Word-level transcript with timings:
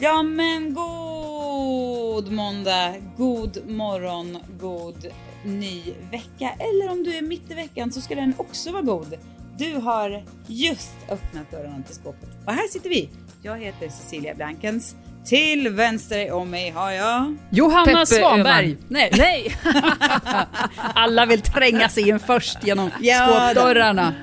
Ja 0.00 0.22
men 0.22 0.74
god 0.74 2.32
måndag, 2.32 2.94
god 3.16 3.70
morgon, 3.70 4.38
god 4.60 5.06
ny 5.44 5.82
vecka. 6.10 6.50
Eller 6.58 6.90
om 6.92 7.04
du 7.04 7.16
är 7.16 7.22
mitt 7.22 7.50
i 7.50 7.54
veckan 7.54 7.92
så 7.92 8.00
ska 8.00 8.14
den 8.14 8.34
också 8.36 8.72
vara 8.72 8.82
god. 8.82 9.14
Du 9.58 9.74
har 9.74 10.24
just 10.46 10.96
öppnat 11.10 11.50
dörrarna 11.50 11.82
till 11.86 11.94
skåpet. 11.94 12.28
Och 12.46 12.52
här 12.52 12.68
sitter 12.68 12.90
vi. 12.90 13.08
Jag 13.42 13.58
heter 13.58 13.88
Cecilia 13.88 14.34
Blankens. 14.34 14.96
Till 15.24 15.68
vänster 15.68 16.32
om 16.32 16.50
mig 16.50 16.70
har 16.70 16.90
jag... 16.90 17.36
Johanna 17.50 17.84
Peppe 17.84 18.06
Svanberg! 18.06 18.76
Nej. 18.88 19.10
Nej! 19.18 19.56
Alla 20.94 21.26
vill 21.26 21.40
tränga 21.40 21.88
sig 21.88 22.08
in 22.08 22.20
först 22.20 22.58
genom 22.66 22.90
Ja, 23.00 23.26
skåpdörrarna. 23.54 24.14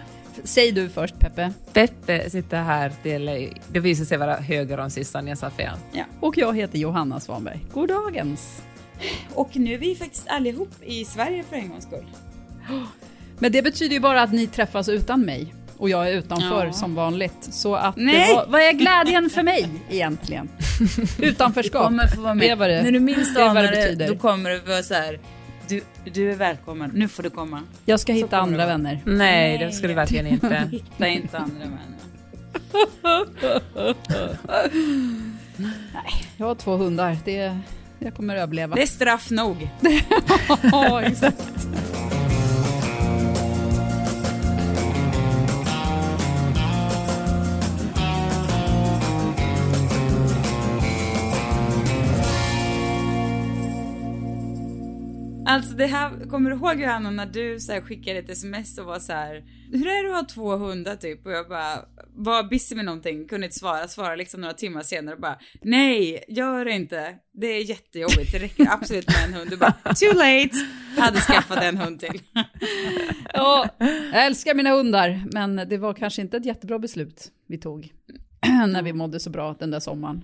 Säg 0.44 0.72
du 0.72 0.90
först 0.90 1.20
Peppe. 1.20 1.54
Peppe 1.74 2.30
sitter 2.30 2.62
här 2.64 2.92
till, 3.04 3.50
det 3.72 3.80
visar 3.80 4.06
sig 4.06 4.18
vara 4.18 4.36
höger 4.36 4.78
om 4.80 4.90
sist 4.90 5.16
jag 5.28 5.38
sa 5.38 5.50
fel. 5.50 5.78
Ja. 5.92 6.04
Och 6.20 6.38
jag 6.38 6.56
heter 6.58 6.80
Johanna 6.80 7.20
Svanberg. 7.20 7.60
God 7.74 7.90
dagens. 7.90 8.62
Och 9.34 9.50
nu 9.58 9.74
är 9.74 9.78
vi 9.78 9.96
faktiskt 9.96 10.28
allihop 10.28 10.70
i 10.86 11.06
Sverige 11.06 11.44
för 11.50 11.56
en 11.56 11.70
gångs 11.70 11.84
skull. 11.84 12.06
Men 13.40 13.52
det 13.52 13.62
betyder 13.62 13.94
ju 13.94 14.00
bara 14.00 14.22
att 14.22 14.34
ni 14.34 14.48
träffas 14.48 14.90
utan 14.90 15.22
mig. 15.22 15.54
Och 15.78 15.90
jag 15.90 16.10
är 16.10 16.14
utanför 16.14 16.66
Ja. 16.66 16.74
som 16.74 16.96
vanligt. 16.96 17.38
Så 17.52 17.76
att 17.76 17.96
Nej. 17.98 18.36
var, 18.36 18.46
vad 18.48 18.62
är 18.62 18.74
glädjen 18.74 19.30
för 19.30 19.44
mig 19.44 19.70
egentligen? 19.90 20.50
Utanförskap. 21.20 21.84
kommer 21.84 22.08
få 22.08 22.22
vara 22.22 22.34
med. 22.34 22.46
Det 22.48 22.50
är 22.50 22.56
vad 22.56 22.70
det, 22.70 22.84
När 22.84 22.92
du 22.92 23.00
minst 23.00 23.38
anar 23.38 23.64
det 23.64 23.68
det, 23.70 23.76
betyder. 23.76 24.08
då 24.08 24.16
kommer 24.16 24.50
det 24.50 24.60
vara 24.60 24.84
så 24.84 24.94
här. 24.94 25.20
Du, 25.72 25.82
du 26.12 26.32
är 26.32 26.36
välkommen, 26.36 26.92
nu 26.94 27.08
får 27.08 27.24
du 27.24 27.30
komma. 27.30 27.64
Jag 27.86 28.00
ska 28.00 28.14
hitta 28.14 28.38
andra 28.38 28.66
vänner. 28.66 29.00
Nej, 29.06 29.58
det 29.58 29.72
ska 29.72 29.88
du 29.88 29.94
verkligen 29.94 30.28
inte. 30.28 30.48
Hitta 30.72 31.08
inte 31.08 31.38
andra 31.38 31.66
vänner. 31.66 31.98
Jag 36.38 36.46
har 36.46 36.56
två 36.56 36.76
hundar. 36.76 37.18
Det, 37.26 37.58
jag 38.00 38.16
kommer 38.16 38.36
överleva. 38.36 38.76
Det 38.76 38.82
är 38.82 38.88
straff 38.88 39.30
nog. 39.30 39.70
Ja, 40.72 41.02
exakt. 41.02 41.68
Alltså 55.46 55.74
det 55.74 55.86
här, 55.86 56.30
kommer 56.30 56.50
du 56.50 56.56
ihåg 56.56 56.82
Johanna 56.82 57.12
när 57.12 57.26
du 57.26 57.60
så 57.60 57.72
här 57.72 57.82
skickade 57.82 58.20
ett 58.20 58.30
sms 58.30 58.78
och 58.78 58.86
var 58.86 59.00
så 59.00 59.14
här. 59.14 59.44
Hur 59.72 59.88
är 59.88 60.04
det 60.04 60.10
att 60.10 60.22
ha 60.22 60.36
två 60.36 60.56
hundar 60.56 60.96
typ? 60.96 61.26
Och 61.26 61.32
jag 61.32 61.50
bara 61.50 61.86
var 62.16 62.50
busy 62.50 62.76
med 62.76 62.86
någonting, 62.86 63.28
kunde 63.28 63.46
inte 63.46 63.60
svara, 63.60 63.88
svara 63.88 64.16
liksom 64.16 64.42
några 64.42 64.54
timmar 64.54 64.82
senare 64.82 65.16
och 65.16 65.22
bara 65.22 65.40
nej, 65.62 66.24
gör 66.28 66.66
det 66.66 66.72
inte. 66.72 67.16
Det 67.34 67.48
är 67.48 67.70
jättejobbigt, 67.70 68.32
det 68.32 68.40
räcker 68.40 68.68
absolut 68.72 69.08
med 69.08 69.26
en 69.28 69.34
hund. 69.34 69.50
Du 69.50 69.58
bara 69.58 69.72
too 69.72 70.14
late, 70.14 70.52
hade 70.98 71.20
skaffat 71.20 71.64
en 71.64 71.78
hund 71.78 72.00
till. 72.00 72.22
Ja, 73.34 73.70
jag 74.14 74.26
älskar 74.26 74.56
mina 74.56 74.70
hundar, 74.70 75.24
men 75.34 75.56
det 75.56 75.78
var 75.78 75.94
kanske 75.94 76.22
inte 76.22 76.38
ett 76.38 76.46
jättebra 76.46 76.80
beslut 76.80 77.32
vi 77.48 77.58
tog 77.58 77.94
när 78.68 78.84
vi 78.84 78.94
mådde 78.94 79.20
så 79.20 79.30
bra 79.30 79.56
den 79.60 79.72
där 79.72 79.80
sommaren. 79.80 80.24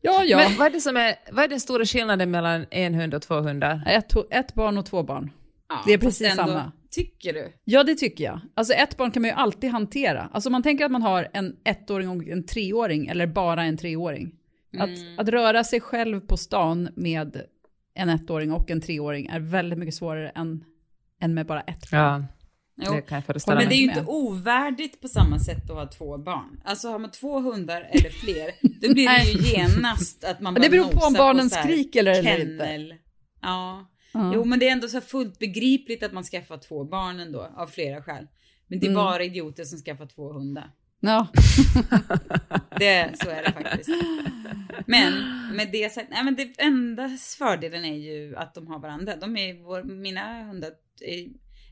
Ja, 0.00 0.24
ja. 0.24 0.36
Men 0.36 0.58
vad 0.58 0.66
är, 0.66 0.70
det 0.70 0.80
som 0.80 0.96
är, 0.96 1.14
vad 1.32 1.44
är 1.44 1.48
den 1.48 1.60
stora 1.60 1.84
skillnaden 1.84 2.30
mellan 2.30 2.66
en 2.70 2.94
hund 2.94 3.14
och 3.14 3.22
två 3.22 3.34
hundar? 3.34 3.82
Ett, 3.86 4.14
ett 4.30 4.54
barn 4.54 4.78
och 4.78 4.86
två 4.86 5.02
barn. 5.02 5.30
Ja, 5.68 5.82
Det 5.86 5.92
är 5.92 5.98
precis 5.98 6.30
ändå, 6.30 6.42
samma. 6.42 6.72
Tycker 6.90 7.32
du? 7.32 7.52
Ja, 7.64 7.84
det 7.84 7.94
tycker 7.94 8.24
jag. 8.24 8.40
Alltså 8.54 8.74
ett 8.74 8.96
barn 8.96 9.10
kan 9.10 9.22
man 9.22 9.28
ju 9.30 9.34
alltid 9.34 9.70
hantera. 9.70 10.28
Alltså 10.32 10.50
man 10.50 10.62
tänker 10.62 10.84
att 10.84 10.90
man 10.90 11.02
har 11.02 11.28
en 11.32 11.56
ettåring 11.64 12.08
och 12.08 12.28
en 12.28 12.46
treåring, 12.46 13.06
eller 13.06 13.26
bara 13.26 13.62
en 13.64 13.76
treåring. 13.76 14.32
Mm. 14.74 14.84
Att, 14.84 15.20
att 15.20 15.28
röra 15.28 15.64
sig 15.64 15.80
själv 15.80 16.20
på 16.20 16.36
stan 16.36 16.88
med 16.96 17.42
en 17.94 18.08
ettåring 18.08 18.52
och 18.52 18.70
en 18.70 18.80
treåring 18.80 19.26
är 19.26 19.40
väldigt 19.40 19.78
mycket 19.78 19.94
svårare 19.94 20.28
än, 20.28 20.64
än 21.20 21.34
med 21.34 21.46
bara 21.46 21.60
ett 21.60 21.90
barn. 21.90 22.00
Ja, 22.00 22.24
Jo. 22.86 22.92
det 22.94 23.00
kan 23.02 23.16
jag 23.16 23.24
föreställa 23.24 23.54
Men 23.58 23.68
mig. 23.68 23.76
det 23.76 23.82
är 23.82 23.82
ju 23.84 23.88
inte 23.88 24.04
ovärdigt 24.12 25.00
på 25.00 25.08
samma 25.08 25.38
sätt 25.38 25.70
att 25.70 25.76
ha 25.76 25.86
två 25.86 26.18
barn. 26.18 26.60
Alltså 26.64 26.88
har 26.88 26.98
man 26.98 27.10
två 27.10 27.40
hundar 27.40 27.88
eller 27.90 28.10
fler, 28.10 28.50
då 28.80 28.94
blir 28.94 29.08
det 29.08 29.24
ju 29.24 29.48
genast 29.58 30.24
att 30.24 30.40
man 30.40 30.54
Men 30.54 30.60
bara 30.62 30.64
det 30.64 30.70
beror 30.70 30.92
på 30.92 31.06
om 31.06 31.12
barnen 31.12 31.50
här 31.52 31.62
skriker 31.64 32.00
eller 32.06 32.40
inte. 32.40 32.64
kennel. 32.64 32.94
Ja. 33.42 33.86
Ja. 34.12 34.32
Jo 34.34 34.44
men 34.44 34.58
det 34.58 34.68
är 34.68 34.72
ändå 34.72 34.88
så 34.88 35.00
fullt 35.00 35.38
begripligt 35.38 36.02
att 36.02 36.12
man 36.12 36.24
skaffar 36.24 36.58
två 36.58 36.84
barn 36.84 37.20
ändå, 37.20 37.48
av 37.56 37.66
flera 37.66 38.02
skäl. 38.02 38.26
Men 38.66 38.80
det 38.80 38.86
är 38.86 38.90
Mm. 38.90 39.02
bara 39.02 39.22
idioter 39.24 39.64
som 39.64 39.78
skaffar 39.78 40.06
två 40.06 40.32
hundar. 40.32 40.70
Ja. 41.00 41.26
Det, 42.78 43.10
så 43.22 43.30
är 43.30 43.42
det 43.42 43.52
faktiskt. 43.52 43.88
Men 44.86 45.12
med 45.56 45.68
det 45.72 45.92
sagt, 45.92 46.06
nej 46.10 46.24
men 46.24 46.34
det 46.34 46.54
enda 46.58 47.08
fördelen 47.38 47.84
är 47.84 47.96
ju 47.96 48.36
att 48.36 48.54
de 48.54 48.66
har 48.66 48.78
varandra. 48.78 49.16
De 49.16 49.36
är 49.36 49.54
vår, 49.64 49.82
mina 49.82 50.42
hundar, 50.44 50.70
är, 51.00 51.26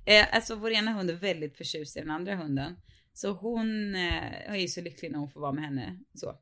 är, 0.09 0.27
alltså 0.33 0.55
vår 0.55 0.71
ena 0.71 0.93
hund 0.93 1.11
är 1.11 1.15
väldigt 1.15 1.57
förtjust 1.57 1.97
i 1.97 2.01
den 2.01 2.11
andra 2.11 2.37
hunden. 2.37 2.75
Så 3.13 3.31
hon 3.31 3.95
eh, 3.95 4.51
är 4.53 4.57
ju 4.57 4.69
så 4.69 4.81
lycklig 4.81 5.13
när 5.13 5.19
hon 5.19 5.31
får 5.31 5.41
vara 5.41 5.53
med 5.53 5.65
henne 5.65 5.99
så. 6.15 6.35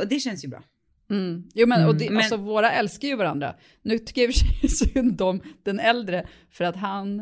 Och 0.00 0.08
det 0.08 0.20
känns 0.20 0.44
ju 0.44 0.48
bra. 0.48 0.62
Mm. 1.10 1.42
Jo 1.54 1.66
men, 1.66 1.86
och 1.88 1.94
det, 1.94 2.10
Men- 2.10 2.16
alltså 2.16 2.36
våra 2.36 2.72
älskar 2.72 3.08
ju 3.08 3.16
varandra. 3.16 3.54
Nu 3.82 3.98
tycker 3.98 4.20
jag 4.20 4.30
i 4.30 4.32
och 4.32 4.36
för 4.36 4.68
sig 4.68 4.88
synd 4.94 5.20
om 5.20 5.42
den 5.62 5.80
äldre 5.80 6.26
för 6.50 6.64
att 6.64 6.76
han, 6.76 7.20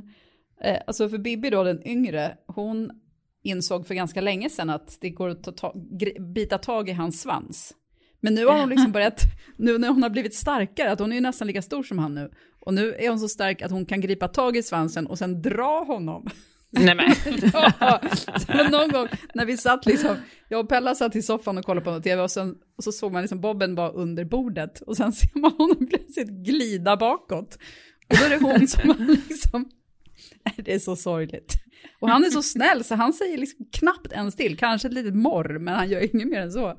eh, 0.65 0.78
alltså 0.87 1.09
för 1.09 1.19
Bibi 1.19 1.50
då 1.50 1.62
den 1.62 1.87
yngre, 1.87 2.37
hon 2.47 2.91
insåg 3.42 3.87
för 3.87 3.94
ganska 3.94 4.21
länge 4.21 4.50
sedan 4.50 4.71
att 4.71 4.98
det 5.00 5.10
går 5.10 5.28
att 5.28 5.44
ta, 5.44 5.53
ta, 5.53 5.75
bita 6.34 6.59
tag 6.59 6.88
i 6.88 6.92
hans 6.92 7.21
svans. 7.21 7.75
Men 8.21 8.34
nu 8.34 8.47
har 8.47 8.60
hon 8.60 8.69
liksom 8.69 8.92
börjat, 8.97 9.21
nu 9.56 9.78
när 9.78 9.88
hon 9.88 10.03
har 10.03 10.10
blivit 10.10 10.34
starkare, 10.34 10.92
att 10.92 10.98
hon 10.98 11.12
är 11.12 11.16
ju 11.16 11.22
nästan 11.22 11.47
lika 11.47 11.62
stor 11.62 11.82
som 11.82 11.98
han 11.98 12.15
nu, 12.15 12.31
och 12.66 12.74
nu 12.74 12.94
är 12.94 13.08
hon 13.08 13.18
så 13.18 13.28
stark 13.28 13.62
att 13.62 13.70
hon 13.70 13.86
kan 13.86 14.00
gripa 14.00 14.28
tag 14.28 14.56
i 14.56 14.62
svansen 14.62 15.06
och 15.06 15.18
sen 15.18 15.42
dra 15.42 15.84
honom. 15.84 16.26
Nej, 16.70 16.94
men. 16.94 17.14
Ja, 17.80 18.00
någon 18.70 18.88
gång 18.88 19.08
när 19.34 19.46
vi 19.46 19.56
satt 19.56 19.86
liksom, 19.86 20.16
jag 20.48 20.60
och 20.60 20.68
Pella 20.68 20.94
satt 20.94 21.16
i 21.16 21.22
soffan 21.22 21.58
och 21.58 21.64
kollade 21.64 21.84
på 21.84 21.90
något 21.90 22.04
tv 22.04 22.22
och, 22.22 22.30
sen, 22.30 22.54
och 22.76 22.84
så 22.84 22.92
såg 22.92 23.12
man 23.12 23.22
liksom 23.22 23.40
Bobben 23.40 23.74
var 23.74 23.96
under 23.96 24.24
bordet 24.24 24.80
och 24.80 24.96
sen 24.96 25.12
ser 25.12 25.38
man 25.40 25.52
honom 25.52 25.86
plötsligt 25.86 26.28
glida 26.28 26.96
bakåt. 26.96 27.58
Och 28.08 28.16
då 28.18 28.24
är 28.24 28.30
det 28.30 28.38
hon 28.38 28.68
som 28.68 28.88
har 28.88 29.16
liksom, 29.28 29.70
det 30.56 30.74
är 30.74 30.78
så 30.78 30.96
sorgligt. 30.96 31.54
Och 32.00 32.08
han 32.08 32.24
är 32.24 32.30
så 32.30 32.42
snäll 32.42 32.84
så 32.84 32.94
han 32.94 33.12
säger 33.12 33.38
liksom 33.38 33.66
knappt 33.72 34.12
ens 34.12 34.36
till, 34.36 34.58
kanske 34.58 34.88
ett 34.88 34.94
litet 34.94 35.14
morr, 35.14 35.58
men 35.58 35.74
han 35.74 35.90
gör 35.90 36.14
inget 36.14 36.28
mer 36.28 36.40
än 36.40 36.52
så. 36.52 36.78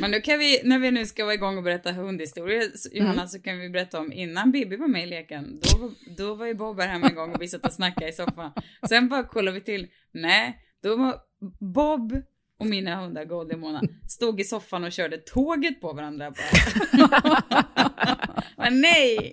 Men 0.00 0.10
då 0.10 0.20
kan 0.20 0.38
vi, 0.38 0.60
när 0.64 0.78
vi 0.78 0.90
nu 0.90 1.06
ska 1.06 1.24
vara 1.24 1.34
igång 1.34 1.56
och 1.56 1.62
berätta 1.62 1.92
hundhistorier, 1.92 2.70
så- 2.74 2.88
Johanna, 2.92 3.26
så 3.28 3.42
kan 3.42 3.58
vi 3.58 3.68
berätta 3.70 4.00
om 4.00 4.12
innan 4.12 4.52
Bibi 4.52 4.76
var 4.76 4.88
med 4.88 5.02
i 5.02 5.06
leken. 5.06 5.60
Då, 5.62 5.92
då 6.16 6.34
var 6.34 6.46
ju 6.46 6.54
Bob 6.54 6.80
här 6.80 6.88
hemma 6.88 7.08
en 7.08 7.14
gång 7.14 7.34
och 7.34 7.42
vi 7.42 7.48
satt 7.48 7.66
och 7.66 7.72
snackade 7.72 8.08
i 8.08 8.12
soffan. 8.12 8.52
Sen 8.88 9.08
bara 9.08 9.22
kollade 9.22 9.54
vi 9.54 9.64
till. 9.64 9.86
Nej, 10.12 10.58
då 10.82 10.96
var 10.96 11.16
Bob 11.60 12.22
och 12.58 12.66
mina 12.66 12.96
hundar 12.96 13.24
Goldie 13.24 13.54
och 13.54 13.60
Mona 13.60 13.82
stod 14.08 14.40
i 14.40 14.44
soffan 14.44 14.84
och 14.84 14.92
körde 14.92 15.18
tåget 15.18 15.80
på 15.80 15.92
varandra 15.92 16.30
bara. 16.30 17.42
Men 18.56 18.80
nej! 18.80 19.32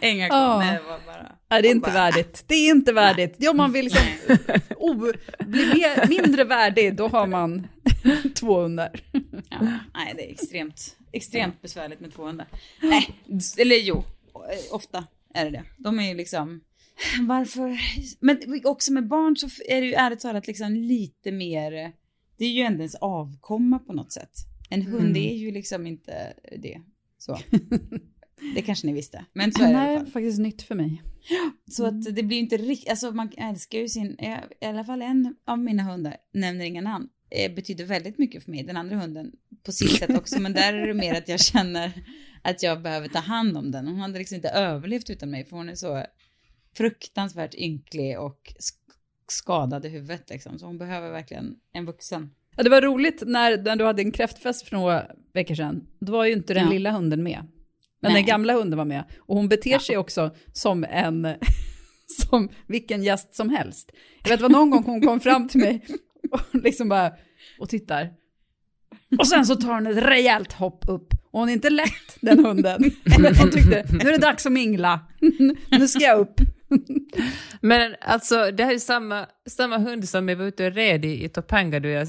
Inga 0.00 0.26
Ja. 0.26 0.58
nej, 0.58 0.78
det 0.82 0.88
var 0.88 1.00
bara... 1.06 1.36
Nej, 1.52 1.62
det 1.62 1.68
är 1.68 1.70
inte 1.70 1.90
bara, 1.90 1.94
värdigt. 1.94 2.44
Det 2.46 2.54
är 2.54 2.70
inte 2.70 2.92
värdigt. 2.92 3.34
Ja, 3.38 3.52
man 3.52 3.72
vill 3.72 3.84
liksom 3.84 4.02
o, 4.76 4.94
bli 5.38 5.66
mer, 5.66 6.08
mindre 6.08 6.44
värdig, 6.44 6.96
då 6.96 7.08
har 7.08 7.26
man 7.26 7.66
två 8.34 8.60
hundar. 8.60 8.90
Ja, 9.50 9.58
nej, 9.94 10.12
det 10.16 10.28
är 10.28 10.32
extremt, 10.32 10.96
extremt 11.12 11.62
besvärligt 11.62 12.00
med 12.00 12.14
två 12.14 12.22
hundar. 12.24 12.46
Nej, 12.82 13.08
eller 13.58 13.76
jo, 13.76 14.04
ofta 14.70 15.06
är 15.34 15.44
det 15.44 15.50
det. 15.50 15.64
De 15.78 15.98
är 16.00 16.08
ju 16.08 16.14
liksom, 16.14 16.60
varför? 17.20 17.78
Men 18.20 18.60
också 18.64 18.92
med 18.92 19.08
barn 19.08 19.36
så 19.36 19.46
är 19.68 19.80
det 19.80 19.86
ju 19.86 19.94
ärligt 19.94 20.20
talat 20.20 20.46
liksom 20.46 20.72
lite 20.74 21.32
mer, 21.32 21.92
det 22.38 22.44
är 22.44 22.48
ju 22.50 22.62
ändå 22.62 22.78
ens 22.78 22.94
avkomma 22.94 23.78
på 23.78 23.92
något 23.92 24.12
sätt. 24.12 24.32
En 24.70 24.82
hund 24.82 25.16
Mm. 25.16 25.16
är 25.16 25.34
ju 25.36 25.50
liksom 25.50 25.86
inte 25.86 26.32
det. 26.58 26.80
Så. 27.18 27.38
Det 28.54 28.62
kanske 28.62 28.86
ni 28.86 28.92
visste, 28.92 29.24
men 29.32 29.52
så 29.52 29.62
är 29.62 29.66
det 29.66 29.72
i 29.72 29.74
alla 29.76 29.84
Nej, 29.86 29.98
fall. 29.98 30.06
faktiskt 30.10 30.38
nytt 30.38 30.62
för 30.62 30.74
mig. 30.74 31.02
Så 31.70 31.86
att 31.86 32.14
det 32.14 32.22
blir 32.22 32.38
inte 32.38 32.56
riktigt, 32.56 32.90
alltså 32.90 33.12
man 33.12 33.30
älskar 33.36 33.78
ju 33.78 33.88
sin, 33.88 34.16
i 34.60 34.66
alla 34.66 34.84
fall 34.84 35.02
en 35.02 35.36
av 35.46 35.58
mina 35.58 35.82
hundar, 35.82 36.16
nämner 36.32 36.64
inga 36.64 36.80
namn, 36.80 37.08
eh, 37.30 37.54
betyder 37.54 37.84
väldigt 37.84 38.18
mycket 38.18 38.44
för 38.44 38.50
mig, 38.50 38.62
den 38.62 38.76
andra 38.76 38.96
hunden, 38.96 39.32
på 39.62 39.72
sitt 39.72 39.90
sätt 39.90 40.16
också, 40.18 40.40
men 40.40 40.52
där 40.52 40.74
är 40.74 40.86
det 40.86 40.94
mer 40.94 41.14
att 41.14 41.28
jag 41.28 41.40
känner 41.40 41.92
att 42.42 42.62
jag 42.62 42.82
behöver 42.82 43.08
ta 43.08 43.18
hand 43.18 43.56
om 43.56 43.70
den. 43.70 43.86
Hon 43.86 44.00
hade 44.00 44.18
liksom 44.18 44.34
inte 44.36 44.48
överlevt 44.48 45.10
utan 45.10 45.30
mig, 45.30 45.44
för 45.44 45.56
hon 45.56 45.68
är 45.68 45.74
så 45.74 46.04
fruktansvärt 46.76 47.54
ynklig 47.54 48.20
och 48.20 48.54
skadad 49.28 49.86
i 49.86 49.88
huvudet 49.88 50.30
liksom, 50.30 50.58
så 50.58 50.66
hon 50.66 50.78
behöver 50.78 51.10
verkligen 51.10 51.54
en 51.72 51.86
vuxen. 51.86 52.30
Ja, 52.56 52.62
det 52.62 52.70
var 52.70 52.82
roligt 52.82 53.22
när, 53.26 53.62
när 53.62 53.76
du 53.76 53.84
hade 53.84 54.02
en 54.02 54.12
kräftfest 54.12 54.68
för 54.68 54.76
några 54.76 55.06
veckor 55.34 55.54
sedan. 55.54 55.86
Då 56.00 56.12
var 56.12 56.24
ju 56.24 56.32
inte 56.32 56.54
den 56.54 56.64
Ja. 56.64 56.70
lilla 56.70 56.90
hunden 56.90 57.22
med. 57.22 57.46
Men 58.02 58.12
Nej. 58.12 58.22
den 58.22 58.26
gamla 58.26 58.52
hunden 58.52 58.78
var 58.78 58.84
med. 58.84 59.04
Och 59.18 59.36
hon 59.36 59.48
beter 59.48 59.78
sig 59.78 59.96
också 59.96 60.30
som 60.52 60.84
en, 60.84 61.28
som 62.30 62.48
vilken 62.66 63.02
gäst 63.02 63.34
som 63.34 63.48
helst. 63.50 63.92
Jag 64.22 64.30
vet 64.30 64.40
vad 64.40 64.52
någon 64.52 64.70
gång 64.70 64.84
hon 64.84 65.00
kom 65.00 65.20
fram 65.20 65.48
till 65.48 65.60
mig 65.60 65.86
och 66.30 66.40
liksom 66.62 66.88
bara, 66.88 67.12
och 67.58 67.68
tittar. 67.68 68.10
Och 69.18 69.26
sen 69.26 69.46
så 69.46 69.56
tar 69.56 69.74
hon 69.74 69.86
ett 69.86 70.04
rejält 70.04 70.52
hopp 70.52 70.84
upp. 70.88 71.14
Och 71.30 71.40
hon 71.40 71.48
är 71.48 71.52
inte 71.52 71.70
lätt, 71.70 72.16
den 72.20 72.44
hunden. 72.44 72.82
Hon 73.40 73.50
tyckte, 73.50 73.84
nu 73.90 74.08
är 74.08 74.12
det 74.12 74.18
dags 74.18 74.46
att 74.46 74.52
mingla. 74.52 75.00
Nu 75.70 75.88
ska 75.88 76.00
jag 76.00 76.18
upp. 76.18 76.40
Men 77.60 77.94
alltså, 78.00 78.50
det 78.50 78.64
här 78.64 78.74
är 78.74 78.78
samma, 78.78 79.26
samma 79.48 79.78
hund 79.78 80.08
som 80.08 80.28
jag 80.28 80.36
var 80.36 80.44
ute 80.44 80.66
och 80.66 80.72
red 80.72 81.04
i, 81.04 81.24
i 81.24 81.28
Topanga 81.28 81.80
du 81.80 82.00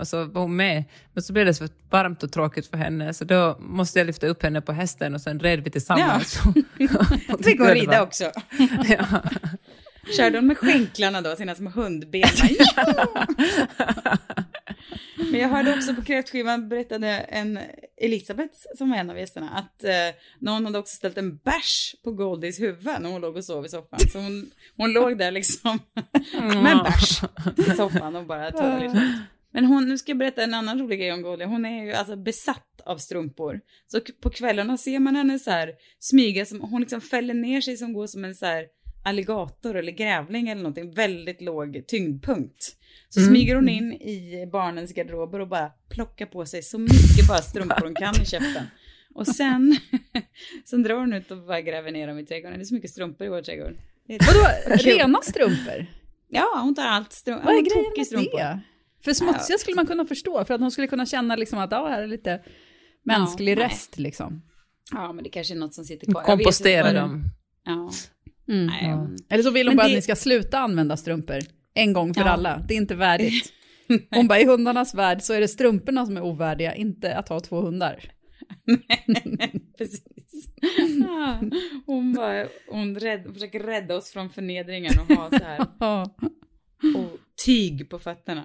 och 0.00 0.08
så 0.08 0.24
var 0.24 0.42
hon 0.42 0.56
med, 0.56 0.84
men 1.12 1.22
så 1.22 1.32
blev 1.32 1.46
det 1.46 1.54
så 1.54 1.68
varmt 1.90 2.22
och 2.22 2.32
tråkigt 2.32 2.66
för 2.66 2.76
henne, 2.76 3.14
så 3.14 3.24
då 3.24 3.56
måste 3.60 3.98
jag 3.98 4.06
lyfta 4.06 4.26
upp 4.26 4.42
henne 4.42 4.60
på 4.60 4.72
hästen 4.72 5.14
och 5.14 5.20
sen 5.20 5.40
red 5.40 5.64
vi 5.64 5.70
tillsammans. 5.70 6.40
Jag 7.28 7.44
fick 7.44 7.60
hon 7.60 7.68
rida 7.68 8.02
också. 8.02 8.24
Ja. 8.88 9.22
Körde 10.16 10.38
hon 10.38 10.46
med 10.46 10.58
skänklarna 10.58 11.20
då, 11.20 11.36
sina 11.36 11.54
små 11.54 11.70
hundben? 11.70 12.22
Men 15.16 15.40
jag 15.40 15.48
hörde 15.48 15.74
också 15.74 15.94
på 15.94 16.02
kräftskivan 16.02 16.68
berättade 16.68 17.08
en 17.08 17.58
Elisabeth 18.00 18.54
som 18.76 18.90
var 18.90 18.96
en 18.96 19.10
av 19.10 19.18
gästerna 19.18 19.50
att 19.50 19.84
eh, 19.84 20.20
någon 20.38 20.64
hade 20.64 20.78
också 20.78 20.96
ställt 20.96 21.18
en 21.18 21.36
bärs 21.36 21.94
på 22.04 22.12
Goldies 22.12 22.60
huvud 22.60 23.00
när 23.00 23.10
hon 23.10 23.20
låg 23.20 23.36
och 23.36 23.44
sov 23.44 23.66
i 23.66 23.68
soffan. 23.68 23.98
Så 24.12 24.18
hon, 24.18 24.50
hon 24.76 24.92
låg 24.92 25.18
där 25.18 25.30
liksom 25.30 25.78
med 26.40 26.72
en 26.72 26.82
bärs 26.82 27.22
i 27.56 27.76
soffan 27.76 28.16
och 28.16 28.26
bara 28.26 28.50
tog 28.52 28.80
lite. 28.80 29.18
Men 29.52 29.64
hon, 29.64 29.88
nu 29.88 29.98
ska 29.98 30.10
jag 30.10 30.18
berätta 30.18 30.42
en 30.42 30.54
annan 30.54 30.78
rolig 30.78 30.98
grej 30.98 31.12
om 31.12 31.22
Goldie. 31.22 31.44
Hon 31.44 31.64
är 31.64 31.84
ju 31.84 31.92
alltså 31.92 32.16
besatt 32.16 32.80
av 32.86 32.98
strumpor. 32.98 33.60
Så 33.86 34.00
på 34.22 34.30
kvällarna 34.30 34.78
ser 34.78 34.98
man 34.98 35.16
henne 35.16 35.38
så 35.38 35.50
här 35.50 35.72
smyga, 35.98 36.46
som, 36.46 36.60
hon 36.60 36.80
liksom 36.80 37.00
fäller 37.00 37.34
ner 37.34 37.60
sig 37.60 37.76
som 37.76 37.92
går 37.92 38.06
som 38.06 38.24
en 38.24 38.34
så 38.34 38.46
här 38.46 38.66
alligator 39.02 39.76
eller 39.76 39.92
grävling 39.92 40.48
eller 40.48 40.62
någonting, 40.62 40.94
väldigt 40.94 41.40
låg 41.40 41.84
tyngdpunkt. 41.86 42.76
Så 43.08 43.20
smyger 43.20 43.54
hon 43.54 43.68
in 43.68 43.92
i 43.92 44.48
barnens 44.52 44.92
garderober 44.92 45.40
och 45.40 45.48
bara 45.48 45.70
plockar 45.90 46.26
på 46.26 46.46
sig 46.46 46.62
så 46.62 46.78
mycket 46.78 47.28
bara 47.28 47.38
strumpor 47.38 47.84
hon 47.84 47.94
kan 47.94 48.22
i 48.22 48.26
käften. 48.26 48.66
Och 49.14 49.26
sen, 49.26 49.76
sen 50.64 50.82
drar 50.82 50.94
hon 50.94 51.12
ut 51.12 51.30
och 51.30 51.38
bara 51.38 51.60
gräver 51.60 51.92
ner 51.92 52.06
dem 52.06 52.18
i 52.18 52.26
trädgården. 52.26 52.58
Det 52.58 52.62
är 52.62 52.64
så 52.64 52.74
mycket 52.74 52.90
strumpor 52.90 53.26
i 53.26 53.30
vår 53.30 53.42
trädgård. 53.42 53.76
Vadå, 54.08 54.48
rena 54.76 55.20
strumpor? 55.22 55.86
Ja, 56.28 56.60
hon 56.62 56.74
tar 56.74 56.86
allt 56.86 57.12
strumpor. 57.12 57.44
Vad 57.44 57.54
är 57.54 57.62
grejen 57.62 57.92
med 57.96 58.06
strumpor. 58.06 58.38
det? 58.38 58.60
För 59.04 59.12
smutsiga 59.12 59.58
skulle 59.58 59.74
man 59.74 59.86
kunna 59.86 60.04
förstå, 60.04 60.44
för 60.44 60.54
att 60.54 60.60
hon 60.60 60.70
skulle 60.70 60.86
kunna 60.86 61.06
känna 61.06 61.36
liksom 61.36 61.58
att 61.58 61.72
ja, 61.72 61.88
här 61.88 62.02
är 62.02 62.06
lite 62.06 62.40
mänsklig 63.04 63.52
Ja, 63.52 63.56
nej. 63.56 63.64
rest 63.64 63.98
liksom. 63.98 64.42
Ja, 64.92 65.12
men 65.12 65.24
det 65.24 65.30
kanske 65.30 65.54
är 65.54 65.58
något 65.58 65.74
som 65.74 65.84
sitter 65.84 66.12
kvar. 66.12 66.22
Kompostera 66.22 66.92
dem. 66.92 67.24
Ja. 67.64 67.90
Mm. 68.48 68.66
Nej, 68.66 68.90
hon- 68.92 69.16
Eller 69.30 69.42
så 69.42 69.50
vill 69.50 69.66
hon 69.66 69.70
Men 69.70 69.76
bara 69.76 69.86
det- 69.88 69.92
att 69.92 69.96
ni 69.98 70.02
ska 70.02 70.16
sluta 70.16 70.58
använda 70.58 70.96
strumpor 70.96 71.38
en 71.74 71.92
gång 71.92 72.14
för 72.14 72.20
Ja. 72.20 72.28
alla. 72.28 72.64
Det 72.68 72.74
är 72.74 72.78
inte 72.78 72.94
värdigt. 72.94 73.52
Hon 74.10 74.28
bara, 74.28 74.40
i 74.40 74.44
hundarnas 74.46 74.94
värld 74.94 75.22
så 75.22 75.32
är 75.32 75.40
det 75.40 75.48
strumporna 75.48 76.06
som 76.06 76.16
är 76.16 76.22
ovärdiga, 76.22 76.74
inte 76.74 77.16
att 77.16 77.28
ha 77.28 77.40
två 77.40 77.60
hundar. 77.60 78.04
Precis. 79.78 80.04
Ja, 81.08 81.40
hon, 81.86 82.12
bara, 82.12 82.46
hon, 82.70 82.96
rädd, 82.96 83.30
försöker 83.34 83.60
rädda 83.60 83.96
oss 83.96 84.10
från 84.12 84.30
förnedringen 84.30 84.92
och 85.00 85.16
ha 85.16 85.30
så 85.30 85.44
här 85.44 85.66
Ja. 85.80 86.16
och 86.96 87.18
tyg 87.44 87.90
på 87.90 87.98
fötterna. 87.98 88.44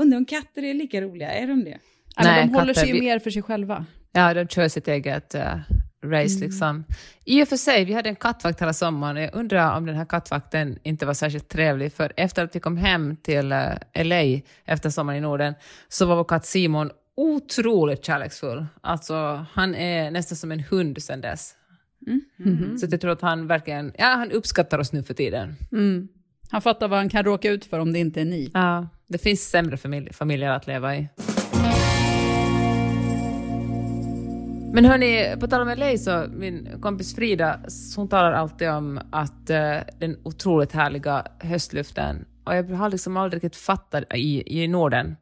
Undrar 0.00 0.18
om 0.18 0.24
katter 0.24 0.62
är 0.64 0.74
lika 0.74 1.00
roliga, 1.00 1.32
är 1.32 1.46
de 1.46 1.64
det? 1.64 1.70
Nej, 1.70 1.78
Nej, 2.24 2.46
de 2.46 2.54
håller 2.54 2.74
katter, 2.74 2.80
sig 2.80 2.88
ju 2.88 2.94
vi- 2.94 3.00
mer 3.06 3.18
för 3.18 3.30
sig 3.30 3.42
själva. 3.42 3.86
Ja, 4.12 4.34
de 4.34 4.48
kör 4.48 4.68
sitt 4.68 4.88
eget 4.88 5.34
eh, 5.34 5.58
race 6.04 6.40
liksom. 6.40 6.84
I 7.24 7.42
och 7.42 7.48
för 7.48 7.56
sig, 7.56 7.84
vi 7.84 7.92
hade 7.92 8.08
en 8.08 8.16
kattvakt 8.16 8.62
hela 8.62 8.72
sommaren 8.72 9.16
och 9.16 9.22
jag 9.22 9.34
undrar 9.34 9.76
om 9.76 9.86
den 9.86 9.96
här 9.96 10.04
kattvakten 10.04 10.78
inte 10.82 11.06
var 11.06 11.14
särskilt 11.14 11.48
trevlig, 11.48 11.92
för 11.92 12.12
efter 12.16 12.44
att 12.44 12.56
vi 12.56 12.60
kom 12.60 12.76
hem 12.76 13.16
till 13.16 13.52
eh, 13.52 14.04
LA 14.04 14.40
efter 14.64 14.90
sommaren 14.90 15.18
i 15.18 15.20
Norden 15.20 15.54
så 15.88 16.06
var 16.06 16.16
vår 16.16 16.24
katt 16.24 16.46
Simon 16.46 16.90
otroligt 17.16 18.04
kärleksfull. 18.04 18.66
Alltså, 18.80 19.46
han 19.52 19.74
är 19.74 20.10
nästan 20.10 20.36
som 20.36 20.52
en 20.52 20.60
hund 20.60 21.02
sedan 21.02 21.20
dess. 21.20 21.54
Så 22.80 22.86
jag 22.90 23.00
tror 23.00 23.10
att 23.10 23.20
han 23.20 23.46
verkligen, 23.46 23.92
ja, 23.98 24.06
han 24.06 24.30
uppskattar 24.30 24.78
oss 24.78 24.92
nu 24.92 25.02
för 25.02 25.14
tiden. 25.14 25.56
Mm. 25.72 26.08
Han 26.50 26.62
fattar 26.62 26.88
vad 26.88 26.98
han 26.98 27.08
kan 27.08 27.24
råka 27.24 27.50
ut 27.50 27.64
för 27.64 27.78
om 27.78 27.92
det 27.92 27.98
inte 27.98 28.20
är 28.20 28.24
ni. 28.24 28.50
Ja, 28.54 28.88
det 29.06 29.18
finns 29.18 29.50
sämre 29.50 29.76
familj, 29.76 30.12
familjer 30.12 30.50
att 30.50 30.66
leva 30.66 30.96
i. 30.96 31.08
Men 34.74 34.84
hörni, 34.84 35.36
på 35.40 35.46
tal 35.46 35.62
om 35.62 35.78
LA 35.78 35.98
så, 35.98 36.26
min 36.30 36.80
kompis 36.80 37.14
Frida, 37.14 37.60
hon 37.96 38.08
talar 38.08 38.32
alltid 38.32 38.70
om 38.70 39.00
att 39.10 39.50
uh, 39.50 39.80
den 39.98 40.16
otroligt 40.24 40.72
härliga 40.72 41.26
höstluften, 41.38 42.24
och 42.44 42.56
jag 42.56 42.64
har 42.64 42.90
liksom 42.90 43.16
aldrig 43.16 43.44
riktigt 43.44 43.62
fattat 43.62 44.04
i, 44.14 44.62
i 44.62 44.68
Norden. 44.68 45.16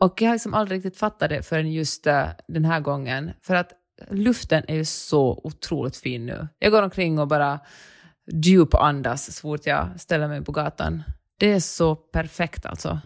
Och 0.00 0.22
jag 0.22 0.28
har 0.28 0.34
liksom 0.34 0.54
aldrig 0.54 0.78
riktigt 0.78 0.98
fattat 0.98 1.30
det 1.30 1.42
förrän 1.42 1.72
just 1.72 2.06
uh, 2.06 2.24
den 2.48 2.64
här 2.64 2.80
gången. 2.80 3.30
För 3.42 3.54
att 3.54 3.72
luften 4.10 4.62
är 4.68 4.74
ju 4.74 4.84
så 4.84 5.40
otroligt 5.44 5.96
fin 5.96 6.26
nu. 6.26 6.48
Jag 6.58 6.72
går 6.72 6.82
omkring 6.82 7.18
och 7.18 7.28
bara 7.28 7.60
djupandas 8.32 9.36
så 9.36 9.40
fort 9.40 9.66
jag 9.66 10.00
ställer 10.00 10.28
mig 10.28 10.44
på 10.44 10.52
gatan. 10.52 11.02
Det 11.38 11.52
är 11.52 11.60
så 11.60 11.94
perfekt 11.94 12.66
alltså. 12.66 13.00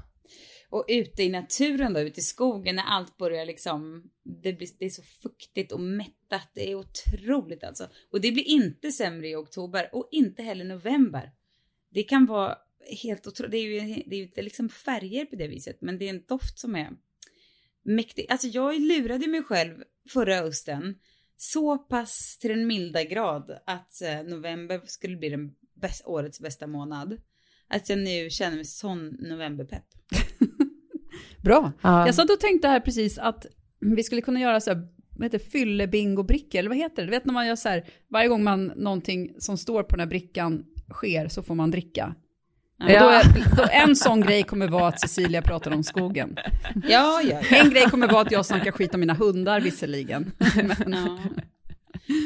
Och 0.72 0.84
ute 0.88 1.22
i 1.22 1.28
naturen 1.28 1.92
då, 1.92 2.00
ute 2.00 2.20
i 2.20 2.22
skogen 2.22 2.76
när 2.76 2.82
allt 2.82 3.16
börjar 3.16 3.46
liksom, 3.46 4.10
det, 4.42 4.52
blir, 4.52 4.68
det 4.78 4.84
är 4.84 4.90
så 4.90 5.02
fuktigt 5.02 5.72
och 5.72 5.80
mättat, 5.80 6.50
det 6.54 6.70
är 6.70 6.74
otroligt 6.74 7.64
alltså. 7.64 7.88
Och 8.12 8.20
det 8.20 8.32
blir 8.32 8.44
inte 8.44 8.92
sämre 8.92 9.28
i 9.28 9.36
oktober 9.36 9.88
och 9.92 10.08
inte 10.12 10.42
heller 10.42 10.64
november. 10.64 11.32
Det 11.90 12.02
kan 12.02 12.26
vara 12.26 12.58
helt 13.02 13.26
otroligt, 13.26 13.50
det 13.50 13.58
är 13.58 13.62
ju 13.62 14.02
det 14.06 14.14
är 14.14 14.18
ju 14.18 14.24
inte 14.24 14.42
liksom 14.42 14.68
färger 14.68 15.24
på 15.24 15.36
det 15.36 15.48
viset, 15.48 15.80
men 15.80 15.98
det 15.98 16.04
är 16.04 16.10
en 16.10 16.24
doft 16.28 16.58
som 16.58 16.76
är 16.76 16.90
mäktig. 17.82 18.26
Alltså 18.28 18.46
jag 18.46 18.80
lurade 18.80 19.26
mig 19.26 19.42
själv 19.42 19.82
förra 20.08 20.36
hösten 20.36 20.98
så 21.36 21.78
pass 21.78 22.38
till 22.38 22.50
den 22.50 22.66
milda 22.66 23.04
grad 23.04 23.58
att 23.66 24.02
eh, 24.02 24.22
november 24.22 24.80
skulle 24.84 25.16
bli 25.16 25.28
den 25.28 25.54
bäst, 25.74 26.06
årets 26.06 26.40
bästa 26.40 26.66
månad. 26.66 27.20
Att 27.68 27.88
jag 27.88 27.98
nu 27.98 28.30
känner 28.30 28.56
mig 28.56 28.64
sån 28.64 29.06
novemberpepp. 29.06 29.86
Bra. 31.42 31.72
Ja. 31.82 32.06
Jag 32.06 32.14
satt 32.14 32.30
och 32.30 32.40
tänkte 32.40 32.68
här 32.68 32.80
precis 32.80 33.18
att 33.18 33.46
vi 33.80 34.02
skulle 34.02 34.20
kunna 34.22 34.40
göra 34.40 34.60
så 34.60 34.70
här, 34.70 34.88
vad 35.16 35.24
heter 35.24 35.38
fyllebingo-brickor, 35.38 36.58
eller 36.58 36.68
vad 36.68 36.78
heter 36.78 36.96
det? 36.96 37.02
Du 37.06 37.10
vet 37.10 37.24
när 37.24 37.34
man 37.34 37.46
gör 37.46 37.56
så 37.56 37.68
här, 37.68 37.84
varje 38.10 38.28
gång 38.28 38.44
man 38.44 38.66
någonting 38.76 39.30
som 39.38 39.58
står 39.58 39.82
på 39.82 39.96
den 39.96 40.00
här 40.00 40.06
brickan 40.08 40.64
sker 40.92 41.28
så 41.28 41.42
får 41.42 41.54
man 41.54 41.70
dricka. 41.70 42.14
Och 42.80 42.88
då 42.88 42.92
Ja. 42.94 43.12
är, 43.20 43.56
då 43.56 43.64
en 43.70 43.96
sån 43.96 44.20
grej 44.20 44.42
kommer 44.42 44.68
vara 44.68 44.88
att 44.88 45.00
Cecilia 45.00 45.42
pratar 45.42 45.74
om 45.74 45.84
skogen. 45.84 46.36
Ja, 46.88 47.20
ja, 47.22 47.40
ja. 47.50 47.56
En 47.56 47.70
grej 47.70 47.84
kommer 47.90 48.08
vara 48.08 48.20
att 48.22 48.30
jag 48.32 48.46
snackar 48.46 48.72
skit 48.72 48.94
om 48.94 49.00
mina 49.00 49.14
hundar 49.14 49.60
visserligen. 49.60 50.32
ja. 50.86 51.18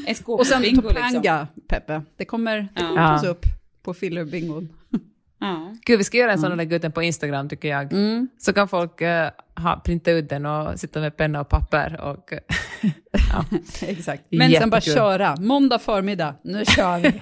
En 0.07 0.15
Och 0.27 0.47
sen 0.47 0.63
liksom. 0.63 0.83
Topanga, 0.83 1.49
Peppe. 1.69 2.03
Det 2.17 2.25
kommer, 2.25 2.57
det 2.57 2.69
Ja. 2.75 2.81
kommer 2.89 2.97
tas 3.17 3.25
Ja. 3.25 3.31
upp 3.31 3.45
på 3.83 3.95
fillerbingon. 3.95 4.69
Ja. 5.39 5.75
Gud, 5.87 5.99
vi 5.99 6.05
ska 6.05 6.17
göra 6.19 6.33
en 6.33 6.39
sån 6.39 6.51
och 6.51 6.57
lägga 6.57 6.77
ut 6.77 6.83
den 6.83 6.93
på 6.93 7.03
Instagram 7.03 7.49
tycker 7.49 7.69
jag. 7.69 7.93
Mm. 7.93 8.29
Så 8.39 8.53
kan 8.53 8.69
folk 8.69 9.01
eh, 9.01 9.31
ha, 9.57 9.81
printa 9.85 10.11
ut 10.11 10.29
den 10.29 10.47
och 10.47 10.81
sitta 10.81 11.01
med 11.01 11.17
penna 11.17 11.41
och 11.41 11.49
papper. 11.49 12.01
Och, 12.01 12.33
ja. 13.33 13.45
Exakt. 13.83 14.25
Men- 14.31 14.39
Men 14.39 14.51
sen 14.61 14.71
bara 14.71 14.77
Jättekul. 14.77 14.95
köra. 14.95 15.37
Måndag 15.41 15.79
förmiddag, 15.79 16.35
nu 16.45 16.65
kör 16.65 16.99
vi. 16.99 17.21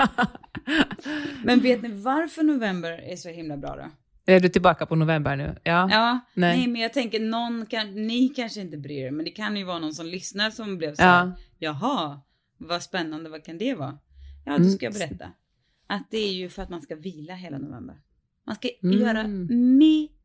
Men 1.45 1.61
vet 1.61 1.83
ni 1.83 1.89
varför 1.89 2.43
november 2.43 2.91
är 3.13 3.17
så 3.17 3.29
himla 3.29 3.57
bra 3.57 3.77
då? 3.77 3.85
Är 4.33 4.41
du 4.41 4.49
tillbaka 4.49 4.87
på 4.87 4.97
november 4.97 5.37
nu? 5.37 5.59
Ja. 5.65 5.89
Ja, 5.93 6.21
nej. 6.35 6.59
Nej. 6.59 6.67
men 6.67 6.81
jag 6.83 6.93
tänker 6.93 7.21
någon 7.21 7.67
kan, 7.67 8.07
ni 8.07 8.29
kanske 8.29 8.61
inte 8.61 8.77
bryr 8.77 9.07
er, 9.07 9.11
men 9.11 9.25
det 9.25 9.31
kan 9.31 9.57
ju 9.57 9.65
vara 9.65 9.79
någon 9.79 9.95
som 9.95 10.07
lyssnar 10.07 10.51
som 10.51 10.79
blev 10.79 10.95
så 10.95 11.03
här, 11.03 11.33
Ja. 11.59 11.73
jaha, 11.81 12.21
vad 12.59 12.83
spännande, 12.83 13.31
vad 13.31 13.45
kan 13.45 13.59
det 13.59 13.75
vara? 13.75 13.99
Ja, 14.45 14.51
då 14.53 14.57
Mm. 14.57 14.71
ska 14.71 14.87
jag 14.87 14.93
berätta. 14.95 15.25
Att 15.87 16.11
det 16.11 16.19
är 16.19 16.33
ju 16.33 16.49
för 16.49 16.63
att 16.63 16.71
man 16.71 16.83
ska 16.83 16.97
vila 16.97 17.35
hela 17.35 17.59
november. 17.59 18.01
Man 18.47 18.55
ska 18.55 18.69
Mm. 18.83 19.01
göra 19.01 19.27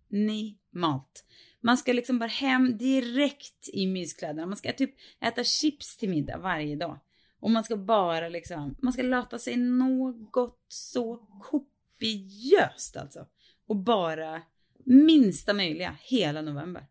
minimalt. 0.09 1.25
Man 1.61 1.77
ska 1.77 1.93
liksom 1.93 2.19
bara 2.19 2.29
hem 2.29 2.77
direkt 2.77 3.69
i 3.73 3.87
myskläderna. 3.87 4.45
Man 4.47 4.57
ska 4.57 4.73
typ 4.73 4.95
äta 5.21 5.43
chips 5.43 5.97
till 5.97 6.09
middag 6.09 6.37
varje 6.37 6.75
dag. 6.75 6.99
Och 7.39 7.51
man 7.51 7.63
ska 7.63 7.77
bara 7.77 8.29
liksom, 8.29 8.75
man 8.81 8.93
ska 8.93 9.01
låta 9.01 9.39
sig 9.39 9.57
något 9.57 10.65
så 10.67 11.17
kopiöst 11.41 12.97
alltså. 12.97 13.27
Och 13.67 13.75
bara 13.75 14.41
minsta 14.85 15.53
möjliga 15.53 15.97
hela 16.01 16.41
november. 16.41 16.87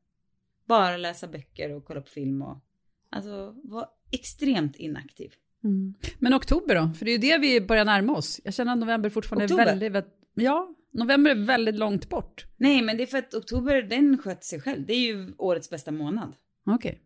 bara 0.66 0.96
läsa 0.96 1.26
böcker 1.28 1.72
och 1.72 1.84
kolla 1.84 2.00
på 2.00 2.08
film 2.08 2.42
och 2.42 2.58
alltså 3.10 3.54
var 3.64 3.88
extremt 4.10 4.76
inaktiv. 4.76 5.32
Mm. 5.64 5.94
Men 6.18 6.34
oktober 6.34 6.74
då? 6.74 6.90
För 6.98 7.04
det 7.04 7.10
är 7.10 7.12
ju 7.12 7.18
det 7.18 7.38
vi 7.38 7.60
börjar 7.60 7.84
närma 7.84 8.12
oss. 8.16 8.40
Jag 8.44 8.54
känner 8.54 8.72
att 8.72 8.78
november 8.78 9.10
fortfarande 9.10 9.44
Oktober? 9.44 9.66
är 9.66 9.90
väldigt. 9.90 10.04
Ja, 10.34 10.74
november 10.92 11.30
är 11.30 11.34
väldigt 11.34 11.74
långt 11.74 12.08
bort. 12.08 12.46
Nej, 12.56 12.82
men 12.82 12.96
det 12.96 13.02
är 13.02 13.06
för 13.06 13.18
att 13.18 13.34
oktober, 13.34 13.82
den 13.82 14.18
sköter 14.18 14.44
sig 14.44 14.60
själv. 14.60 14.86
Det 14.86 14.92
är 14.92 15.00
ju 15.06 15.32
årets 15.38 15.70
bästa 15.70 15.92
månad. 15.92 16.36
Okej. 16.66 17.00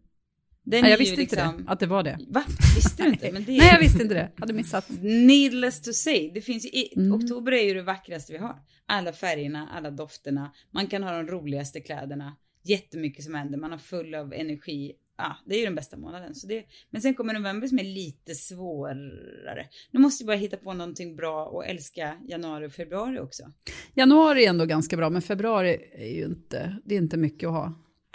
Den 0.64 0.82
Nej, 0.82 0.90
jag 0.90 0.98
visste 0.98 1.20
inte 1.20 1.36
liksom... 1.36 1.64
det, 1.64 1.70
att 1.70 1.80
det 1.80 1.86
var 1.86 2.02
det. 2.02 2.18
Va? 2.28 2.44
Visste 2.76 3.02
du 3.02 3.08
inte? 3.08 3.32
Men 3.32 3.44
det 3.44 3.52
är... 3.52 3.58
Nej, 3.58 3.68
jag 3.72 3.80
visste 3.80 4.02
inte 4.02 4.14
det. 4.14 4.30
Hade 4.36 4.52
missat. 4.52 4.90
Needless 5.02 5.82
to 5.82 5.92
say, 5.92 6.30
det 6.34 6.40
finns 6.40 6.64
i, 6.66 6.92
Mm. 6.96 7.12
oktober 7.12 7.52
är 7.52 7.62
ju 7.64 7.74
det 7.74 7.82
vackraste 7.82 8.32
vi 8.32 8.38
har. 8.38 8.56
Alla 8.86 9.12
färgerna, 9.12 9.68
alla 9.72 9.90
dofterna, 9.90 10.52
man 10.70 10.86
kan 10.86 11.02
ha 11.02 11.12
de 11.12 11.26
roligaste 11.26 11.80
kläderna, 11.80 12.36
jättemycket 12.64 13.24
som 13.24 13.34
händer, 13.34 13.58
man 13.58 13.70
har 13.70 13.78
full 13.78 14.14
av 14.14 14.32
energi. 14.32 14.92
Ja, 15.18 15.36
det 15.46 15.54
är 15.54 15.58
ju 15.58 15.64
den 15.64 15.74
bästa 15.74 15.96
månaden. 15.96 16.34
Så 16.34 16.46
det, 16.46 16.64
men 16.90 17.02
sen 17.02 17.14
kommer 17.14 17.34
november 17.34 17.66
som 17.68 17.78
är 17.78 17.84
lite 17.84 18.34
svårare. 18.34 19.66
Nu 19.90 20.00
måste 20.00 20.22
jag 20.22 20.26
bara 20.26 20.36
hitta 20.36 20.56
på 20.56 20.72
någonting 20.74 21.16
bra 21.16 21.46
och 21.46 21.66
älska 21.66 22.16
januari 22.28 22.66
och 22.66 22.72
februari 22.72 23.18
också. 23.20 23.42
Januari 23.94 24.44
är 24.44 24.48
ändå 24.48 24.64
ganska 24.64 24.96
bra, 24.96 25.10
men 25.10 25.22
februari 25.22 25.78
är 25.92 26.14
ju 26.16 26.24
inte, 26.24 26.76
det 26.84 26.94
är 26.94 26.98
inte 26.98 27.16
mycket 27.16 27.46
att 27.46 27.52
ha. 27.54 27.72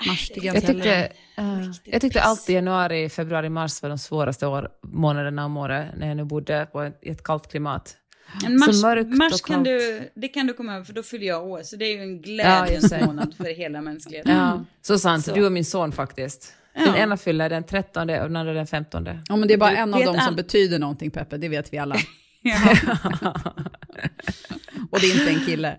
Mars 0.08 0.28
tycker 0.30 0.48
jag 0.48 0.56
Jag 0.56 0.66
tyckte, 0.66 1.12
eh, 1.38 1.60
Riktigt 1.60 1.94
jag 1.94 2.02
tyckte 2.02 2.22
alltid 2.22 2.56
januari, 2.56 3.10
februari, 3.10 3.50
mars 3.50 3.82
var 3.82 3.90
de 3.90 3.98
svåraste 3.98 4.48
år, 4.48 4.70
månaderna 4.84 5.46
om 5.46 5.58
året 5.58 5.88
när 5.98 6.08
jag 6.08 6.18
nu 6.18 6.26
bodde 6.26 6.68
på 6.72 6.82
ett, 6.82 7.00
i 7.02 7.10
ett 7.10 7.24
kallt 7.24 7.48
klimat. 7.52 7.98
Men 8.44 8.60
mars, 8.60 8.84
mars 9.18 9.42
kan 9.42 9.64
du, 9.64 10.10
det 10.16 10.28
kan 10.28 10.48
du 10.48 10.54
komma 10.54 10.74
över 10.76 10.86
för 10.86 10.94
då 10.94 11.04
fyller 11.04 11.28
jag 11.28 11.48
år. 11.48 11.62
Så 11.64 11.76
det 11.76 11.86
är 11.86 11.96
ju 11.96 12.02
en 12.02 12.16
Ja, 12.16 12.22
glädjens 12.22 12.90
det. 12.90 13.06
månad 13.06 13.36
för 13.36 13.56
hela 13.58 13.82
mänskligheten. 13.82 14.36
Ja, 14.36 14.66
så 14.82 15.00
sant. 15.00 15.26
Så. 15.26 15.34
Du 15.36 15.46
och 15.46 15.52
min 15.52 15.66
son 15.66 15.92
faktiskt. 15.92 16.54
Den 16.78 16.88
Ja. 16.88 16.98
ena 16.98 17.18
fyller 17.18 17.50
den 17.50 17.64
13 17.64 18.02
och 18.02 18.08
den 18.08 18.36
andra 18.36 18.54
den 18.54 18.68
15. 18.68 19.06
Ja, 19.30 19.36
men 19.36 19.48
det 19.48 19.54
är 19.54 19.58
bara 19.58 19.70
Du 19.72 19.78
en 19.78 19.94
av 19.94 20.04
dem 20.04 20.20
som 20.20 20.36
betyder 20.36 20.80
någonting, 20.80 21.12
Peppe, 21.12 21.38
det 21.38 21.50
vet 21.50 21.74
vi 21.74 21.78
alla. 21.78 21.96
Och 24.92 25.00
det 25.00 25.08
är 25.08 25.20
inte 25.20 25.30
en 25.32 25.46
kille. 25.46 25.78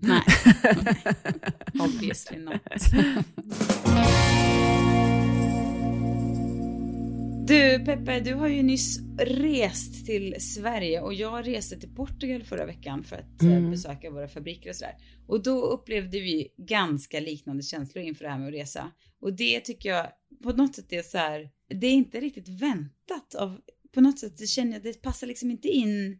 Nej. 0.00 0.22
Obviously 1.80 2.38
not. 2.38 2.62
Du 7.48 7.84
Peppe, 7.84 8.20
du 8.20 8.34
har 8.34 8.48
ju 8.48 8.62
nyss 8.62 8.98
rest 9.18 10.06
till 10.06 10.34
Sverige 10.38 11.00
och 11.00 11.14
jag 11.14 11.46
reste 11.48 11.76
till 11.80 11.94
Portugal 11.94 12.42
förra 12.42 12.66
veckan 12.66 13.02
för 13.02 13.16
att 13.16 13.42
eh, 13.42 13.56
Mm. 13.56 13.70
besöka 13.70 14.10
våra 14.10 14.28
fabriker 14.28 14.70
och 14.70 14.76
sådär. 14.76 14.94
Och 15.26 15.42
då 15.42 15.60
upplevde 15.66 16.20
vi 16.20 16.48
ganska 16.56 17.20
liknande 17.20 17.62
känslor 17.62 18.04
inför 18.04 18.24
det 18.24 18.30
här 18.30 18.38
med 18.38 18.48
att 18.48 18.54
resa. 18.54 18.90
Och 19.20 19.32
det 19.32 19.60
tycker 19.60 19.88
jag 19.88 20.06
på 20.42 20.52
något 20.52 20.74
sätt 20.74 20.92
är 20.92 21.02
så 21.02 21.18
här, 21.18 21.50
det 21.80 21.86
är 21.86 21.92
inte 21.92 22.20
riktigt 22.20 22.48
väntat 22.48 23.34
av, 23.38 23.60
på 23.94 24.00
något 24.00 24.18
sätt 24.18 24.38
det 24.38 24.46
känner 24.46 24.72
jag, 24.72 24.82
det 24.82 25.02
passar 25.02 25.26
liksom 25.26 25.50
inte 25.50 25.68
in 25.68 26.18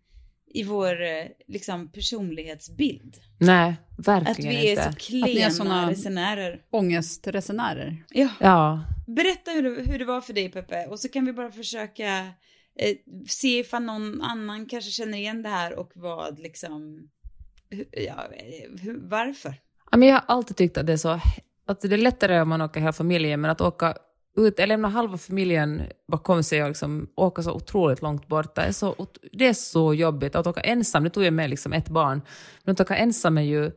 i 0.55 0.65
vår 0.65 1.03
eh, 1.03 1.25
liksom 1.47 1.89
personlighetsbild. 1.93 3.17
Nej, 3.39 3.77
Att 3.99 4.09
verkligen 4.09 4.51
vi 4.51 4.67
är 4.67 4.71
inte. 4.71 4.83
så 4.83 4.89
Att 4.89 4.99
klena 4.99 5.27
ni 5.27 5.39
är 5.41 5.51
såna- 5.51 5.91
resenärer. 5.91 6.61
Ångestresenärer. 6.71 8.05
Ja. 8.11 8.29
Ja, 8.41 8.85
Berätta 9.07 9.51
hur 9.51 9.63
det, 9.63 9.93
hur 9.93 9.99
det 9.99 10.05
var 10.05 10.21
för 10.21 10.33
dig 10.33 10.49
Peppe 10.51 10.87
och 10.87 11.01
så 11.01 11.09
kan 11.09 11.25
vi 11.25 11.33
bara 11.33 11.51
försöka 11.51 12.19
eh, 12.79 12.97
se 13.29 13.59
ifall 13.59 13.83
någon 13.83 14.23
annan 14.23 14.67
kanske 14.67 14.91
känner 14.91 15.19
igen 15.19 15.43
det 15.43 15.49
här 15.49 15.79
och 15.79 15.91
vad 15.95 16.39
liksom, 16.39 17.09
hu- 17.71 17.89
ja, 17.93 18.29
eh, 18.37 18.81
hur, 18.83 19.01
varför? 19.03 19.55
Ja, 19.91 19.99
men 19.99 20.09
jag 20.09 20.15
har 20.15 20.25
alltid 20.27 20.57
tyckt 20.57 20.79
att 20.79 20.87
det 20.87 20.93
är 20.93 20.97
så 20.97 21.21
att 21.67 21.81
det 21.81 21.93
är 21.93 21.97
lättare 21.99 22.41
om 22.41 22.49
man 22.49 22.61
åker 22.61 22.81
hela 22.81 22.93
familjen, 22.93 23.41
men 23.41 23.51
att 23.51 23.61
åka 23.61 23.95
ut, 24.39 24.59
eller 24.59 24.89
halva 24.89 25.19
familjen 25.19 25.83
bakom 26.09 26.43
sig 26.43 26.63
och 26.63 26.69
liksom 26.69 27.09
åka 27.15 27.43
så 27.43 27.53
otroligt 27.53 28.03
långt 28.03 28.27
borta, 28.27 28.63
är 28.63 28.73
så, 28.73 29.07
det 29.33 29.47
är 29.47 29.53
så 29.53 29.95
jobbigt. 29.95 30.35
Att 30.35 30.47
åka 30.47 30.61
ensam, 30.61 31.03
nu 31.03 31.09
tog 31.09 31.25
jag 31.25 31.33
med 31.33 31.51
liksom 31.51 31.73
ett 31.73 31.89
barn, 31.89 32.23
men 32.65 32.73
att 32.73 32.81
åka 32.81 32.97
ensam 32.97 33.39
är 33.39 33.43
ju, 33.43 33.71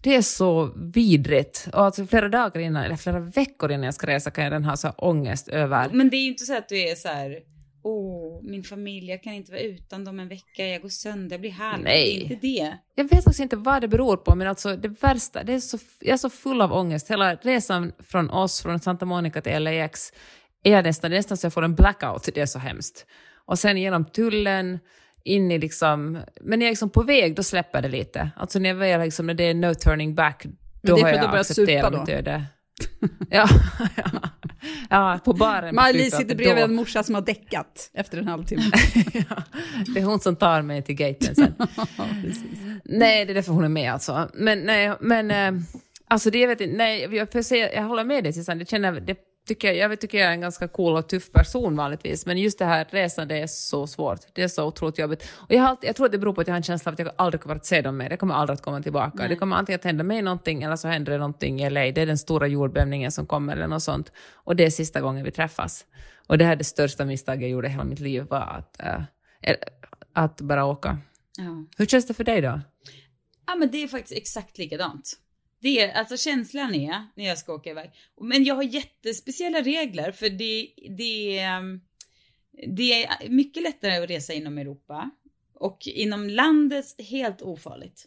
det 0.00 0.16
är 0.16 0.22
så 0.22 0.70
vidrigt. 0.76 1.68
Och 1.72 1.84
alltså 1.84 2.06
flera 2.06 2.28
dagar 2.28 2.60
innan, 2.60 2.84
eller 2.84 2.96
flera 2.96 3.20
veckor 3.20 3.72
innan 3.72 3.84
jag 3.84 3.94
ska 3.94 4.06
resa 4.06 4.30
kan 4.30 4.44
jag 4.44 4.52
den 4.52 4.64
ha 4.64 4.76
så 4.76 4.86
här 4.86 5.04
ångest 5.04 5.48
över. 5.48 5.90
Men 5.92 6.10
det 6.10 6.16
är 6.16 6.22
ju 6.22 6.28
inte 6.28 6.44
så 6.44 6.56
att 6.56 6.68
du 6.68 6.80
är 6.80 6.94
så 6.94 7.08
här, 7.08 7.38
åh, 7.84 8.40
min 8.42 8.62
familj, 8.62 9.10
jag 9.10 9.22
kan 9.22 9.32
inte 9.32 9.52
vara 9.52 9.60
utan 9.60 10.04
dem 10.04 10.20
en 10.20 10.28
vecka, 10.28 10.66
jag 10.66 10.82
går 10.82 10.88
sönder, 10.88 11.34
jag 11.34 11.40
blir 11.40 11.50
halv. 11.50 11.82
Nej. 11.82 12.04
Det 12.04 12.20
är 12.20 12.22
inte 12.22 12.46
det. 12.46 12.78
Jag 12.94 13.04
vet 13.04 13.24
faktiskt 13.24 13.40
inte 13.40 13.56
vad 13.56 13.80
det 13.80 13.88
beror 13.88 14.16
på, 14.16 14.34
men 14.34 14.46
alltså 14.46 14.76
det 14.76 14.88
värsta, 15.02 15.44
det 15.44 15.54
är 15.54 15.60
så, 15.60 15.78
jag 16.00 16.12
är 16.12 16.16
så 16.16 16.30
full 16.30 16.60
av 16.60 16.72
ångest. 16.72 17.10
Hela 17.10 17.34
resan 17.34 17.92
från 17.98 18.30
oss, 18.30 18.62
från 18.62 18.80
Santa 18.80 19.06
Monica 19.06 19.40
till 19.42 19.62
LAX, 19.62 20.12
är 20.62 20.72
jag 20.72 20.84
nästan, 20.84 21.10
det 21.10 21.16
är 21.16 21.18
nästan 21.18 21.36
så 21.36 21.46
jag 21.46 21.52
får 21.52 21.62
en 21.62 21.74
blackout, 21.74 22.28
det 22.34 22.40
är 22.40 22.46
så 22.46 22.58
hemskt. 22.58 23.06
Och 23.46 23.58
sen 23.58 23.76
genom 23.76 24.04
tullen, 24.04 24.78
in 25.24 25.50
i 25.50 25.58
liksom, 25.58 26.12
men 26.40 26.58
när 26.58 26.66
jag 26.66 26.68
är 26.68 26.72
liksom 26.72 26.90
på 26.90 27.02
väg, 27.02 27.36
då 27.36 27.42
släpper 27.42 27.82
det 27.82 27.88
lite. 27.88 28.30
Alltså 28.36 28.58
när 28.58 28.68
jag 28.68 28.76
väl 28.76 29.00
liksom, 29.00 29.26
när 29.26 29.34
det 29.34 29.44
är 29.44 29.54
no 29.54 29.74
turning 29.74 30.14
back, 30.14 30.46
då 30.82 30.94
det 30.94 31.00
är 31.00 31.04
har 31.04 31.10
för 31.10 31.18
att 31.18 31.20
du 31.20 31.24
jag 31.24 31.30
börjar 31.30 31.40
accepterat 31.40 31.84
supa 31.84 31.98
mitt 31.98 32.06
då? 32.06 32.12
öde. 32.12 32.44
ja, 33.30 33.48
ja, 33.96 34.10
ja, 34.90 35.20
på 35.24 35.32
baren. 35.32 35.68
flygplatsen, 35.68 36.20
sitter 36.20 36.34
bredvid 36.36 36.56
då- 36.56 36.64
en 36.64 36.74
morsa 36.74 37.02
som 37.02 37.14
har 37.14 37.22
däckat 37.22 37.90
efter 37.94 38.18
en 38.18 38.28
halvtimme. 38.28 38.62
ja, 39.12 39.42
det 39.94 40.00
är 40.00 40.04
hon 40.04 40.20
som 40.20 40.36
tar 40.36 40.62
mig 40.62 40.82
till 40.82 40.94
gaten 40.94 41.34
sen. 41.34 41.54
Nej, 42.84 43.24
det 43.24 43.32
är 43.32 43.34
därför 43.34 43.52
hon 43.52 43.64
är 43.64 43.68
med 43.68 43.92
alltså. 43.92 44.30
Men, 44.34 44.58
nej, 44.60 44.92
men 45.00 45.30
eh, 45.30 45.62
alltså 46.08 46.30
det 46.30 46.38
jag 46.38 46.48
vet 46.48 46.60
inte, 46.60 46.76
nej, 46.76 47.08
jag, 47.16 47.32
får 47.32 47.42
säga, 47.42 47.72
jag 47.74 47.82
håller 47.82 48.04
med 48.04 48.24
dig 48.24 48.32
Susanne, 48.32 48.58
det 48.58 48.70
känner, 48.70 49.00
det 49.00 49.16
tycker 49.46 49.72
jag, 49.72 50.00
tycker 50.00 50.18
jag 50.18 50.28
är 50.28 50.32
en 50.32 50.40
ganska 50.40 50.68
cool 50.68 50.96
och 50.96 51.08
tuff 51.08 51.32
person 51.32 51.76
vanligtvis, 51.76 52.26
men 52.26 52.38
just 52.38 52.58
det 52.58 52.64
här 52.64 52.86
resan, 52.90 53.28
det 53.28 53.38
är 53.38 53.46
så 53.46 53.86
svårt. 53.86 54.20
Det 54.32 54.42
är 54.42 54.48
så 54.48 54.66
otroligt 54.66 54.98
jobbigt. 54.98 55.28
Och 55.36 55.52
jag, 55.54 55.62
har 55.62 55.76
jag 55.80 55.96
tror 55.96 56.06
att 56.06 56.12
det 56.12 56.18
beror 56.18 56.32
på 56.32 56.40
att 56.40 56.46
jag 56.46 56.52
har 56.52 56.56
en 56.56 56.62
känsla 56.62 56.90
av 56.90 56.92
att 56.92 56.98
jag 56.98 57.12
aldrig 57.16 57.40
kommer 57.40 57.56
att 57.56 57.66
se 57.66 57.80
dem 57.80 57.96
mer. 57.96 58.10
Jag 58.10 58.18
kommer 58.18 58.34
aldrig 58.34 58.54
att 58.54 58.62
komma 58.62 58.82
tillbaka. 58.82 59.12
Nej. 59.14 59.28
Det 59.28 59.36
kommer 59.36 59.56
antingen 59.56 59.78
att 59.78 59.84
hända 59.84 60.04
mig 60.04 60.22
någonting 60.22 60.62
eller 60.62 60.76
så 60.76 60.88
händer 60.88 61.12
det 61.12 61.18
någonting 61.18 61.60
i 61.60 61.70
LA. 61.70 61.80
Det 61.80 62.00
är 62.00 62.06
den 62.06 62.18
stora 62.18 62.46
jordbävningen 62.46 63.12
som 63.12 63.26
kommer 63.26 63.52
eller 63.52 63.66
något 63.66 63.82
sånt. 63.82 64.12
Och 64.32 64.56
det 64.56 64.64
är 64.64 64.70
sista 64.70 65.00
gången 65.00 65.24
vi 65.24 65.30
träffas. 65.30 65.84
Och 66.26 66.38
det 66.38 66.44
här 66.44 66.52
är 66.52 66.56
det 66.56 66.64
största 66.64 67.04
misstaget 67.04 67.42
jag 67.42 67.50
gjorde 67.50 67.68
i 67.68 67.70
hela 67.70 67.84
mitt 67.84 68.00
liv, 68.00 68.26
var 68.30 68.40
att, 68.40 68.80
eh, 68.80 69.00
att 70.12 70.40
bara 70.40 70.64
åka. 70.64 70.98
Ja. 71.36 71.64
Hur 71.76 71.86
känns 71.86 72.06
det 72.06 72.14
för 72.14 72.24
dig 72.24 72.40
då? 72.40 72.60
Ja 73.46 73.54
men 73.54 73.70
det 73.70 73.82
är 73.82 73.88
faktiskt 73.88 74.16
exakt 74.16 74.58
likadant. 74.58 75.18
Det 75.64 75.92
alltså 75.92 76.16
känslan 76.16 76.74
är 76.74 77.06
när 77.14 77.24
jag 77.24 77.38
ska 77.38 77.54
åka 77.54 77.70
iväg. 77.70 77.90
Men 78.20 78.44
jag 78.44 78.54
har 78.54 78.62
jättespeciella 78.62 79.60
regler 79.60 80.12
för 80.12 80.30
det, 80.30 80.70
det, 80.96 81.38
är, 81.38 81.80
det 82.76 83.04
är 83.04 83.28
mycket 83.28 83.62
lättare 83.62 83.96
att 83.96 84.10
resa 84.10 84.32
inom 84.32 84.58
Europa. 84.58 85.10
Och 85.54 85.78
inom 85.86 86.28
landet 86.28 86.84
helt 86.98 87.42
ofarligt. 87.42 88.04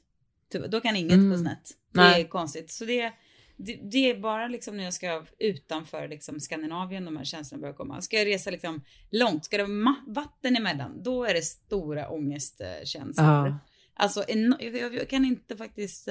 Tyvärr, 0.52 0.68
Då 0.68 0.82
kan 0.82 0.96
inget 0.96 1.14
Mm. 1.14 1.30
gå 1.32 1.38
snett. 1.38 1.72
Det 1.94 2.02
Nej. 2.02 2.22
är 2.22 2.28
konstigt. 2.28 2.72
Så 2.72 2.86
det, 2.86 3.14
det, 3.58 3.80
det 3.92 4.10
är 4.10 4.20
bara 4.20 4.48
liksom 4.48 4.78
när 4.78 4.84
jag 4.84 4.94
ska 4.94 5.26
utanför 5.40 6.08
liksom 6.08 6.40
Skandinavien 6.40 7.06
de 7.06 7.18
här 7.18 7.24
känslorna 7.24 7.62
börjar 7.62 7.76
komma. 7.76 8.02
Ska 8.02 8.18
jag 8.18 8.28
resa 8.28 8.50
liksom 8.52 8.84
långt, 9.12 9.46
ska 9.46 9.58
det 9.58 9.64
vara 9.64 9.96
vatten 10.08 10.56
emellan, 10.56 11.04
då 11.04 11.24
är 11.26 11.34
det 11.34 11.42
stora 11.42 12.10
ångestkänslor. 12.10 13.28
Ja. 13.28 13.60
Alltså, 13.94 14.24
jag, 14.60 14.96
jag 14.96 15.10
kan 15.10 15.26
inte 15.26 15.58
faktiskt... 15.58 16.08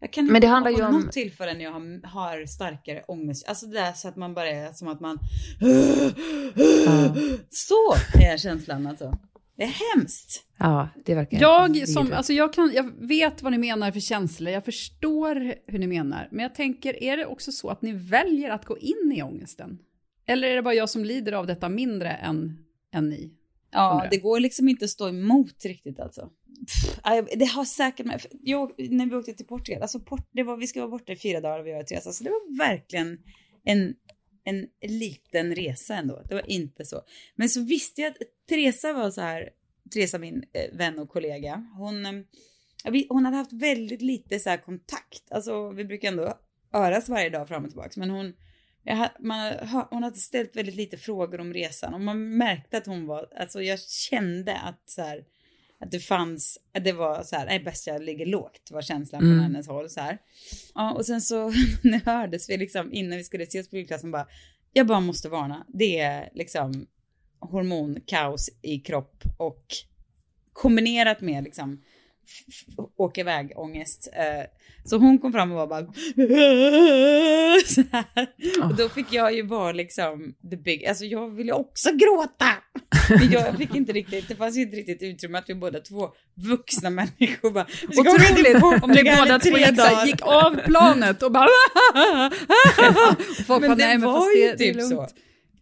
Jag 0.00 0.12
kan 0.12 0.26
Men 0.26 0.40
det 0.40 0.46
handlar 0.46 0.70
ju 0.70 0.84
om- 0.84 0.94
något 1.00 1.12
tillfälle 1.12 1.54
när 1.54 1.64
jag 1.64 1.70
har, 1.72 2.06
har 2.06 2.46
starkare 2.46 3.02
ångest. 3.08 3.48
Alltså 3.48 3.66
det 3.66 3.72
där 3.72 3.92
så 3.92 4.08
att 4.08 4.16
man 4.16 4.34
bara 4.34 4.50
är 4.50 4.72
som 4.72 4.88
att 4.88 5.00
man... 5.00 5.18
Så 7.50 7.94
är 8.20 8.38
känslan 8.38 8.86
alltså. 8.86 9.18
Det 9.56 9.62
är 9.62 9.94
hemskt. 9.96 10.44
Ja, 10.58 10.88
det 11.04 11.12
är 11.12 11.16
verkligen 11.16 11.42
Jag, 11.42 11.88
som, 11.88 12.12
alltså 12.12 12.32
jag, 12.32 12.52
kan, 12.52 12.72
jag 12.74 12.90
vet 13.08 13.42
vad 13.42 13.52
ni 13.52 13.58
menar 13.58 13.92
för 13.92 14.00
känslor, 14.00 14.52
jag 14.52 14.64
förstår 14.64 15.54
hur 15.66 15.78
ni 15.78 15.86
menar. 15.86 16.28
Men 16.30 16.42
jag 16.42 16.54
tänker, 16.54 17.02
är 17.02 17.16
det 17.16 17.26
också 17.26 17.52
så 17.52 17.68
att 17.68 17.82
ni 17.82 17.92
väljer 17.92 18.50
att 18.50 18.64
gå 18.64 18.78
in 18.78 19.12
i 19.16 19.22
ångesten? 19.22 19.78
Eller 20.26 20.48
är 20.48 20.54
det 20.56 20.62
bara 20.62 20.74
jag 20.74 20.90
som 20.90 21.04
lider 21.04 21.32
av 21.32 21.46
detta 21.46 21.68
mindre 21.68 22.10
än, 22.10 22.58
än 22.92 23.08
ni? 23.08 23.32
Ja, 23.70 24.06
det 24.10 24.16
går 24.16 24.40
liksom 24.40 24.68
inte 24.68 24.84
att 24.84 24.90
stå 24.90 25.08
emot 25.08 25.64
riktigt 25.64 26.00
alltså. 26.00 26.30
Det 27.36 27.44
har 27.44 27.64
säkert 27.64 28.06
med, 28.06 28.26
jo, 28.42 28.74
när 28.78 29.06
vi 29.06 29.16
åkte 29.16 29.32
till 29.32 29.46
Portugal, 29.46 29.82
alltså 29.82 30.00
Port, 30.00 30.28
det 30.32 30.42
var, 30.42 30.56
vi 30.56 30.66
ska 30.66 30.80
vara 30.80 30.90
borta 30.90 31.12
i 31.12 31.16
fyra 31.16 31.40
dagar 31.40 31.58
och 31.58 31.66
vi 31.66 31.72
har 31.72 31.80
ett 31.80 31.92
resa, 31.92 32.12
så 32.12 32.24
det 32.24 32.30
var 32.30 32.58
verkligen 32.58 33.18
en, 33.64 33.94
en 34.44 34.68
liten 34.82 35.54
resa 35.54 35.94
ändå. 35.96 36.22
Det 36.28 36.34
var 36.34 36.50
inte 36.50 36.84
så. 36.84 37.02
Men 37.34 37.48
så 37.48 37.64
visste 37.64 38.00
jag 38.00 38.10
att 38.10 38.16
Teresa 38.48 38.92
var 38.92 39.10
så 39.10 39.20
här, 39.20 39.50
Teresa 39.92 40.18
min 40.18 40.44
eh, 40.52 40.76
vän 40.76 40.98
och 40.98 41.08
kollega, 41.08 41.66
hon, 41.76 42.06
eh, 42.06 43.02
hon 43.08 43.24
hade 43.24 43.36
haft 43.36 43.52
väldigt 43.52 44.02
lite 44.02 44.38
så 44.38 44.50
här 44.50 44.56
kontakt, 44.56 45.22
alltså 45.30 45.70
vi 45.70 45.84
brukar 45.84 46.08
ändå 46.08 46.38
höras 46.72 47.08
varje 47.08 47.30
dag 47.30 47.48
fram 47.48 47.64
och 47.64 47.70
tillbaka, 47.70 47.90
men 47.96 48.10
hon 48.10 48.32
jag, 48.88 49.08
man, 49.20 49.52
hon 49.90 50.02
hade 50.02 50.16
ställt 50.16 50.56
väldigt 50.56 50.74
lite 50.74 50.96
frågor 50.96 51.40
om 51.40 51.54
resan 51.54 51.94
och 51.94 52.00
man 52.00 52.36
märkte 52.36 52.76
att 52.76 52.86
hon 52.86 53.06
var, 53.06 53.28
alltså 53.36 53.62
jag 53.62 53.80
kände 53.80 54.58
att 54.58 54.82
så 54.86 55.02
här, 55.02 55.24
att 55.78 55.90
det 55.90 56.00
fanns, 56.00 56.58
att 56.74 56.84
det 56.84 56.92
var 56.92 57.22
så 57.22 57.36
här, 57.36 57.46
nej 57.46 57.60
bäst 57.60 57.86
jag 57.86 58.02
ligger 58.02 58.26
lågt 58.26 58.70
var 58.70 58.82
känslan 58.82 59.22
Mm. 59.22 59.32
från 59.34 59.42
hennes 59.42 59.68
håll 59.68 59.90
så 59.90 60.00
här. 60.00 60.18
Ja, 60.74 60.92
och 60.92 61.06
sen 61.06 61.20
så 61.20 61.52
när 61.82 62.04
hördes 62.04 62.50
vi 62.50 62.56
liksom 62.56 62.92
innan 62.92 63.18
vi 63.18 63.24
skulle 63.24 63.44
ses 63.44 63.66
på 63.66 63.70
flygplatsen 63.70 64.10
bara, 64.10 64.26
jag 64.72 64.86
bara 64.86 65.00
måste 65.00 65.28
varna, 65.28 65.66
det 65.68 65.98
är 65.98 66.30
liksom 66.34 66.86
hormonkaos 67.40 68.50
i 68.62 68.78
kropp 68.78 69.22
och 69.36 69.64
kombinerat 70.52 71.20
med 71.20 71.44
liksom 71.44 71.82
åka 72.96 73.20
iväg 73.20 73.52
ångest. 73.56 74.08
Eh, 74.12 74.44
Så 74.84 74.96
hon 74.98 75.18
kom 75.18 75.32
fram 75.32 75.52
och 75.52 75.56
var 75.56 75.66
bara 75.66 75.86
så 77.66 77.82
här. 77.92 78.26
Och 78.68 78.74
då 78.76 78.88
fick 78.88 79.12
jag 79.12 79.34
ju 79.34 79.42
vara 79.42 79.72
liksom 79.72 80.34
the 80.50 80.56
big, 80.56 80.86
alltså 80.86 81.04
jag 81.04 81.30
ville 81.36 81.52
också 81.52 81.90
gråta. 81.92 82.48
Men 83.08 83.30
jag 83.30 83.56
fick 83.58 83.74
inte 83.74 83.92
riktigt, 83.92 84.28
det 84.28 84.36
fanns 84.36 84.56
ju 84.56 84.62
inte 84.62 84.76
riktigt 84.76 85.02
utrymme 85.02 85.38
att 85.38 85.48
vi 85.48 85.54
båda 85.54 85.80
två 85.80 86.08
vuxna 86.34 86.90
människor 86.90 87.50
bara 87.50 87.66
"Vi 87.88 87.92
ska 87.96 88.10
åka 88.10 88.20
till 88.34 88.46
Otroligt 88.56 88.82
om 88.84 88.90
ni 88.90 89.02
båda 89.04 89.38
två 89.38 89.50
så 89.56 89.72
dagar." 89.72 90.06
gick 90.06 90.22
av 90.22 90.56
planet 90.64 91.22
och 91.22 91.32
bara... 91.32 91.46
och 93.10 93.46
folk 93.46 93.60
Men 93.60 93.70
bara, 93.70 93.74
det 93.76 93.86
nej, 93.86 93.98
men 93.98 94.08
var 94.12 94.30
ju 94.36 94.42
det, 94.46 94.50
det 94.52 94.58
typ 94.58 94.82
så. 94.82 94.88
lugnt. 94.94 95.14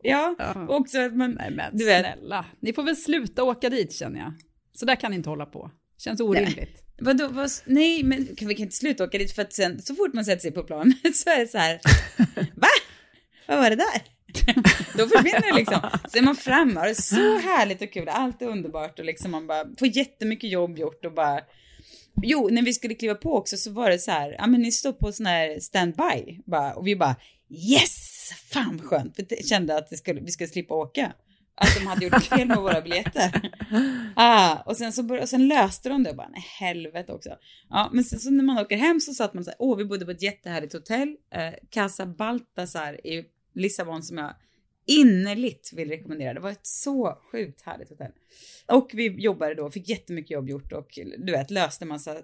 Ja, 0.03 0.35
Ja. 0.39 0.67
också 0.69 0.99
att 1.01 1.17
man, 1.17 1.31
Nej 1.31 1.51
men 1.51 1.77
Du 1.77 1.85
vet. 1.85 2.01
snälla, 2.07 2.45
ni 2.61 2.73
får 2.73 2.83
väl 2.83 2.97
sluta 2.97 3.43
åka 3.45 3.71
dit 3.71 3.93
känner 3.93 4.19
jag. 4.19 4.33
Så 4.73 4.87
där 4.87 4.97
kan 4.97 5.11
ni 5.11 5.17
inte 5.17 5.29
hålla 5.29 5.47
på. 5.47 5.71
Känns 6.05 6.21
orimligt. 6.21 6.83
Vadå, 6.99 7.29
vad, 7.29 7.51
nej 7.65 8.03
men 8.03 8.37
kan, 8.37 8.49
vi 8.49 8.55
kan 8.55 8.65
inte 8.65 8.77
sluta 8.77 9.05
åka 9.05 9.19
dit 9.19 9.33
för 9.33 9.43
att 9.43 9.53
sen 9.53 9.83
så 9.83 9.95
fort 9.95 10.15
man 10.15 10.25
sätter 10.25 10.41
sig 10.41 10.51
på 10.51 10.63
planet 10.63 10.97
så 11.17 11.31
är 11.31 11.39
det 11.39 11.47
så 11.47 11.59
här, 11.59 11.81
va? 12.55 12.69
Vad 13.49 13.59
var 13.59 13.71
det 13.71 13.77
där? 13.77 14.03
Då 14.99 15.09
försvinner 15.09 15.53
det 15.53 15.59
liksom. 15.59 15.81
Så 16.09 16.19
är 16.19 16.23
man 16.23 16.37
framme 16.37 16.81
och 16.81 16.87
det 16.87 16.91
är 16.91 16.95
så 16.95 17.39
härligt 17.39 17.83
och 17.83 17.93
kul, 17.93 18.09
allt 18.09 18.43
är 18.43 18.47
underbart 18.47 18.99
och 18.99 19.05
liksom 19.05 19.31
man 19.31 19.47
bara 19.47 19.67
får 19.79 19.89
jättemycket 19.89 20.51
jobb 20.51 20.79
gjort 20.79 21.05
och 21.05 21.13
bara 21.13 21.41
Jo, 22.23 22.49
när 22.53 22.63
vi 22.63 22.73
skulle 22.73 22.95
kliva 22.95 23.15
på 23.15 23.37
också 23.37 23.57
så 23.57 23.71
var 23.71 23.91
det 23.91 23.99
så 23.99 24.11
här, 24.11 24.37
ja 24.39 24.47
men 24.47 24.61
ni 24.61 24.73
står 24.73 24.93
på 24.93 25.13
sån 25.13 25.27
här 25.27 25.61
standby 25.61 26.41
bara, 26.45 26.75
och 26.75 26.87
vi 26.87 26.97
bara 26.97 27.17
yes, 27.51 28.31
fan 28.53 28.81
skönt, 28.85 29.21
jag 29.29 29.47
kände 29.47 29.77
att 29.77 29.91
det 29.91 29.97
skulle, 29.97 30.21
vi 30.21 30.31
skulle 30.31 30.49
slippa 30.49 30.75
åka. 30.75 31.13
Att 31.57 31.75
de 31.79 31.87
hade 31.87 32.05
gjort 32.05 32.23
fel 32.23 32.49
med 32.49 32.57
våra 32.57 32.81
biljetter. 32.81 33.51
Ah, 34.17 34.63
och 34.67 34.77
sen, 34.77 34.93
så 34.93 35.03
bör, 35.03 35.21
och 35.21 35.29
sen 35.29 35.49
löste 35.49 35.89
de 35.89 36.03
det 36.03 36.11
och 36.11 36.17
bara, 36.17 36.29
nej 36.29 36.45
helvete 36.61 37.13
också. 37.13 37.31
Ja, 37.71 37.91
men 37.93 38.05
sen 38.05 38.19
så 38.19 38.31
när 38.31 38.45
man 38.45 38.59
åker 38.59 38.77
hem 38.77 39.01
så 39.01 39.15
satt 39.15 39.35
man 39.35 39.45
så 39.45 39.51
här, 39.51 39.57
åh 39.59 39.77
vi 39.77 39.85
bodde 39.85 40.05
på 40.05 40.11
ett 40.11 40.23
jättehärligt 40.23 40.73
hotell, 40.73 41.17
eh, 41.35 41.55
Casa 41.71 42.07
Baltasar 42.07 43.07
i 43.07 43.25
Lissabon 43.55 44.03
som 44.03 44.19
jag 44.19 44.35
innerligt 44.87 45.73
vill 45.73 45.89
rekommendera. 45.89 46.35
Det 46.35 46.41
var 46.41 46.51
ett 46.51 46.67
så 46.67 47.19
sjukt 47.33 47.63
härligt 47.63 47.89
hotell. 47.89 48.13
Och 48.67 48.91
vi 48.95 49.07
jobbade 49.07 49.55
då, 49.55 49.71
fick 49.71 49.89
jättemycket 49.89 50.31
jobb 50.31 50.49
gjort 50.49 50.73
och 50.73 50.99
du 51.19 51.33
vet 51.33 51.51
löste 51.51 51.85
massa 51.85 52.17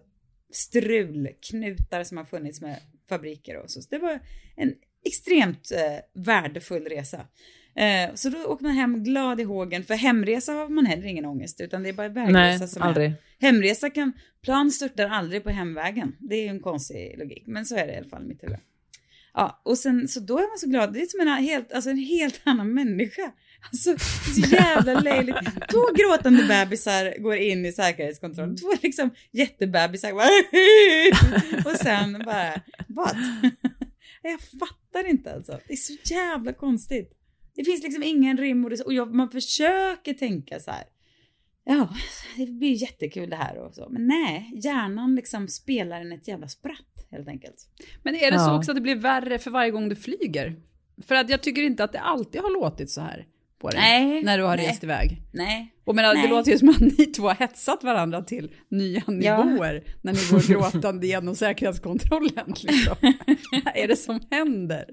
strulknutar 0.53 2.05
som 2.05 2.17
har 2.17 2.25
funnits 2.25 2.61
med 2.61 2.81
fabriker 3.09 3.57
och 3.57 3.71
så. 3.71 3.83
Så 3.83 3.89
det 3.91 3.99
var 3.99 4.21
en 4.57 4.75
extremt 5.05 5.71
eh, 5.73 6.23
värdefull 6.23 6.85
resa. 6.85 7.27
Eh, 7.75 8.15
så 8.15 8.29
då 8.29 8.45
åker 8.45 8.65
man 8.65 8.73
hem 8.73 9.05
glad 9.05 9.41
i 9.41 9.45
hågen, 9.45 9.85
för 9.85 9.95
hemresa 9.95 10.53
har 10.53 10.69
man 10.69 10.87
heller 10.87 11.07
ingen 11.07 11.25
ångest, 11.25 11.61
utan 11.61 11.83
det 11.83 11.89
är 11.89 11.93
bara 11.93 12.09
vägresa 12.09 12.59
Nej, 12.59 12.69
som 12.69 12.83
aldrig. 12.83 13.07
är. 13.07 13.15
Hemresa 13.41 13.91
kan, 13.91 14.13
plan 14.43 14.71
störtar 14.71 15.09
aldrig 15.09 15.45
på 15.45 15.51
hemvägen. 15.51 16.17
Det 16.19 16.35
är 16.35 16.43
ju 16.43 16.49
en 16.49 16.61
konstig 16.61 17.19
logik, 17.19 17.43
men 17.47 17.67
så 17.67 17.77
är 17.77 17.87
det 17.87 17.93
i 17.93 17.97
alla 17.97 18.09
fall 18.09 18.23
i 18.23 18.27
mitt 18.27 18.45
huvud. 18.45 18.59
Ja, 19.35 19.61
och 19.65 19.79
sen 19.79 20.09
så 20.09 20.21
då 20.21 20.39
är 20.39 20.49
man 20.49 20.59
så 20.59 20.67
glad. 20.67 20.93
Det 20.93 21.03
är 21.03 21.07
som 21.07 21.21
en 21.21 21.45
helt, 21.45 21.73
alltså 21.73 21.91
en 21.91 21.99
helt 21.99 22.41
annan 22.45 22.75
människa. 22.75 23.33
Alltså, 23.73 23.99
så 24.35 24.41
jävla 24.41 25.01
löjligt. 25.01 25.37
Två 25.71 25.87
gråtande 25.95 26.45
bebisar 26.49 27.23
går 27.23 27.37
in 27.37 27.67
i 27.67 27.73
säkerhetskontrollen. 27.73 28.57
Två 28.57 28.73
liksom 28.83 29.11
jättebebisar 29.31 30.13
bara, 30.13 31.71
och 31.71 31.77
sen 31.77 32.23
bara, 32.27 32.61
vad? 32.89 33.17
Jag 34.23 34.41
fattar 34.41 35.09
inte 35.09 35.35
alltså. 35.35 35.61
Det 35.67 35.73
är 35.73 35.77
så 35.77 35.93
jävla 36.05 36.53
konstigt. 36.53 37.20
Det 37.55 37.65
finns 37.65 37.83
liksom 37.83 38.03
ingen 38.03 38.37
rim 38.37 38.65
och, 38.65 38.71
reson. 38.71 38.87
och 38.87 38.93
jag, 38.95 39.15
man 39.15 39.31
försöker 39.31 40.15
tänka 40.15 40.61
så 40.61 40.71
här. 40.71 40.85
Ja, 41.65 41.89
det 42.37 42.47
blir 42.47 42.83
jättekul 42.83 43.31
det 43.31 43.37
här 43.37 43.57
och 43.59 43.75
så. 43.75 43.89
Men 43.91 44.07
nej, 44.07 44.53
hjärnan 44.65 45.15
liksom 45.17 45.49
spelar 45.49 46.01
en 46.01 46.13
ett 46.13 46.29
jävla 46.29 46.49
spratt 46.49 47.07
helt 47.11 47.29
enkelt. 47.29 47.69
Men 48.03 48.15
är 48.15 48.31
det 48.31 48.39
så 48.39 48.45
Ja. 48.51 48.59
också 48.59 48.71
att 48.71 48.75
det 48.75 48.81
blir 48.81 48.97
värre 48.97 49.39
för 49.39 49.51
varje 49.51 49.71
gång 49.71 49.89
du 49.89 49.97
flyger? 49.97 50.57
För 51.07 51.15
att 51.15 51.31
jag 51.31 51.41
tycker 51.43 51.63
inte 51.63 51.85
att 51.85 51.93
det 51.93 52.01
alltid 52.01 52.41
har 52.41 52.51
låtit 52.51 52.91
så 52.91 53.01
här 53.01 53.27
på 53.61 53.71
dig. 53.71 53.81
Nej, 53.81 54.23
När 54.23 54.39
du 54.39 54.45
har 54.45 54.57
nej. 54.57 54.67
rest 54.69 54.85
iväg. 54.85 55.23
Nej, 55.33 55.75
Och 55.85 55.95
men 55.95 56.05
det 56.05 56.13
Nej. 56.21 56.29
låter 56.31 56.51
ju 56.53 56.59
som 56.59 56.69
att 56.69 56.81
ni 56.81 57.07
två 57.07 57.23
har 57.29 57.35
hetsat 57.35 57.85
varandra 57.85 58.23
till 58.23 58.51
nya 58.69 59.03
Ja. 59.07 59.45
nivåer 59.45 59.83
när 60.03 60.13
ni 60.13 60.19
går 60.31 60.49
gråtande 60.49 61.07
genom 61.07 61.35
säkerhetskontrollen. 61.35 62.47
Liksom. 62.63 62.97
Vad 63.65 63.77
är 63.77 63.89
det 63.89 63.97
som 63.97 64.21
händer? 64.31 64.85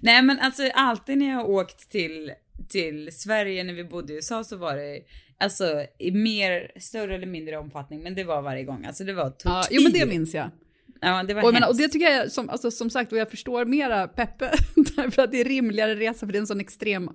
Nej 0.00 0.22
men 0.22 0.38
alltså 0.38 0.62
alltid 0.74 1.18
när 1.18 1.28
jag 1.28 1.36
har 1.36 1.48
åkt 1.50 1.90
till, 1.90 2.32
till 2.68 3.08
Sverige 3.12 3.64
när 3.64 3.74
vi 3.74 3.84
bodde 3.84 4.12
i 4.12 4.16
USA 4.16 4.44
så 4.44 4.56
var 4.56 4.76
det 4.76 4.98
alltså 5.38 5.84
i 5.98 6.10
mer, 6.10 6.70
större 6.80 7.14
eller 7.14 7.26
mindre 7.26 7.58
omfattning, 7.58 8.02
men 8.02 8.14
det 8.14 8.24
var 8.24 8.42
varje 8.42 8.64
gång. 8.64 8.84
Alltså 8.84 9.04
det 9.04 9.12
var 9.12 9.30
tortyr. 9.30 9.50
Ja, 9.50 9.64
jo 9.70 9.82
men 9.82 9.92
det 9.92 10.06
minns 10.06 10.34
jag. 10.34 10.50
Ja, 11.00 11.22
det 11.22 11.34
var 11.34 11.44
Och, 11.44 11.52
menar, 11.52 11.68
och 11.68 11.76
det 11.76 11.88
tycker 11.88 12.06
jag, 12.10 12.32
som, 12.32 12.48
alltså, 12.50 12.70
som 12.70 12.90
sagt, 12.90 13.12
och 13.12 13.18
jag 13.18 13.30
förstår 13.30 13.64
mera 13.64 14.08
Peppe, 14.08 14.50
därför 14.96 15.22
att 15.22 15.30
det 15.30 15.40
är 15.40 15.44
rimligare 15.44 15.94
resa, 15.94 16.18
för 16.26 16.26
det 16.26 16.38
är 16.38 16.40
en 16.40 16.46
sån 16.46 16.60
extrem, 16.60 17.10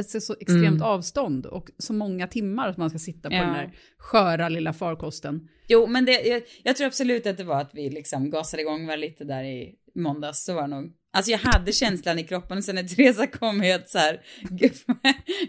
ett 0.00 0.22
så 0.22 0.34
extremt 0.40 0.66
Mm. 0.66 0.82
avstånd 0.82 1.46
och 1.46 1.68
så 1.78 1.92
många 1.92 2.26
timmar 2.26 2.68
att 2.68 2.76
man 2.76 2.90
ska 2.90 2.98
sitta 2.98 3.28
på 3.28 3.34
Ja. 3.34 3.40
den 3.42 3.52
där 3.52 3.70
sköra 3.98 4.48
lilla 4.48 4.72
farkosten. 4.72 5.48
Jo, 5.68 5.86
men 5.86 6.04
det, 6.04 6.12
jag, 6.12 6.42
jag 6.62 6.76
tror 6.76 6.86
absolut 6.86 7.26
att 7.26 7.36
det 7.36 7.44
var 7.44 7.60
att 7.60 7.70
vi 7.74 7.90
liksom 7.90 8.30
gasade 8.30 8.62
igång 8.62 8.86
var 8.86 8.96
lite 8.96 9.24
där 9.24 9.44
i 9.44 9.74
måndags, 9.94 10.44
så 10.44 10.54
var 10.54 10.62
det 10.62 10.68
nog. 10.68 10.92
Alltså 11.16 11.30
jag 11.30 11.38
hade 11.38 11.72
känslan 11.72 12.18
i 12.18 12.24
kroppen 12.24 12.58
och 12.58 12.64
sen 12.64 12.74
när 12.74 12.82
Teresa 12.96 13.26
kom 13.26 13.60
helt 13.60 13.88
så 13.88 13.98
här 13.98 14.20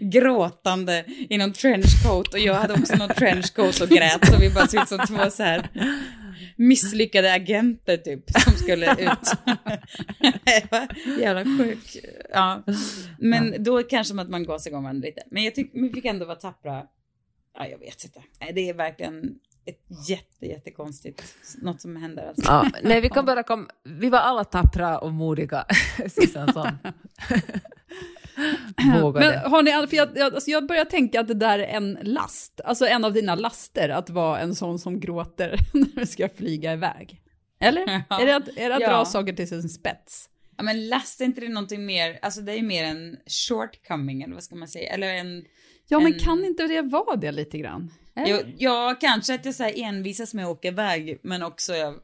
gråtande 0.00 1.04
i 1.28 1.38
någon 1.38 1.52
trenchcoat 1.52 2.34
och 2.34 2.38
jag 2.40 2.54
hade 2.54 2.74
också 2.74 2.96
någon 2.96 3.08
trenchcoat 3.08 3.80
och 3.80 3.88
grät 3.88 4.26
så 4.32 4.38
vi 4.40 4.50
bara 4.50 4.66
såg 4.66 4.82
ut 4.82 4.88
som 4.88 4.98
två 4.98 5.30
så 5.30 5.42
här 5.42 5.68
misslyckade 6.56 7.32
agenter 7.32 7.96
typ 7.96 8.30
som 8.30 8.52
skulle 8.52 8.92
ut. 8.98 9.32
Jävla 11.20 11.44
sjuk. 11.44 11.96
Ja. 12.32 12.62
Men 13.18 13.64
då 13.64 13.82
kanske 13.82 14.20
att 14.20 14.28
man 14.28 14.44
gasar 14.44 14.70
igång 14.70 14.82
varandra 14.82 15.06
lite. 15.06 15.22
Men 15.30 15.44
jag 15.44 15.54
tycker 15.54 15.80
vi 15.80 15.88
fick 15.92 16.04
ändå 16.04 16.26
vara 16.26 16.36
tappra. 16.36 16.86
Ja, 17.58 17.66
jag 17.66 17.78
vet 17.78 18.04
inte. 18.04 18.22
Det 18.54 18.68
är 18.68 18.74
verkligen 18.74 19.38
ett 19.66 20.08
jätte, 20.08 20.46
jättekonstigt, 20.46 21.22
något 21.62 21.80
som 21.80 21.96
händer 21.96 22.28
alltså. 22.28 22.42
Ja, 22.46 22.70
nej, 22.82 23.00
vi 23.00 23.08
kan 23.08 23.26
bara 23.26 23.42
komma... 23.42 23.68
Vi 23.84 24.10
var 24.10 24.18
alla 24.18 24.44
tappra 24.44 24.98
och 24.98 25.12
modiga. 25.12 25.66
Susan 26.08 26.52
som 26.52 26.78
vågade. 29.02 29.26
Men 29.42 29.50
har 29.50 29.62
ni, 29.62 29.86
för 29.86 29.96
jag, 29.96 30.08
jag, 30.14 30.34
alltså 30.34 30.50
jag 30.50 30.66
börjar 30.66 30.84
tänka 30.84 31.20
att 31.20 31.28
det 31.28 31.34
där 31.34 31.58
är 31.58 31.66
en 31.66 31.98
last, 32.02 32.60
alltså 32.64 32.86
en 32.86 33.04
av 33.04 33.12
dina 33.12 33.34
laster, 33.34 33.88
att 33.88 34.10
vara 34.10 34.40
en 34.40 34.54
sån 34.54 34.78
som 34.78 35.00
gråter 35.00 35.58
när 35.72 36.00
du 36.00 36.06
ska 36.06 36.28
flyga 36.28 36.72
iväg. 36.72 37.20
Eller? 37.60 38.02
Ja. 38.10 38.20
Är 38.20 38.26
det 38.26 38.36
att, 38.36 38.48
är 38.56 38.68
det 38.68 38.74
att 38.74 38.80
Ja. 38.82 38.90
dra 38.90 39.04
saker 39.04 39.32
till 39.32 39.48
sin 39.48 39.68
spets? 39.68 40.28
Ja, 40.56 40.62
men 40.62 40.88
last 40.88 41.20
är 41.20 41.24
inte 41.24 41.40
det 41.40 41.48
någonting 41.48 41.86
mer, 41.86 42.18
alltså 42.22 42.40
det 42.40 42.52
är 42.52 42.56
ju 42.56 42.62
mer 42.62 42.84
en 42.84 43.16
shortcoming 43.48 44.22
eller 44.22 44.34
vad 44.34 44.42
ska 44.42 44.54
man 44.56 44.68
säga, 44.68 44.92
eller 44.94 45.14
en, 45.14 45.44
Ja, 45.88 46.00
men 46.00 46.12
En- 46.12 46.18
kan 46.18 46.44
inte 46.44 46.66
det 46.66 46.82
vara 46.82 47.16
det 47.16 47.32
lite 47.32 47.58
grann? 47.58 47.90
Jo, 48.26 48.36
ja 48.58 48.96
kanske 49.00 49.34
att 49.34 49.44
jag 49.44 49.54
så 49.54 49.62
här 49.62 49.72
envisas 49.76 50.34
med 50.34 50.44
att 50.44 50.50
åka 50.50 50.68
iväg, 50.68 51.18
men 51.22 51.42
också 51.42 51.74
jag 51.74 51.94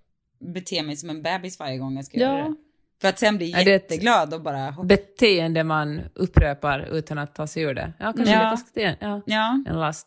beter 0.55 0.83
mig 0.83 0.97
som 0.97 1.11
en 1.11 1.23
bebis 1.23 1.59
varje 1.59 1.79
gång 1.79 1.97
jag 1.97 2.05
ska 2.05 2.19
göra 2.19 2.39
Ja. 2.39 2.45
det. 2.45 2.55
För 3.01 3.09
att 3.09 3.19
sen 3.19 3.37
bli 3.37 3.53
ett- 3.53 3.67
jätteglad 3.67 4.35
och 4.35 4.41
bara. 4.43 4.75
Beteende 4.85 5.65
man 5.65 6.01
upprepar 6.15 6.89
utan 6.93 7.19
att 7.19 7.35
ta 7.35 7.47
sig 7.47 7.63
ur 7.63 7.75
det. 7.75 7.93
Ja, 7.99 8.13
kanske 8.13 8.33
Ja. 8.35 8.39
det 8.39 8.45
är 8.45 8.51
faktiskt 8.51 8.75
det. 8.75 8.97
Ja, 9.01 9.21
Ja, 9.27 9.65
en 9.69 9.81
last. 9.81 10.07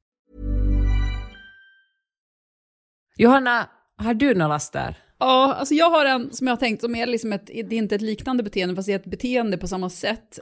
Johanna, 3.17 3.69
har 3.97 4.13
du 4.13 4.33
några 4.33 4.47
laster? 4.47 4.97
Ja, 5.19 5.53
alltså 5.53 5.73
jag 5.73 5.89
har 5.89 6.05
en 6.05 6.33
som 6.33 6.47
jag 6.47 6.51
har 6.51 6.59
tänkt 6.59 6.81
som 6.81 6.95
är 6.95 7.07
liksom 7.07 7.33
ett, 7.33 7.45
det 7.45 7.59
är 7.59 7.73
inte 7.73 7.95
ett 7.95 8.01
liknande 8.01 8.43
beteende, 8.43 8.75
fast 8.75 8.85
det 8.85 8.93
är 8.93 8.99
ett 8.99 9.05
beteende 9.05 9.57
på 9.57 9.67
samma 9.67 9.89
sätt. 9.89 10.39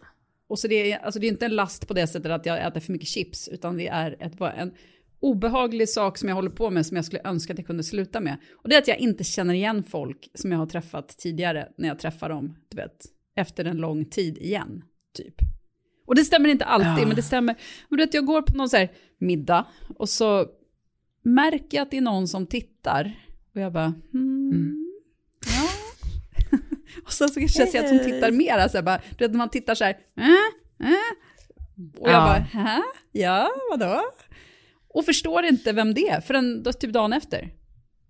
Och 0.48 0.60
så 0.60 0.68
det 0.68 0.92
är, 0.92 1.00
alltså 1.00 1.20
det 1.20 1.28
är 1.28 1.30
inte 1.30 1.46
en 1.46 1.56
last 1.56 1.88
på 1.88 1.94
det 1.94 2.08
sättet 2.08 2.32
att 2.32 2.46
jag 2.46 2.68
äter 2.68 2.80
för 2.80 2.92
mycket 2.92 3.08
chips, 3.08 3.48
utan 3.48 3.78
det 3.78 3.88
är 3.88 4.16
ett, 4.20 4.38
bara 4.38 4.54
en 4.54 4.74
obehaglig 5.20 5.90
sak 5.90 6.18
som 6.18 6.30
jag 6.30 6.36
håller 6.36 6.50
på 6.50 6.70
med 6.70 6.86
som 6.86 6.96
jag 6.96 7.06
skulle 7.06 7.22
önska 7.24 7.54
att 7.54 7.60
jag 7.60 7.68
kunde 7.68 7.84
sluta 7.84 8.20
med. 8.20 8.38
Och 8.64 8.70
det 8.70 8.76
är 8.76 8.80
att 8.80 8.88
jag 8.88 8.98
inte 8.98 9.24
känner 9.24 9.54
igen 9.54 9.84
folk 9.84 10.30
som 10.34 10.52
jag 10.52 10.60
har 10.60 10.66
träffat 10.66 11.18
tidigare 11.18 11.68
när 11.78 11.88
jag 11.88 12.00
träffar 12.00 12.30
dem, 12.30 12.56
du 12.70 12.78
vet, 12.78 13.06
efter 13.36 13.66
en 13.66 13.78
lång 13.78 14.06
tid 14.06 14.38
igen, 14.38 14.84
typ. 15.18 15.36
Och 16.08 16.16
det 16.16 16.24
stämmer 16.24 16.50
inte 16.50 16.66
alltid, 16.66 17.08
men 17.08 17.16
det 17.16 17.22
stämmer. 17.22 17.56
Men 17.90 17.98
du 17.98 18.06
vet, 18.06 18.14
jag 18.14 18.26
går 18.26 18.42
på 18.42 18.58
någon 18.58 18.70
så 18.70 18.78
här 18.78 18.92
middag 19.18 19.66
och 19.98 20.10
så 20.10 20.48
märker 21.22 21.78
jag 21.78 21.82
att 21.82 21.92
det 21.92 21.98
är 21.98 22.02
någon 22.02 22.28
som 22.28 22.48
tittar. 22.48 23.20
Och 23.56 23.62
jag 23.62 23.74
bara, 23.74 23.94
hmm, 24.12 24.86
ja. 25.46 25.70
och 27.06 27.14
sen 27.14 27.30
så 27.30 27.40
kanske 27.40 27.64
jag 27.78 27.86
att 27.86 27.92
hon 27.92 28.00
tittar 28.00 28.32
mer, 28.32 28.68
så 28.68 28.78
här, 28.78 28.84
bara, 28.84 29.02
du 29.18 29.24
vet 29.26 29.32
när 29.32 29.38
man 29.38 29.50
tittar 29.50 29.76
så 29.76 29.84
här, 29.84 29.98
äh, 30.18 30.26
äh. 30.90 30.96
Och 32.00 32.10
jag 32.10 32.14
Ja. 32.16 32.26
bara, 32.26 32.64
Hä? 32.64 32.82
ja, 33.12 33.50
vadå? 33.72 34.02
Och 34.94 35.06
förstår 35.06 35.46
inte 35.46 35.72
vem 35.72 35.94
det 35.94 36.10
är 36.10 36.22
förrän 36.22 36.64
då, 36.64 36.74
typ 36.74 36.94
dagen 36.94 37.14
efter. 37.14 37.54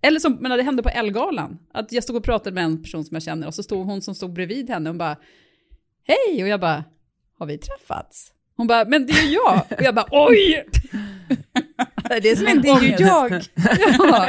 Eller 0.02 0.20
som, 0.20 0.38
men 0.40 0.50
det 0.56 0.62
hände 0.62 0.82
på 0.82 0.88
Elgalan, 0.88 1.58
att 1.74 1.92
jag 1.92 2.02
stod 2.04 2.16
och 2.16 2.24
pratade 2.24 2.54
med 2.54 2.64
en 2.64 2.82
person 2.82 3.04
som 3.04 3.14
jag 3.14 3.22
känner 3.22 3.46
och 3.46 3.54
så 3.54 3.62
stod 3.62 3.86
hon 3.86 4.02
som 4.02 4.14
stod 4.14 4.32
bredvid 4.32 4.70
henne 4.70 4.90
och 4.90 4.96
bara, 4.96 5.16
hej, 6.04 6.42
och 6.42 6.48
jag 6.48 6.60
bara, 6.60 6.84
har 7.38 7.46
vi 7.46 7.58
träffats? 7.58 8.32
Hon 8.56 8.66
bara, 8.66 8.84
men 8.84 9.06
det 9.06 9.12
är 9.12 9.22
ju 9.26 9.32
jag. 9.32 9.62
Och 9.78 9.82
jag 9.82 9.94
bara, 9.94 10.06
oj! 10.10 10.64
Det 12.08 12.30
är 12.30 12.36
som 12.36 12.44
Men 12.44 12.62
det 12.62 12.68
är 12.68 12.80
ju 12.80 12.94
jag. 13.06 13.30
Ja. 13.98 14.28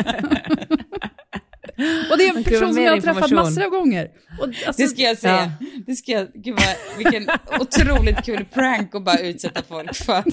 Och 2.11 2.17
det 2.17 2.23
är 2.25 2.29
en 2.29 2.37
Okej, 2.37 2.43
person 2.43 2.73
som 2.73 2.83
jag 2.83 2.91
har 2.91 3.01
träffat 3.01 3.31
massor 3.31 3.63
av 3.63 3.69
gånger. 3.69 4.07
Och 4.39 4.45
alltså, 4.47 4.73
Det 4.81 4.87
ska 4.87 5.01
jag 5.01 5.17
säga. 5.17 5.51
Det 5.85 5.95
ska 5.95 6.11
jag, 6.11 6.27
gud 6.33 6.55
vad, 6.55 6.75
vilken 6.97 7.27
otroligt 7.59 8.25
kul 8.25 8.45
prank 8.53 8.95
att 8.95 9.03
bara 9.05 9.17
utsätta 9.19 9.61
folk 9.67 9.95
för. 9.95 10.23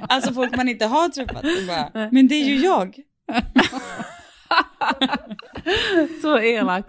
Alltså 0.00 0.34
folk 0.34 0.56
man 0.56 0.68
inte 0.68 0.86
har 0.86 1.08
träffat. 1.08 1.44
Och 1.44 1.66
bara, 1.68 2.08
men 2.12 2.28
det 2.28 2.34
är 2.34 2.44
ju 2.44 2.56
jag. 2.56 2.96
Så 6.22 6.38
elakt. 6.38 6.88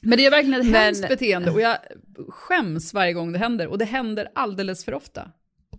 Men 0.00 0.18
det 0.18 0.26
är 0.26 0.30
verkligen 0.30 0.60
ett 0.60 0.66
Men- 0.66 0.74
hemskt 0.82 1.08
beteende 1.08 1.50
och 1.50 1.60
jag 1.60 1.76
skäms 2.28 2.94
varje 2.94 3.12
gång 3.12 3.32
det 3.32 3.38
händer. 3.38 3.66
Och 3.66 3.78
det 3.78 3.84
händer 3.84 4.28
alldeles 4.34 4.84
för 4.84 4.94
ofta. 4.94 5.28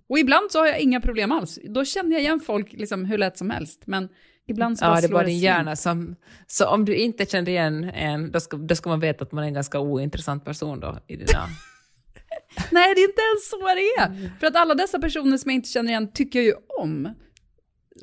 Och 0.10 0.20
ibland 0.20 0.52
så 0.52 0.60
har 0.60 0.68
jag 0.68 0.80
inga 0.80 1.02
problem 1.02 1.32
alls. 1.32 1.60
Då 1.64 1.86
känner 1.86 2.12
jag 2.12 2.22
igen 2.22 2.40
folk 2.40 2.74
liksom 2.74 3.06
hur 3.06 3.18
lätt 3.18 3.38
som 3.38 3.50
helst. 3.50 3.82
Men 3.86 4.10
ibland 4.48 4.80
så 4.80 4.86
Ja, 4.86 5.02
det 5.02 5.08
är 5.08 5.12
bara 5.12 5.24
din 5.24 5.40
hjärna 5.40 5.76
som... 5.76 6.16
Så 6.48 6.68
om 6.68 6.86
du 6.86 6.96
inte 6.96 7.26
känner 7.26 7.50
igen 7.50 7.84
en, 7.84 8.32
då 8.32 8.40
ska, 8.40 8.58
då 8.58 8.76
ska 8.76 8.90
man 8.90 9.00
veta 9.00 9.24
att 9.24 9.32
man 9.32 9.44
är 9.44 9.48
en 9.48 9.54
ganska 9.54 9.80
ointressant 9.80 10.46
person 10.46 10.80
då 10.80 11.00
i 11.08 11.16
dina... 11.16 11.28
Nej, 12.72 12.96
det 12.96 13.02
är 13.02 13.10
inte 13.10 13.22
ens 13.22 13.50
så 13.50 13.58
det 13.58 14.02
är. 14.02 14.40
För 14.40 14.48
att 14.48 14.56
alla 14.56 14.76
dessa 14.76 15.00
personer 15.00 15.38
som 15.38 15.52
jag 15.52 15.56
inte 15.56 15.70
känner 15.70 15.90
igen 15.90 16.12
tycker 16.12 16.40
jag 16.40 16.46
ju 16.46 16.54
om. 16.80 17.14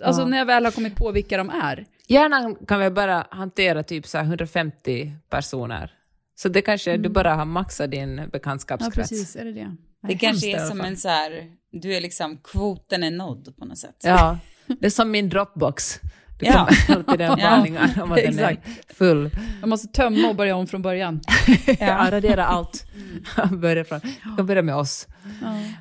Alltså 0.03 0.23
Ja. 0.23 0.29
när 0.29 0.39
jag 0.39 0.47
väl 0.47 0.65
har 0.65 0.73
kommit 0.73 0.97
på 0.97 1.13
vilka 1.13 1.37
de 1.37 1.51
är. 1.51 1.87
Hjärnan 2.09 2.55
kan 2.55 2.81
väl 2.81 2.93
bara 2.93 3.27
hantera 3.31 3.83
typ 3.83 4.07
så 4.07 4.19
här 4.19 4.25
150 4.25 5.13
personer. 5.31 5.93
Så 6.35 6.49
det 6.49 6.63
kanske 6.63 6.97
du 6.97 7.09
bara 7.09 7.35
har 7.35 7.45
maxat 7.45 7.91
din 7.91 8.29
bekantskapskrets. 8.33 9.37
är 9.37 9.45
det 9.45 9.53
det? 9.53 9.77
Det 10.03 10.19
kanske 10.19 10.57
är 10.57 10.67
som 10.67 10.81
en 10.81 10.97
så 10.97 11.09
här, 11.09 11.53
du 11.81 11.95
är 11.95 12.01
liksom, 12.01 12.39
kvoten 12.45 13.03
är 13.03 13.11
nådd 13.11 13.55
på 13.59 13.65
något 13.65 13.79
sätt. 13.79 13.97
Ja, 14.03 14.39
det 14.67 14.87
är 14.87 14.91
som 14.91 15.11
min 15.11 15.29
Dropbox. 15.29 16.01
Det 16.39 16.47
Ja. 16.47 16.69
kommer 16.87 16.99
alltid 16.99 17.21
en 17.21 17.39
Ja. 17.41 17.51
varning 17.51 17.79
om 18.03 18.13
att 18.13 18.17
den 18.19 18.39
Exakt. 18.39 18.69
är 18.91 18.95
full. 18.95 19.31
Jag 19.61 19.69
måste 19.69 19.89
tömma 19.89 20.29
och 20.29 20.37
börja 20.37 20.57
om 20.57 20.67
från 20.67 20.83
början. 20.83 21.21
Ja. 21.81 22.09
Radera 22.11 22.47
allt. 22.47 22.85
börja 23.53 23.85
från. 23.85 24.01
Jag 24.25 24.37
kan 24.37 24.47
börja 24.47 24.63
med 24.63 24.75
oss. 24.77 25.07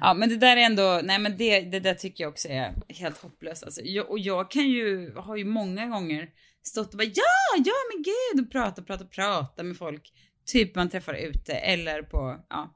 Ja, 0.01 0.13
men 0.13 0.29
det 0.29 0.37
där 0.37 0.57
är 0.57 0.61
ändå, 0.61 1.01
nej 1.03 1.19
men 1.19 1.37
det, 1.37 1.59
det 1.61 1.79
där 1.79 1.93
tycker 1.93 2.23
jag 2.23 2.31
också 2.31 2.47
är 2.47 2.73
helt 2.89 3.17
hopplöst. 3.21 3.63
Alltså, 3.63 3.81
jag, 3.83 4.09
och 4.11 4.19
jag 4.19 4.51
kan 4.51 4.67
ju, 4.67 5.13
har 5.15 5.35
ju 5.35 5.45
många 5.45 5.85
gånger 5.85 6.27
stått 6.63 6.91
och 6.91 6.97
bara 6.97 7.03
ja, 7.03 7.63
ja 7.65 7.73
men 7.93 8.03
gud 8.03 8.45
och 8.45 8.51
prata, 8.51 8.81
prata, 8.81 9.05
prata 9.05 9.63
med 9.63 9.77
folk. 9.77 10.11
Typ 10.51 10.75
man 10.75 10.89
träffar 10.89 11.13
ute 11.13 11.53
eller 11.53 12.01
på, 12.01 12.37
ja. 12.49 12.74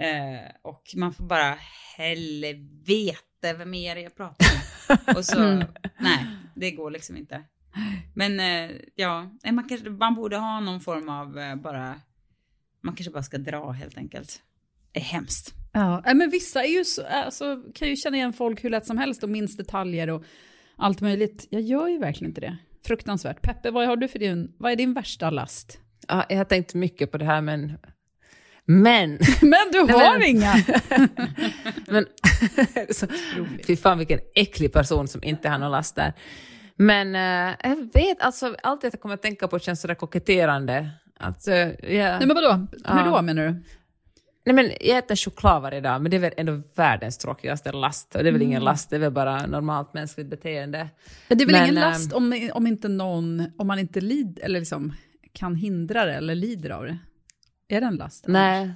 Eh, 0.00 0.50
och 0.62 0.82
man 0.96 1.12
får 1.12 1.24
bara 1.24 1.58
helvete, 1.96 3.52
vem 3.58 3.74
är 3.74 3.94
det 3.94 4.00
jag 4.00 4.14
pratar 4.16 4.46
med? 4.46 5.16
och 5.16 5.24
så, 5.24 5.40
nej, 5.98 6.26
det 6.54 6.70
går 6.70 6.90
liksom 6.90 7.16
inte. 7.16 7.42
Men 8.14 8.40
eh, 8.40 8.76
ja, 8.94 9.30
nej, 9.42 9.52
man, 9.52 9.68
kanske, 9.68 9.90
man 9.90 10.14
borde 10.14 10.36
ha 10.36 10.60
någon 10.60 10.80
form 10.80 11.08
av 11.08 11.38
eh, 11.38 11.56
bara, 11.56 12.00
man 12.80 12.94
kanske 12.94 13.10
bara 13.10 13.22
ska 13.22 13.38
dra 13.38 13.70
helt 13.70 13.98
enkelt. 13.98 14.42
Det 14.92 15.00
är 15.00 15.04
hemskt. 15.04 15.54
Ja, 15.72 16.02
nej, 16.04 16.14
men 16.14 16.30
vissa 16.30 16.64
är 16.64 16.68
ju 16.68 16.84
så, 16.84 17.06
alltså, 17.06 17.62
kan 17.74 17.88
ju 17.88 17.96
känna 17.96 18.16
igen 18.16 18.32
folk 18.32 18.64
hur 18.64 18.70
lätt 18.70 18.86
som 18.86 18.98
helst 18.98 19.22
och 19.22 19.28
minns 19.28 19.56
detaljer 19.56 20.10
och 20.10 20.24
allt 20.76 21.00
möjligt. 21.00 21.46
Jag 21.50 21.62
gör 21.62 21.88
ju 21.88 21.98
verkligen 21.98 22.30
inte 22.30 22.40
det. 22.40 22.56
Fruktansvärt. 22.86 23.42
Peppe, 23.42 23.70
vad 23.70 23.86
har 23.86 23.96
du 23.96 24.08
för 24.08 24.18
din, 24.18 24.54
vad 24.58 24.72
är 24.72 24.76
din 24.76 24.94
värsta 24.94 25.30
last? 25.30 25.78
Ja, 26.08 26.26
jag 26.28 26.36
har 26.36 26.44
tänkt 26.44 26.74
mycket 26.74 27.10
på 27.10 27.18
det 27.18 27.24
här, 27.24 27.40
men... 27.40 27.78
Men... 28.70 29.10
Men 29.40 29.66
du 29.72 29.78
har 29.78 30.18
men- 30.18 30.28
inga! 30.28 30.54
men 31.88 32.06
så, 32.94 33.06
fy 33.66 33.76
fan 33.76 33.98
vilken 33.98 34.20
äcklig 34.34 34.72
person 34.72 35.08
som 35.08 35.24
inte 35.24 35.48
har 35.48 35.58
någon 35.58 35.70
last 35.70 35.96
där. 35.96 36.12
Men 36.76 37.14
eh, 37.14 37.56
jag 37.62 37.92
vet, 37.92 38.20
alltså 38.20 38.54
allt 38.62 38.82
jag 38.82 39.00
kommer 39.00 39.14
att 39.14 39.22
tänka 39.22 39.48
på 39.48 39.58
känns 39.58 39.80
sådär 39.80 39.94
koketterande. 39.94 40.90
Alltså, 41.18 41.50
jag, 41.50 41.74
Nej 41.82 42.26
men 42.26 42.34
vadå? 42.34 42.66
Hur 42.84 43.04
då 43.04 43.22
menar 43.22 43.46
du? 43.46 43.62
nej, 44.46 44.54
men 44.54 44.72
jag 44.80 44.98
äter 44.98 45.16
choklad 45.16 45.62
varje 45.62 45.80
dag, 45.80 46.02
men 46.02 46.10
det 46.10 46.16
är 46.16 46.18
väl 46.18 46.32
ändå 46.36 46.62
världens 46.74 47.18
tråkigaste 47.18 47.72
last. 47.72 48.14
Och 48.14 48.22
det 48.22 48.28
är 48.28 48.32
väl 48.32 48.42
ingen 48.42 48.64
last, 48.64 48.90
det 48.90 48.96
är 48.96 49.00
väl 49.00 49.12
bara 49.12 49.46
normalt 49.46 49.94
mänskligt 49.94 50.30
beteende. 50.30 50.88
Ja, 51.28 51.36
Det 51.36 51.44
är 51.44 51.46
väl 51.46 51.54
Men, 51.54 51.64
ingen 51.64 51.78
ehm, 51.78 51.90
last 51.90 52.12
om, 52.12 52.50
om 52.52 52.66
inte 52.66 52.88
någon, 52.88 53.52
om 53.58 53.66
man 53.66 53.78
inte 53.78 54.00
lid, 54.00 54.40
eller 54.42 54.60
liksom 54.60 54.92
kan 55.32 55.54
hindra 55.54 56.04
det 56.04 56.14
eller 56.14 56.34
lider 56.34 56.70
av 56.70 56.84
det. 56.84 56.98
Är 57.70 57.80
det 57.80 57.86
en 57.86 57.96
last? 57.96 58.24
Nej. 58.28 58.70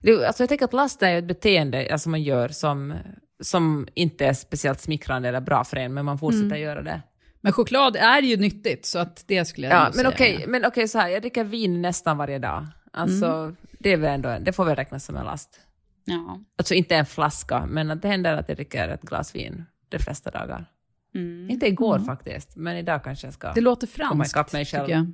Det, 0.00 0.26
alltså 0.26 0.42
jag 0.42 0.48
tänker 0.48 0.64
att 0.64 0.72
last 0.72 1.02
är 1.02 1.18
ett 1.18 1.24
beteende 1.24 1.88
alltså 1.92 2.08
man 2.08 2.22
gör 2.22 2.48
som, 2.48 2.94
som 3.40 3.88
inte 3.94 4.26
är 4.26 4.32
speciellt 4.32 4.80
smickrande 4.80 5.28
eller 5.28 5.40
bra 5.40 5.64
för 5.64 5.76
en, 5.76 5.94
men 5.94 6.04
man 6.04 6.18
fortsätter 6.18 6.56
göra 6.56 6.82
det. 6.82 7.02
Men 7.40 7.52
choklad 7.52 7.96
är 7.96 8.22
ju 8.22 8.36
nyttigt 8.36 8.86
så 8.86 8.98
att 8.98 9.24
det 9.26 9.44
skulle 9.44 9.66
jag 9.66 9.76
Ja, 9.76 9.82
men 9.84 9.92
säga. 9.92 10.08
okej, 10.08 10.44
men 10.48 10.64
okej 10.64 10.88
så 10.88 10.98
här, 10.98 11.08
jag 11.08 11.22
dricker 11.22 11.44
vin 11.44 11.82
nästan 11.82 12.16
varje 12.18 12.38
dag. 12.38 12.66
Alltså, 12.92 13.54
det, 13.78 13.92
är 13.92 13.96
väl 13.96 14.14
ändå, 14.14 14.36
det 14.40 14.52
får 14.52 14.64
väl 14.64 14.76
räknas 14.76 15.04
som 15.04 15.16
en 15.16 15.24
last. 15.24 15.60
Ja. 16.04 16.40
Alltså 16.58 16.74
inte 16.74 16.96
en 16.96 17.06
flaska, 17.06 17.66
men 17.66 17.90
att 17.90 18.02
det 18.02 18.08
händer 18.08 18.34
att 18.34 18.48
jag 18.48 18.56
dricker 18.56 18.88
ett 18.88 19.02
glas 19.02 19.34
vin 19.34 19.64
de 19.88 19.98
flesta 19.98 20.30
dagar. 20.30 20.66
Mm. 21.14 21.50
Inte 21.50 21.66
igår 21.66 21.98
faktiskt, 21.98 22.56
men 22.56 22.76
idag 22.76 23.04
kanske 23.04 23.26
jag 23.26 23.34
ska. 23.34 23.52
Det 23.52 23.60
låter 23.60 23.86
Komma 23.86 24.08
franskt, 24.08 24.32
ikapp 24.36 24.52
mig 24.52 24.64
själv. 24.64 24.84
tycker 24.84 24.96
jag. 24.98 25.12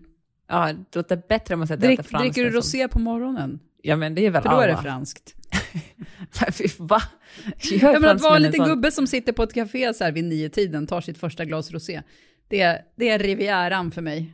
Ja, 0.53 0.73
det 0.73 0.97
låter 0.99 1.23
bättre 1.29 1.55
om 1.55 1.61
man 1.61 1.67
säger 1.69 1.79
att 1.79 1.85
jag 1.85 1.93
äter 1.93 2.03
franskt 2.03 2.25
dricker 2.35 2.41
du 2.43 2.47
än 2.47 2.53
som- 2.53 2.57
rosé 2.59 2.89
på 2.89 2.99
morgonen? 2.99 3.61
Ja, 3.83 3.97
men 3.97 4.15
det 4.15 4.27
är 4.27 4.31
väl 4.31 4.43
För 4.43 4.49
då 4.51 4.57
är 4.61 4.67
det 4.67 4.73
alla. 4.73 4.83
franskt. 4.83 5.35
Va? 6.79 7.03
Gör 7.63 7.93
Ja, 7.93 8.01
men 8.01 8.11
att 8.17 8.23
vara 8.23 8.37
en 8.37 8.43
liten 8.43 8.65
gubbe 8.65 8.91
som 8.93 9.07
sitter 9.07 9.33
på 9.33 9.43
ett 9.43 9.55
café 9.55 9.95
så 9.95 10.05
här 10.05 10.13
vid 10.13 10.25
nio 10.25 10.49
tiden 10.49 10.87
tar 10.87 11.01
sitt 11.01 11.19
första 11.19 11.45
glas 11.45 11.71
rosé. 11.73 12.03
Det, 12.49 12.61
är- 12.61 12.79
det 12.97 13.09
är 13.09 13.19
rivieran 13.19 13.91
för 13.91 14.03
mig. 14.03 14.33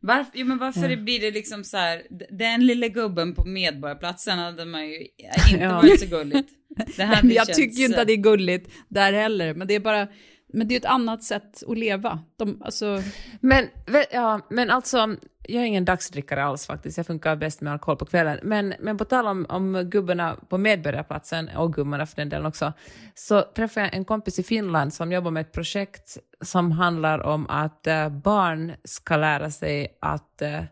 Varför, 0.00 0.32
jo, 0.34 0.46
men 0.46 0.58
varför 0.58 0.96
blir 0.96 1.20
det 1.20 1.30
liksom 1.30 1.64
så 1.64 1.76
här, 1.76 2.02
den 2.30 2.66
lille 2.66 2.88
gubben 2.88 3.34
på 3.34 3.44
Medborgarplatsen 3.44 4.38
hade 4.38 4.64
man 4.64 4.88
ju 4.88 4.96
inte 5.52 5.64
Ja. 5.64 5.74
varit 5.74 6.00
så 6.00 6.06
gulligt. 6.06 6.48
Det 6.96 7.06
Men 7.22 7.30
jag 7.30 7.46
känts, 7.46 7.56
tycker 7.58 7.76
ju 7.78 7.84
inte 7.86 8.00
att 8.00 8.06
det 8.06 8.12
är 8.12 8.16
gulligt 8.16 8.70
där 8.88 9.12
heller, 9.12 9.54
men 9.54 9.66
det 9.68 9.74
är 9.74 9.80
bara, 9.80 10.08
men 10.52 10.68
det 10.68 10.74
är 10.74 10.80
ett 10.80 10.84
annat 10.84 11.22
sätt 11.22 11.62
att 11.68 11.78
leva. 11.78 12.18
De, 12.36 12.62
alltså, 12.64 13.02
Men, 13.40 13.68
ja, 14.12 14.40
men 14.50 14.70
alltså, 14.70 15.16
jag 15.42 15.62
är 15.62 15.66
ingen 15.66 15.84
dagsdrickare 15.84 16.44
alls 16.44 16.66
faktiskt, 16.66 16.96
jag 16.96 17.06
funkar 17.06 17.36
bäst 17.36 17.60
med 17.60 17.72
alkohol 17.72 17.96
på 17.96 18.04
kvällen. 18.04 18.38
Men, 18.42 18.74
men 18.80 18.98
på 18.98 19.04
tal 19.04 19.26
om, 19.26 19.46
om 19.48 19.90
gubbarna 19.90 20.36
på 20.48 20.58
Medborgarplatsen, 20.58 21.48
och 21.48 21.74
gummorna 21.74 22.06
för 22.06 22.16
den 22.16 22.28
delen 22.28 22.46
också, 22.46 22.72
så 23.14 23.42
träffade 23.42 23.86
jag 23.86 23.94
en 23.94 24.04
kompis 24.04 24.38
i 24.38 24.42
Finland 24.42 24.94
som 24.94 25.12
jobbar 25.12 25.30
med 25.30 25.40
ett 25.40 25.52
projekt 25.52 26.18
som 26.40 26.72
handlar 26.72 27.18
om 27.18 27.46
att 27.48 27.86
äh, 27.86 28.08
barn 28.08 28.72
ska 28.84 29.16
lära 29.16 29.50
sig 29.50 29.98
att, 30.00 30.42
äh, 30.42 30.62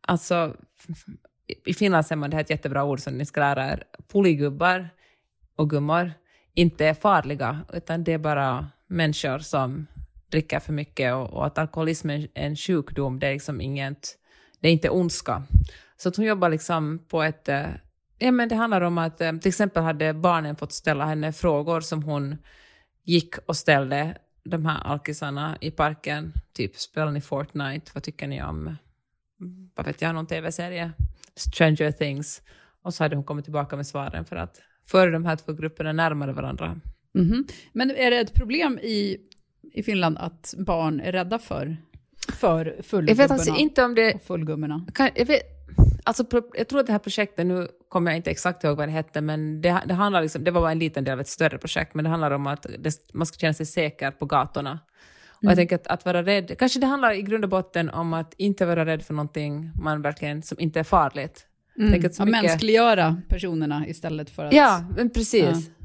alltså, 0.00 0.56
i 1.66 1.74
Finland 1.74 2.06
säger 2.06 2.16
man, 2.16 2.30
det 2.30 2.36
här 2.36 2.40
är 2.40 2.44
ett 2.44 2.50
jättebra 2.50 2.84
ord 2.84 3.00
som 3.00 3.14
ni 3.14 3.26
ska 3.26 3.40
lära 3.40 3.72
er, 3.72 3.84
polygubbar 4.08 4.88
och 5.56 5.70
gummor 5.70 6.12
inte 6.54 6.86
är 6.86 6.94
farliga, 6.94 7.60
utan 7.72 8.04
det 8.04 8.12
är 8.12 8.18
bara 8.18 8.68
människor 8.90 9.38
som 9.38 9.86
dricker 10.30 10.60
för 10.60 10.72
mycket 10.72 11.14
och, 11.14 11.30
och 11.30 11.46
att 11.46 11.58
alkoholism 11.58 12.10
är 12.10 12.28
en 12.34 12.56
sjukdom, 12.56 13.18
det 13.18 13.26
är 13.26 13.32
liksom 13.32 13.60
inget, 13.60 14.18
det 14.60 14.68
är 14.68 14.72
inte 14.72 14.90
ondska. 14.90 15.42
Så 15.96 16.08
att 16.08 16.16
hon 16.16 16.26
jobbar 16.26 16.48
liksom 16.48 17.06
på 17.08 17.22
ett, 17.22 17.48
eh, 17.48 17.66
ja 18.18 18.30
men 18.30 18.48
det 18.48 18.54
handlar 18.54 18.80
om 18.80 18.98
att 18.98 19.20
eh, 19.20 19.32
till 19.32 19.48
exempel 19.48 19.82
hade 19.82 20.14
barnen 20.14 20.56
fått 20.56 20.72
ställa 20.72 21.04
henne 21.04 21.32
frågor 21.32 21.80
som 21.80 22.02
hon 22.02 22.36
gick 23.04 23.34
och 23.46 23.56
ställde 23.56 24.16
de 24.44 24.66
här 24.66 24.80
alkisarna 24.84 25.56
i 25.60 25.70
parken, 25.70 26.32
typ 26.52 26.76
spelar 26.76 27.10
ni 27.10 27.20
Fortnite, 27.20 27.90
vad 27.94 28.02
tycker 28.02 28.26
ni 28.26 28.42
om, 28.42 28.76
vad 29.74 29.86
vet 29.86 30.02
jag, 30.02 30.14
någon 30.14 30.26
tv-serie, 30.26 30.92
Stranger 31.36 31.92
Things, 31.92 32.42
och 32.82 32.94
så 32.94 33.04
hade 33.04 33.16
hon 33.16 33.24
kommit 33.24 33.44
tillbaka 33.44 33.76
med 33.76 33.86
svaren 33.86 34.24
för 34.24 34.36
att 34.36 34.62
föra 34.86 35.10
de 35.10 35.24
här 35.24 35.36
två 35.36 35.52
grupperna 35.52 35.92
närmare 35.92 36.32
varandra. 36.32 36.80
Mm 37.14 37.28
-hmm. 37.28 37.52
Men 37.72 37.90
är 37.90 38.10
det 38.10 38.20
ett 38.20 38.34
problem 38.34 38.78
i 38.78 39.16
i 39.72 39.82
Finland 39.82 40.18
att 40.18 40.54
barn 40.58 41.00
är 41.00 41.12
rädda 41.12 41.38
för, 41.38 41.76
för 42.32 42.76
fullgubbarna 42.82 43.08
jag 43.08 43.16
vet 43.16 43.30
alltså 43.30 43.56
inte 43.56 43.84
om 43.84 43.94
det, 43.94 44.26
fullgummorna? 44.26 44.86
Kan, 44.94 45.10
jag, 45.14 45.26
vet, 45.26 45.42
alltså, 46.04 46.24
jag 46.54 46.68
tror 46.68 46.80
att 46.80 46.86
det 46.86 46.92
här 46.92 46.98
projektet, 46.98 47.46
nu 47.46 47.68
kommer 47.88 48.10
jag 48.10 48.16
inte 48.16 48.30
exakt 48.30 48.64
ihåg 48.64 48.76
vad 48.76 48.88
det 48.88 48.92
hette, 48.92 49.20
men 49.20 49.60
det, 49.60 49.82
det, 49.86 49.94
handlar 49.94 50.22
liksom, 50.22 50.44
det 50.44 50.50
var 50.50 50.60
bara 50.60 50.72
en 50.72 50.78
liten 50.78 51.04
del 51.04 51.12
av 51.12 51.20
ett 51.20 51.28
större 51.28 51.58
projekt, 51.58 51.94
men 51.94 52.04
det 52.04 52.10
handlar 52.10 52.30
om 52.30 52.46
att 52.46 52.66
det, 52.78 52.94
man 53.12 53.26
ska 53.26 53.38
känna 53.38 53.54
sig 53.54 53.66
säker 53.66 54.10
på 54.10 54.26
gatorna. 54.26 54.78
Och 55.28 55.44
jag 55.44 55.52
mm. 55.52 55.56
tänker 55.56 55.76
att, 55.76 55.86
att 55.86 56.04
vara 56.04 56.22
rädd, 56.22 56.58
kanske 56.58 56.80
det 56.80 56.86
handlar 56.86 57.12
i 57.12 57.22
grund 57.22 57.44
och 57.44 57.50
botten 57.50 57.90
om 57.90 58.12
att 58.12 58.34
inte 58.36 58.66
vara 58.66 58.86
rädd 58.86 59.02
för 59.02 59.14
någonting 59.14 59.70
man 59.82 60.02
verkligen, 60.02 60.42
som 60.42 60.60
inte 60.60 60.80
är 60.80 60.84
farligt. 60.84 61.46
Mm. 61.78 61.92
Att 61.92 62.02
mycket, 62.02 62.18
mänskliggöra 62.28 63.22
personerna 63.28 63.86
istället 63.86 64.30
för 64.30 64.44
att... 64.44 64.52
Ja, 64.52 64.84
men 64.96 65.10
precis. 65.10 65.42
Ja. 65.42 65.79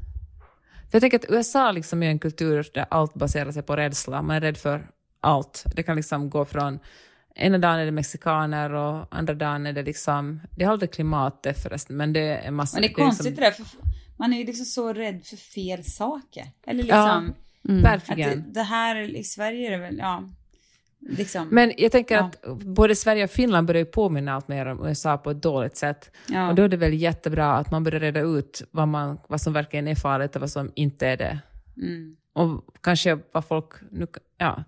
För 0.90 0.96
jag 0.96 1.00
tänker 1.00 1.18
att 1.18 1.30
USA 1.30 1.72
liksom 1.72 2.02
är 2.02 2.10
en 2.10 2.18
kultur 2.18 2.70
där 2.74 2.86
allt 2.90 3.14
baserar 3.14 3.52
sig 3.52 3.62
på 3.62 3.76
rädsla. 3.76 4.22
Man 4.22 4.36
är 4.36 4.40
rädd 4.40 4.56
för 4.56 4.90
allt. 5.20 5.64
Det 5.76 5.82
kan 5.82 5.96
liksom 5.96 6.30
gå 6.30 6.44
från 6.44 6.78
ena 7.36 7.58
dagen 7.58 7.78
är 7.78 7.84
det 7.84 7.90
mexikaner 7.90 8.72
och 8.72 9.06
andra 9.10 9.34
dagen 9.34 9.66
är 9.66 9.72
det 9.72 9.82
liksom, 9.82 10.40
det 10.50 10.64
är 10.64 10.68
aldrig 10.68 10.92
klimatet 10.92 11.62
förresten, 11.62 11.96
men 11.96 12.12
det 12.12 12.20
är 12.20 12.50
massa... 12.50 12.76
Men 12.76 12.82
det 12.82 12.88
är 12.88 12.94
konstigt 12.94 13.36
det, 13.36 13.46
liksom, 13.46 13.64
det 13.66 13.80
där, 13.80 13.80
för 13.80 14.16
man 14.16 14.32
är 14.32 14.38
ju 14.38 14.44
liksom 14.44 14.64
så 14.64 14.92
rädd 14.92 15.24
för 15.24 15.36
fel 15.36 15.84
saker. 15.84 16.46
Eller 16.66 16.82
liksom... 16.82 17.34
Ja, 17.62 17.70
mm. 17.72 17.82
verkligen. 17.82 18.38
Att 18.38 18.44
det, 18.44 18.52
det 18.52 18.62
här 18.62 19.16
i 19.16 19.24
Sverige 19.24 19.66
är 19.66 19.70
det 19.70 19.78
väl, 19.78 19.98
ja, 19.98 20.22
Liksom. 21.08 21.48
Men 21.48 21.72
jag 21.76 21.92
tänker 21.92 22.14
ja. 22.14 22.24
att 22.24 22.42
både 22.64 22.96
Sverige 22.96 23.24
och 23.24 23.30
Finland 23.30 23.66
börjar 23.66 23.84
påminna 23.84 24.34
allt 24.34 24.48
mer 24.48 24.66
om 24.66 24.86
USA 24.86 25.18
på 25.18 25.30
ett 25.30 25.42
dåligt 25.42 25.76
sätt. 25.76 26.10
Ja. 26.28 26.48
Och 26.48 26.54
då 26.54 26.62
är 26.62 26.68
det 26.68 26.76
väl 26.76 26.94
jättebra 26.94 27.52
att 27.52 27.70
man 27.70 27.84
börjar 27.84 28.00
reda 28.00 28.20
ut 28.20 28.62
vad, 28.70 28.88
man, 28.88 29.18
vad 29.28 29.40
som 29.40 29.52
verkligen 29.52 29.88
är 29.88 29.94
farligt 29.94 30.36
och 30.36 30.40
vad 30.40 30.50
som 30.50 30.72
inte 30.74 31.06
är 31.06 31.16
det. 31.16 31.38
Mm. 31.76 32.16
Och 32.32 32.76
kanske 32.80 33.18
vad 33.32 33.44
folk... 33.44 33.72
Nu, 33.90 34.06
ja, 34.38 34.64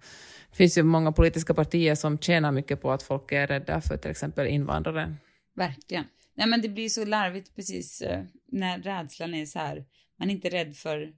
det 0.51 0.57
finns 0.57 0.79
ju 0.79 0.83
många 0.83 1.13
politiska 1.13 1.55
partier 1.55 1.95
som 1.95 2.19
tjänar 2.19 2.53
mycket 2.53 2.83
på 2.83 2.93
att 2.93 3.03
folk 3.03 3.33
är 3.33 3.47
rädda 3.47 3.81
för 3.81 3.97
till 3.97 4.11
exempel 4.11 4.47
invandrare. 4.47 5.15
Verkligen. 5.55 6.05
Nej 6.35 6.47
men 6.47 6.63
det 6.63 6.69
blir 6.69 6.89
så 6.89 7.05
larvigt 7.05 7.57
precis 7.57 8.01
eh, 8.01 8.25
när 8.47 8.79
rädslan 8.79 9.35
är 9.35 9.47
så 9.47 9.59
här, 9.59 9.85
man 10.19 10.31
är 10.31 10.35
inte 10.35 10.49
rädd 10.49 10.77
för, 10.77 11.13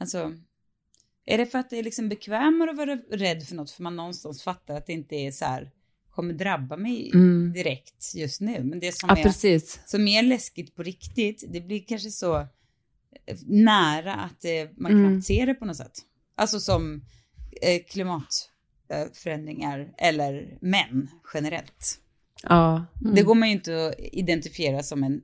alltså 0.00 0.32
är 1.34 1.38
det 1.38 1.46
för 1.46 1.58
att 1.58 1.70
det 1.70 1.78
är 1.78 1.82
liksom 1.82 2.08
bekvämare 2.08 2.70
att 2.70 2.76
vara 2.76 2.96
rädd 3.10 3.42
för 3.42 3.54
något 3.54 3.70
för 3.70 3.82
man 3.82 3.96
någonstans 3.96 4.42
fattar 4.42 4.74
att 4.74 4.86
det 4.86 4.92
inte 4.92 5.14
är 5.14 5.30
så 5.30 5.44
här 5.44 5.70
kommer 6.10 6.34
drabba 6.34 6.76
mig 6.76 7.10
mm. 7.14 7.52
direkt 7.52 8.14
just 8.14 8.40
nu. 8.40 8.64
Men 8.64 8.80
det 8.80 8.94
som, 8.94 9.08
ja, 9.08 9.16
är, 9.16 9.22
precis. 9.22 9.80
som 9.86 10.08
är 10.08 10.22
läskigt 10.22 10.76
på 10.76 10.82
riktigt, 10.82 11.44
det 11.48 11.60
blir 11.60 11.84
kanske 11.88 12.10
så 12.10 12.38
eh, 12.38 12.46
nära 13.46 14.14
att 14.14 14.40
det, 14.40 14.78
man 14.78 14.92
mm. 14.92 15.10
knappt 15.10 15.26
ser 15.26 15.46
det 15.46 15.54
på 15.54 15.64
något 15.64 15.76
sätt. 15.76 15.98
Alltså 16.34 16.60
som 16.60 17.04
eh, 17.62 17.82
klimatförändringar 17.88 19.94
eller 19.98 20.58
män 20.60 21.08
generellt. 21.34 22.00
Ja. 22.42 22.86
Mm. 23.00 23.14
Det 23.14 23.22
går 23.22 23.34
man 23.34 23.48
ju 23.48 23.54
inte 23.54 23.86
att 23.86 23.94
identifiera 23.98 24.82
som 24.82 25.04
en, 25.04 25.20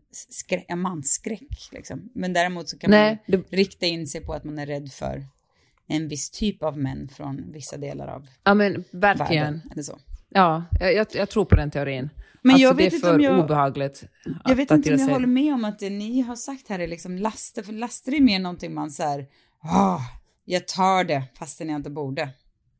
en 0.68 0.80
mansskräck. 0.80 1.68
Liksom. 1.72 2.10
Men 2.14 2.32
däremot 2.32 2.68
så 2.68 2.78
kan 2.78 2.90
Nej, 2.90 3.24
man 3.28 3.44
det... 3.50 3.56
rikta 3.56 3.86
in 3.86 4.06
sig 4.06 4.20
på 4.20 4.32
att 4.32 4.44
man 4.44 4.58
är 4.58 4.66
rädd 4.66 4.92
för 4.92 5.26
en 5.86 6.08
viss 6.08 6.30
typ 6.30 6.62
av 6.62 6.78
män 6.78 7.08
från 7.08 7.52
vissa 7.52 7.76
delar 7.76 8.06
av 8.06 8.26
ja, 8.44 8.54
men 8.54 8.84
verkligen. 8.90 9.44
världen. 9.44 9.62
Eller 9.72 9.82
så. 9.82 9.98
Ja, 10.28 10.64
jag, 10.80 11.06
jag 11.12 11.28
tror 11.28 11.44
på 11.44 11.56
den 11.56 11.70
teorin. 11.70 12.10
Men 12.42 12.54
alltså, 12.54 12.62
jag 12.62 12.74
vet 12.74 12.90
det 12.90 12.94
är 12.94 12.96
inte 12.96 13.06
för 13.06 13.14
om 13.14 13.20
jag, 13.20 13.44
obehagligt. 13.44 14.04
Jag 14.44 14.56
vet 14.56 14.70
inte 14.70 14.94
om 14.94 15.00
jag 15.00 15.08
håller 15.08 15.26
med 15.26 15.54
om 15.54 15.64
att 15.64 15.78
det 15.78 15.90
ni 15.90 16.20
har 16.20 16.36
sagt 16.36 16.68
här 16.68 16.78
är 16.78 16.86
liksom 16.86 17.18
laster, 17.18 17.62
för 17.62 17.72
laster 17.72 18.14
är 18.14 18.20
mer 18.20 18.38
någonting 18.38 18.74
man 18.74 18.90
säger, 18.90 19.26
oh, 19.62 20.00
jag 20.44 20.68
tar 20.68 21.04
det 21.04 21.22
fastän 21.38 21.68
jag 21.68 21.76
inte 21.76 21.90
borde. 21.90 22.28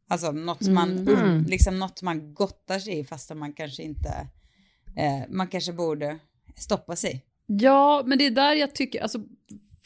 Alltså 0.08 0.32
något 0.32 0.68
man, 0.68 1.08
mm. 1.08 1.44
liksom 1.44 1.78
något 1.78 2.02
man 2.02 2.34
gottar 2.34 2.78
sig 2.78 2.98
i 2.98 3.04
fastän 3.04 3.38
man 3.38 3.52
kanske 3.52 3.82
inte, 3.82 4.08
eh, 4.96 5.28
man 5.28 5.48
kanske 5.48 5.72
borde 5.72 6.18
stoppa 6.56 6.96
sig. 6.96 7.24
Ja, 7.46 8.02
men 8.06 8.18
det 8.18 8.26
är 8.26 8.30
där 8.30 8.54
jag 8.54 8.74
tycker, 8.74 9.02
alltså 9.02 9.18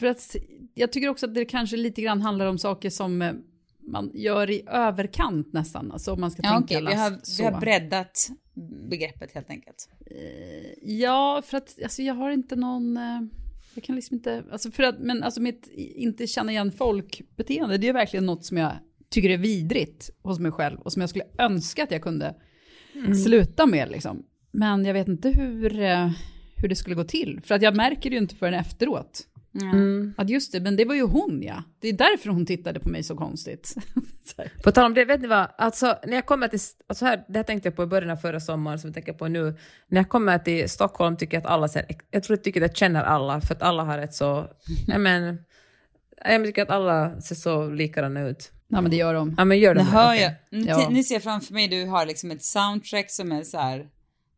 för 0.01 0.07
att 0.07 0.37
jag 0.75 0.93
tycker 0.93 1.09
också 1.09 1.27
att 1.27 1.35
det 1.35 1.45
kanske 1.45 1.77
lite 1.77 2.03
grann 2.03 2.23
handlar 2.23 2.47
om 2.47 2.59
saker 2.59 2.91
som 2.91 3.23
eh, 3.23 3.33
man 3.81 4.11
gör 4.15 4.51
i 4.51 4.63
överkant 4.67 5.53
nästan. 5.53 5.93
Alltså 5.93 6.13
om 6.13 6.21
man 6.21 6.31
ska 6.31 6.43
ja, 6.43 6.51
tänka 6.51 6.79
okay. 6.79 6.95
vi, 6.95 7.01
har, 7.01 7.39
vi 7.39 7.45
har 7.45 7.61
breddat 7.61 8.29
begreppet 8.91 9.33
helt 9.33 9.51
enkelt. 9.51 9.89
Eh, 10.07 10.93
ja, 10.95 11.43
för 11.47 11.57
att 11.57 11.79
alltså, 11.83 12.03
jag 12.03 12.15
har 12.15 12.31
inte 12.31 12.57
någon... 12.57 12.97
Eh, 12.97 13.21
jag 13.75 13.85
kan 13.85 13.97
liksom 13.97 14.17
inte... 14.17 14.45
Alltså 14.53 14.71
för 14.71 14.83
att, 14.83 14.99
men 14.99 15.23
alltså 15.23 15.41
mitt 15.41 15.69
inte 15.77 16.27
känna 16.27 16.53
igen 16.53 16.73
folk-beteende, 16.73 17.79
det 17.79 17.89
är 17.89 17.93
verkligen 17.93 18.27
något 18.27 18.45
som 18.45 18.57
jag 18.57 18.73
tycker 19.11 19.31
är 19.31 19.39
vidrigt 19.39 20.11
hos 20.23 20.39
mig 20.39 20.53
själv 20.53 20.81
och 20.81 20.93
som 20.93 21.01
jag 21.01 21.09
skulle 21.11 21.25
önska 21.39 21.83
att 21.83 21.91
jag 21.91 22.03
kunde 22.03 22.35
mm. 22.95 23.15
sluta 23.15 23.67
med. 23.67 23.91
Liksom. 23.91 24.27
Men 24.53 24.85
jag 24.85 24.95
vet 24.95 25.09
inte 25.09 25.29
hur, 25.29 25.71
hur 26.57 26.69
det 26.69 26.77
skulle 26.77 26.95
gå 26.95 27.05
till. 27.05 27.41
För 27.45 27.55
att 27.55 27.63
jag 27.63 27.77
märker 27.77 28.11
det 28.11 28.17
ju 28.17 28.23
inte 28.23 28.37
förrän 28.37 28.55
efteråt. 28.55 29.27
Mm. 29.55 30.15
Att 30.17 30.31
just 30.31 30.53
det, 30.53 30.61
men 30.61 30.77
det 30.77 30.85
var 30.85 30.95
ju 30.95 31.03
hon 31.03 31.43
ja. 31.43 31.63
Det 31.81 31.89
är 31.89 31.93
därför 31.93 32.31
hon 32.31 32.47
tittade 32.47 32.81
på 32.81 32.89
mig 32.89 33.03
så 33.03 33.17
konstigt. 33.17 33.75
på 34.65 34.73
tal 34.73 34.85
om 34.85 34.95
det, 34.95 35.05
vet 35.05 35.21
ni 35.21 35.29
vad? 35.29 35.49
Alltså, 35.59 35.99
när 36.07 36.15
jag 36.15 36.27
kommer 36.27 36.49
till, 36.49 36.61
alltså 36.87 37.05
här, 37.05 37.25
det 37.29 37.39
här 37.39 37.45
tänkte 37.45 37.69
jag 37.69 37.77
på 37.77 37.83
i 37.83 37.87
början 37.87 38.11
av 38.11 38.17
förra 38.17 38.41
sommaren, 38.41 38.79
som 38.79 38.89
jag 38.89 38.95
tänker 38.95 39.13
på 39.13 39.29
nu. 39.29 39.55
När 39.89 40.01
jag 40.01 40.09
kommer 40.09 40.39
till 40.39 40.69
Stockholm 40.71 41.17
tycker 41.17 41.37
jag 41.37 41.45
att 41.45 41.51
alla 41.51 41.69
ser, 41.69 41.87
jag 42.11 42.23
tror 42.23 42.39
jag 42.39 42.45
tycker 42.45 42.61
att 42.61 42.71
jag 42.71 42.77
känner 42.77 43.03
alla, 43.03 43.41
för 43.41 43.55
att 43.55 43.63
alla 43.63 43.85
har 43.85 43.99
ett 43.99 44.15
så, 44.15 44.49
jag 44.87 45.01
men, 45.01 45.39
jag 46.25 46.45
tycker 46.45 46.63
att 46.63 46.71
alla 46.71 47.21
ser 47.21 47.35
så 47.35 47.71
likadana 47.71 48.21
ut. 48.21 48.53
Ja 48.69 48.81
men 48.81 48.91
det 48.91 48.97
gör 48.97 49.15
de. 49.15 49.35
Ja 49.39 49.45
men 49.45 49.59
gör 49.59 49.75
de. 49.75 49.85
Det 49.85 49.91
hör 49.91 50.15
jag. 50.15 50.33
Mm, 50.53 50.67
ja. 50.67 50.89
Ni 50.89 51.05
ser 51.05 51.21
framför 51.21 51.55
mig, 51.55 51.69
du 51.69 51.85
har 51.85 52.07
liksom 52.07 52.31
ett 52.31 52.45
soundtrack 52.45 53.11
som 53.11 53.33
är 53.33 53.43
så 53.43 53.59
här, 53.59 53.87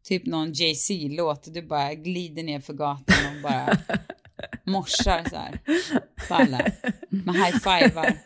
typ 0.04 0.26
någon 0.26 0.52
Jay-Z-låt, 0.52 1.54
du 1.54 1.62
bara 1.62 1.94
glider 1.94 2.42
ner 2.42 2.60
för 2.60 2.72
gatan 2.72 3.36
och 3.36 3.42
bara 3.42 3.78
morsar 4.64 5.24
så 5.30 5.36
här 5.36 5.58
på 6.28 6.34
alla 6.34 6.60
med 7.08 7.34
high-fivar 7.34 8.16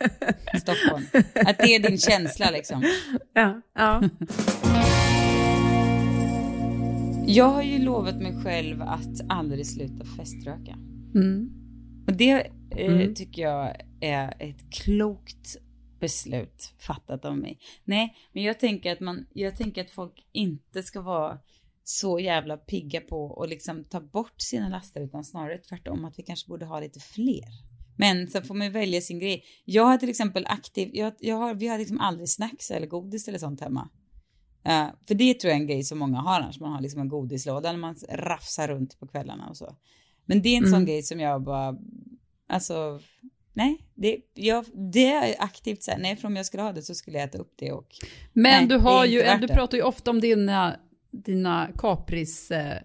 Stockholm. 0.58 1.06
Att 1.34 1.58
det 1.58 1.74
är 1.74 1.88
din 1.88 1.98
känsla 1.98 2.50
liksom. 2.50 2.84
Ja, 3.34 3.60
ja. 3.74 4.02
Jag 7.26 7.48
har 7.48 7.62
ju 7.62 7.78
lovat 7.78 8.16
mig 8.16 8.42
själv 8.44 8.82
att 8.82 9.20
aldrig 9.28 9.66
sluta 9.66 10.04
feströka. 10.04 10.72
Mm. 11.14 11.50
Och 12.06 12.12
det 12.12 12.30
eh, 12.70 12.94
mm. 12.94 13.14
tycker 13.14 13.42
jag 13.42 13.76
är 14.00 14.34
ett 14.38 14.70
klokt 14.70 15.56
beslut 16.00 16.74
fattat 16.78 17.24
av 17.24 17.38
mig. 17.38 17.58
Nej, 17.84 18.16
men 18.32 18.42
jag 18.42 18.60
tänker 18.60 18.92
att 18.92 19.00
man, 19.00 19.26
jag 19.32 19.56
tänker 19.56 19.80
att 19.84 19.90
folk 19.90 20.26
inte 20.32 20.82
ska 20.82 21.00
vara 21.00 21.38
så 21.88 22.18
jävla 22.18 22.56
pigga 22.56 23.00
på 23.00 23.42
att 23.42 23.48
liksom 23.48 23.84
ta 23.84 24.00
bort 24.00 24.34
sina 24.36 24.68
laster 24.68 25.00
utan 25.00 25.24
snarare 25.24 25.58
tvärtom 25.58 26.04
att 26.04 26.18
vi 26.18 26.22
kanske 26.22 26.48
borde 26.48 26.66
ha 26.66 26.80
lite 26.80 27.00
fler. 27.00 27.44
Men 27.96 28.26
sen 28.26 28.42
får 28.42 28.54
man 28.54 28.72
välja 28.72 29.00
sin 29.00 29.18
grej. 29.18 29.44
Jag 29.64 29.84
har 29.84 29.96
till 29.96 30.08
exempel 30.08 30.46
aktiv, 30.46 30.90
jag, 30.92 31.12
jag 31.18 31.36
har, 31.36 31.54
vi 31.54 31.68
har 31.68 31.78
liksom 31.78 32.00
aldrig 32.00 32.28
snacks 32.28 32.70
eller 32.70 32.86
godis 32.86 33.28
eller 33.28 33.38
sånt 33.38 33.60
hemma. 33.60 33.88
Uh, 34.68 34.88
för 35.08 35.14
det 35.14 35.34
tror 35.34 35.50
jag 35.50 35.56
är 35.56 35.60
en 35.60 35.66
grej 35.66 35.82
som 35.82 35.98
många 35.98 36.18
har 36.18 36.40
annars. 36.40 36.60
Man 36.60 36.72
har 36.72 36.80
liksom 36.80 37.00
en 37.00 37.08
godislåda 37.08 37.72
när 37.72 37.78
man 37.78 37.96
rafsar 38.08 38.68
runt 38.68 39.00
på 39.00 39.06
kvällarna 39.06 39.48
och 39.48 39.56
så. 39.56 39.76
Men 40.24 40.42
det 40.42 40.48
är 40.48 40.56
en 40.56 40.64
mm. 40.64 40.70
sån 40.70 40.84
grej 40.84 41.02
som 41.02 41.20
jag 41.20 41.42
bara, 41.42 41.76
alltså, 42.48 43.00
nej, 43.52 43.78
det, 43.94 44.18
jag, 44.34 44.64
det 44.92 45.06
är 45.06 45.34
aktivt 45.38 45.82
så 45.82 45.90
här, 45.90 45.98
nej, 45.98 46.16
för 46.16 46.28
om 46.28 46.36
jag 46.36 46.46
skulle 46.46 46.62
ha 46.62 46.72
det 46.72 46.82
så 46.82 46.94
skulle 46.94 47.18
jag 47.18 47.28
äta 47.28 47.38
upp 47.38 47.52
det 47.56 47.72
och. 47.72 47.88
Men 48.32 48.52
nej, 48.60 48.66
du 48.66 48.76
har 48.76 49.04
ju, 49.04 49.22
du 49.40 49.48
pratar 49.48 49.78
ju 49.78 49.84
ofta 49.84 50.10
om 50.10 50.20
dina 50.20 50.76
dina 51.24 51.68
kapris, 51.78 52.50
eh, 52.50 52.78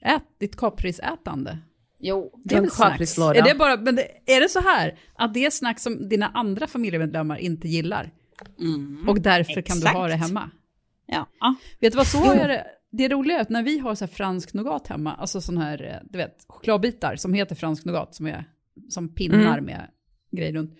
ät, 0.00 0.24
ditt 0.40 0.56
kaprisätande? 0.56 1.58
Jo, 1.98 2.40
Det 2.44 2.54
är 2.54 2.58
En 2.58 2.64
väl 2.64 2.70
snacks? 2.70 2.90
kaprislåda. 2.92 3.38
Är 3.38 3.42
det, 3.42 3.54
bara, 3.58 3.76
men 3.76 3.96
det, 3.96 4.08
är 4.26 4.40
det 4.40 4.48
så 4.48 4.60
här 4.60 4.98
att 5.14 5.34
det 5.34 5.46
är 5.46 5.50
snack 5.50 5.78
som 5.80 6.08
dina 6.08 6.28
andra 6.28 6.66
familjemedlemmar 6.66 7.36
inte 7.36 7.68
gillar? 7.68 8.10
och 9.08 9.20
därför 9.20 9.62
kan 9.62 9.80
du 9.80 9.88
ha 9.88 10.06
det 10.06 10.14
exakt. 10.14 10.28
hemma? 10.28 10.50
ja. 11.06 11.26
ja. 11.40 11.54
Vet 11.80 11.92
du 11.92 11.96
vad, 11.96 12.06
så 12.06 12.32
är 12.32 12.48
det. 12.48 12.66
Det 12.90 13.08
roliga 13.08 13.36
är 13.36 13.40
att 13.40 13.48
när 13.48 13.62
vi 13.62 13.78
har 13.78 13.94
så 13.94 14.04
här 14.04 14.12
fransk 14.12 14.54
nougat 14.54 14.86
hemma, 14.86 15.14
alltså 15.14 15.40
sån 15.40 15.58
här, 15.58 15.84
eh, 15.84 16.08
du 16.10 16.18
vet, 16.18 16.44
chokladbitar 16.48 17.16
som 17.16 17.34
heter 17.34 17.54
fransk 17.54 17.84
nougat, 17.84 18.14
som 18.14 18.26
är 18.26 18.44
som 18.88 19.14
pinnar 19.14 19.60
med 19.60 19.90
grejer 20.30 20.52
runt. 20.52 20.78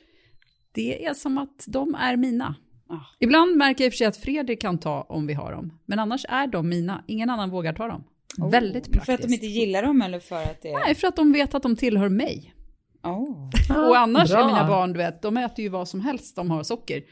Det 0.72 1.04
är 1.06 1.14
som 1.14 1.38
att 1.38 1.64
de 1.66 1.94
är 1.94 2.16
mina. 2.16 2.54
Ah. 2.92 3.16
Ibland 3.18 3.56
märker 3.56 3.84
jag 3.84 3.86
i 3.86 3.90
och 3.90 3.92
för 3.92 3.96
sig 3.96 4.06
att 4.06 4.16
Fredrik 4.16 4.60
kan 4.60 4.78
ta 4.78 5.02
om 5.02 5.26
vi 5.26 5.34
har 5.34 5.52
dem, 5.52 5.78
men 5.86 5.98
annars 5.98 6.24
är 6.28 6.46
de 6.46 6.68
mina. 6.68 7.04
Ingen 7.06 7.30
annan 7.30 7.50
vågar 7.50 7.72
ta 7.72 7.86
dem. 7.88 8.04
Väldigt 8.50 8.84
praktiskt. 8.84 9.06
För 9.06 9.12
att 9.12 9.22
de 9.22 9.34
inte 9.34 9.46
gillar 9.46 9.82
dem 9.82 10.02
eller 10.02 10.20
för 10.20 10.42
att 10.42 10.62
det 10.62 10.68
är... 10.68 10.78
Nej, 10.78 10.94
för 10.94 11.08
att 11.08 11.16
de 11.16 11.32
vet 11.32 11.54
att 11.54 11.62
de 11.62 11.76
tillhör 11.76 12.08
mig. 12.08 12.54
Oh. 13.02 13.50
och 13.88 13.98
annars 13.98 14.30
bra. 14.30 14.40
är 14.40 14.46
mina 14.46 14.68
barn, 14.68 14.92
du 14.92 14.98
vet, 14.98 15.22
de 15.22 15.36
äter 15.36 15.62
ju 15.62 15.68
vad 15.68 15.88
som 15.88 16.00
helst 16.00 16.36
de 16.36 16.50
har 16.50 16.62
socker. 16.62 17.02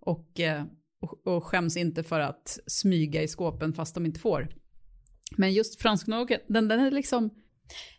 Och, 0.00 0.40
eh, 0.40 0.64
och, 1.00 1.26
och 1.26 1.44
skäms 1.44 1.76
inte 1.76 2.02
för 2.02 2.20
att 2.20 2.58
smyga 2.66 3.22
i 3.22 3.28
skåpen 3.28 3.72
fast 3.72 3.94
de 3.94 4.06
inte 4.06 4.20
får. 4.20 4.48
Men 5.36 5.52
just 5.52 5.82
fransk 5.82 6.06
nougat, 6.06 6.40
den, 6.48 6.68
den 6.68 6.80
är 6.80 6.90
liksom, 6.90 7.30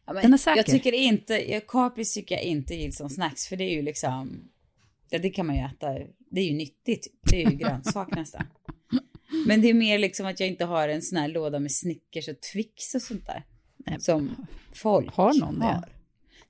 Ja, 0.06 0.14
men 0.14 0.22
Den 0.22 0.34
är 0.34 0.38
säker. 0.38 0.58
Jag 0.58 0.66
tycker 0.66 0.92
inte, 0.92 1.52
jag, 1.52 1.68
kapris 1.68 2.14
tycker 2.14 2.36
jag 2.36 2.44
inte 2.44 2.76
gills 2.76 2.98
som 2.98 3.10
snacks 3.10 3.48
för 3.48 3.56
det 3.56 3.64
är 3.64 3.76
ju 3.76 3.82
liksom, 3.82 4.50
ja 5.10 5.20
det 5.20 5.30
kan 5.30 5.46
man 5.46 5.56
ju 5.56 5.62
äta, 5.62 5.88
det 6.32 6.42
är 6.42 6.46
ju 6.46 6.54
nyttigt, 6.54 7.08
det 7.22 7.44
är 7.44 7.50
ju 7.50 7.56
grönsak 7.58 8.10
nästan. 8.16 8.46
Men 9.48 9.62
det 9.62 9.70
är 9.70 9.74
mer 9.74 10.00
liksom 10.00 10.26
att 10.26 10.40
jag 10.40 10.50
inte 10.50 10.66
har 10.66 10.88
en 10.88 11.02
sån 11.02 11.18
här 11.18 11.28
låda 11.28 11.60
med 11.60 11.72
Snickers 11.72 12.28
och 12.28 12.42
Twix 12.54 12.96
och 12.96 13.02
sånt 13.02 13.26
där. 13.26 13.44
Som 14.00 14.48
folk 14.74 15.14
har 15.14 15.34
någon 15.34 15.60
det? 15.60 15.66
har. 15.66 15.90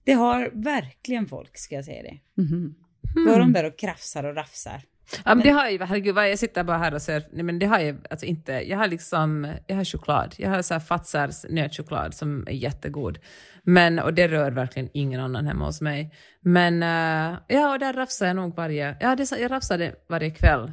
Det 0.04 0.14
har 0.14 0.52
verkligen 0.54 1.28
folk, 1.28 1.58
ska 1.58 1.76
jag 1.76 1.86
säga 1.86 2.04
det. 2.04 2.42
Mhm. 2.42 2.76
Går 3.16 3.40
de 3.40 3.54
där 3.54 3.64
och 3.64 3.80
krafsar 3.80 4.24
och 4.24 4.36
rafsar. 4.36 4.82
Ja, 5.26 5.36
men 5.36 5.44
det 5.44 5.50
har 5.50 5.70
ju, 5.70 5.84
herregud, 5.84 6.18
jag 6.18 6.40
sitter 6.40 6.64
bara 6.64 6.78
här 6.78 6.94
och 6.94 7.02
ser, 7.02 7.24
nej 7.32 7.44
men 7.44 7.60
det 7.60 7.66
har 7.66 7.80
jag 7.80 8.08
alltså 8.10 8.26
inte, 8.26 8.52
jag 8.52 8.78
har 8.78 8.88
liksom, 8.88 9.54
jag 9.68 9.76
har 9.76 9.86
choklad, 9.86 10.36
jag 10.38 10.50
har 10.50 10.62
så 10.62 10.74
här 10.74 10.82
Fatsars 10.82 11.46
nötchoklad 11.50 12.14
som 12.14 12.48
är 12.48 12.52
jättegod. 12.52 13.20
Men, 13.64 14.00
och 14.00 14.14
det 14.14 14.28
rör 14.28 14.52
verkligen 14.52 14.90
ingen 14.94 15.22
annan 15.22 15.48
hemma 15.48 15.66
hos 15.66 15.82
mig. 15.82 16.14
Men, 16.42 16.84
uh, 16.84 17.40
ja 17.48 17.74
och 17.74 17.80
där 17.80 17.94
rafsar 17.94 18.28
jag 18.28 18.36
nog 18.36 18.56
varje, 18.56 18.98
ja 19.00 19.16
det, 19.16 19.32
jag 19.40 19.52
rafsar 19.52 19.78
det 19.78 19.96
varje 20.10 20.30
kväll. 20.30 20.72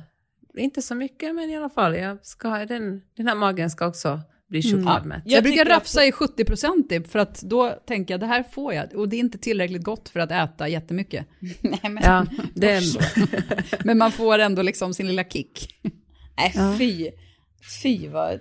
Inte 0.54 0.82
så 0.82 0.94
mycket 0.94 1.34
men 1.34 1.50
i 1.50 1.56
alla 1.56 1.70
fall, 1.70 1.96
jag 1.96 2.18
ska, 2.22 2.48
den, 2.48 3.02
den 3.16 3.28
här 3.28 3.34
magen 3.34 3.70
ska 3.70 3.86
också 3.86 4.20
bli 4.48 4.62
chokladmätt. 4.62 5.22
Jag, 5.24 5.42
brukar 5.44 5.58
tycker 5.64 5.70
rafsa 5.74 6.04
i 6.04 6.10
70% 6.10 6.88
typ, 6.88 7.10
för 7.10 7.18
att 7.18 7.42
då 7.42 7.70
tänker 7.86 8.14
jag 8.14 8.20
det 8.20 8.26
här 8.26 8.42
får 8.42 8.74
jag. 8.74 8.94
Och 8.94 9.08
det 9.08 9.16
är 9.16 9.20
inte 9.20 9.38
tillräckligt 9.38 9.82
gott 9.82 10.08
för 10.08 10.20
att 10.20 10.30
äta 10.30 10.68
jättemycket. 10.68 11.26
Nej 11.60 11.80
men, 11.82 11.98
Ja, 12.02 12.26
det, 12.54 12.82
Men 13.84 13.98
man 13.98 14.12
får 14.12 14.38
ändå 14.38 14.62
liksom 14.62 14.94
sin 14.94 15.06
lilla 15.06 15.24
kick. 15.24 15.80
nej 16.36 16.78
fy, 16.78 17.10
fy 17.82 18.08
vad 18.08 18.38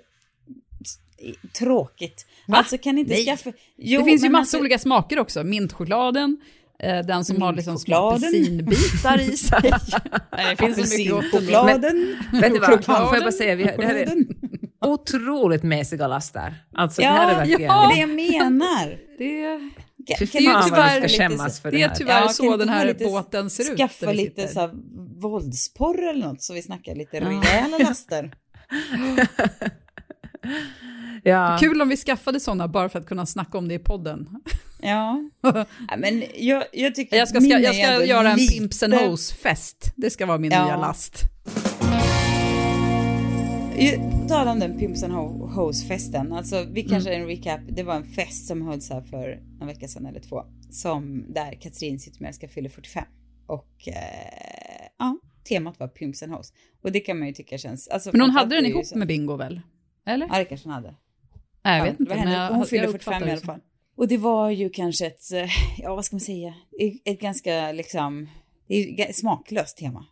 tråkigt. 1.60 2.26
Alltså 2.48 2.78
kan 2.78 2.98
inte 2.98 3.14
Nej. 3.14 3.26
skaffa... 3.26 3.52
Jo, 3.78 4.00
det 4.00 4.06
finns 4.06 4.22
ju 4.22 4.26
men 4.26 4.32
massa 4.32 4.40
alltså- 4.42 4.60
olika 4.60 4.80
smaker 4.80 5.20
också. 5.20 5.44
Mintchokladen, 5.44 6.38
eh, 6.84 7.00
den 7.06 7.26
som 7.26 7.42
har 7.42 7.54
liksom 7.54 7.78
små 7.78 7.96
apelsinbitar 7.96 9.22
i 9.22 9.38
sig. 9.38 9.60
Nej, 10.32 10.56
det 10.56 10.66
finns 10.66 10.76
så 10.92 10.98
mycket 10.98 11.12
gott. 11.14 11.26
Apelsinchokladen. 11.26 12.16
vet 12.32 12.54
du 12.54 12.60
vad, 12.60 12.86
får 12.86 12.96
jag 13.16 13.24
bara 13.24 13.32
säga, 13.32 13.56
vi, 13.56 13.64
har- 13.64 13.78
det 13.78 13.86
här 13.86 13.96
är. 13.96 14.16
Otroligt 14.88 15.64
mesiga 15.64 16.08
laster. 16.08 16.64
Alltså 16.74 17.02
Ja, 17.02 17.12
det 17.12 17.18
här 17.18 17.32
är 17.32 17.36
verkligen... 17.36 17.62
ja, 17.62 17.92
det 17.94 18.00
jag 18.00 18.10
menar. 18.10 18.98
Det, 19.18 19.60
Kan- 20.08 20.28
Fy 20.28 20.46
kan 20.46 20.64
ska 20.64 20.96
lite 20.96 21.10
skämmas 21.10 21.56
så- 21.56 21.62
för 21.62 21.72
det 21.72 21.78
det 21.78 21.84
är 21.84 21.90
tyvärr 21.90 22.22
Ja, 22.22 22.30
så 22.30 22.58
den 22.58 22.70
här 22.70 22.86
lite- 22.86 23.04
båten 23.06 23.50
ser 23.50 23.72
ut. 23.72 23.78
Skaffa 23.78 24.12
lite 24.12 24.48
så 24.48 24.60
här 24.60 24.72
våldsporr 25.22 26.10
eller 26.10 26.26
något 26.28 26.42
så 26.42 26.54
vi 26.54 26.62
snackar 26.62 26.96
lite 26.96 27.20
rejäla 27.20 27.78
laster. 27.78 28.34
Ja. 31.24 31.58
Kul 31.60 31.82
om 31.82 31.90
vi 31.90 31.98
skaffade 31.98 32.40
sådana 32.40 32.68
bara 32.68 32.90
för 32.90 33.00
att 33.00 33.06
kunna 33.06 33.26
snacka 33.26 33.58
om 33.58 33.68
det 33.68 33.74
i 33.74 33.80
podden. 33.80 34.30
Ja. 34.82 35.30
ja 35.90 35.98
men 35.98 36.24
jag, 36.36 36.64
jag 36.74 36.96
tycker 36.96 37.18
Jag 37.18 37.28
ska, 37.30 37.42
ska, 37.42 37.56
är 37.56 37.60
jag 37.60 37.76
ska 37.76 38.06
göra 38.06 38.32
en 38.32 38.38
lite- 38.38 38.54
Pimps 38.54 38.84
and 38.84 38.94
Hoes-fest. 38.94 39.94
Det 39.96 40.10
ska 40.10 40.26
vara 40.26 40.38
min 40.38 40.52
Ja. 40.52 40.66
nya 40.66 40.78
last. 40.78 41.22
På 43.78 44.28
tal 44.28 44.48
om 44.48 44.60
den 44.60 44.78
Pimps 44.78 45.04
and 45.04 45.14
Ho- 45.14 45.48
Hoes-festen, 45.56 46.34
alltså 46.34 46.66
vi 46.72 46.84
kanske 46.84 47.14
en 47.14 47.28
recap, 47.28 47.62
det 47.70 47.84
var 47.84 47.96
en 47.96 48.04
fest 48.06 48.48
som 48.48 48.62
hölls 48.62 48.90
här 48.90 49.02
för 49.02 49.30
en 49.62 49.68
vecka 49.68 49.88
sedan 49.88 50.06
eller 50.06 50.20
två, 50.20 50.44
som 50.70 51.26
där 51.34 51.52
Katrin 51.62 52.00
Zytomierska 52.00 52.48
fyller 52.48 52.70
45. 52.70 53.04
Och 53.48 53.88
eh, 53.88 53.94
ja, 55.00 55.18
temat 55.50 55.80
var 55.80 55.88
Pimps 55.88 56.24
and 56.24 56.32
Hoes. 56.32 56.54
Och 56.84 56.92
det 56.92 57.00
kan 57.00 57.20
man 57.20 57.28
ju 57.28 57.34
tycka 57.34 57.58
känns, 57.58 57.88
alltså 57.88 58.10
Men 58.14 58.22
hon 58.22 58.30
hade 58.30 58.56
den 58.56 58.66
ihop 58.66 58.86
så- 58.86 58.98
med 58.98 59.08
Bingo 59.08 59.36
väl? 59.36 59.62
Eller? 60.08 60.28
Ja, 60.32 60.38
det 60.38 60.46
kanske 60.46 60.68
hon 60.68 60.74
hade. 60.74 60.96
Nej, 61.64 61.78
jag 61.78 61.88
Ja, 61.88 61.92
vet 61.92 62.00
inte. 62.00 62.16
men 62.16 62.32
jag- 62.32 62.54
hon 62.54 62.66
fyller 62.66 62.88
uppfattar 62.88 63.20
45 63.20 63.28
i 63.28 63.32
alla 63.32 63.42
fall. 63.42 63.60
Och 63.98 64.08
det 64.08 64.18
var 64.18 64.50
ju 64.50 64.70
kanske 64.70 65.08
ett, 65.08 65.32
eh, 65.34 65.50
ja 65.78 65.96
vad 65.96 66.06
ska 66.06 66.16
man 66.16 66.22
säga, 66.22 66.54
ett 67.06 67.20
ganska 67.22 67.72
liksom, 67.72 68.30
det 68.68 69.02
är 69.10 69.14
smaklöst 69.14 69.78
tema. 69.78 70.06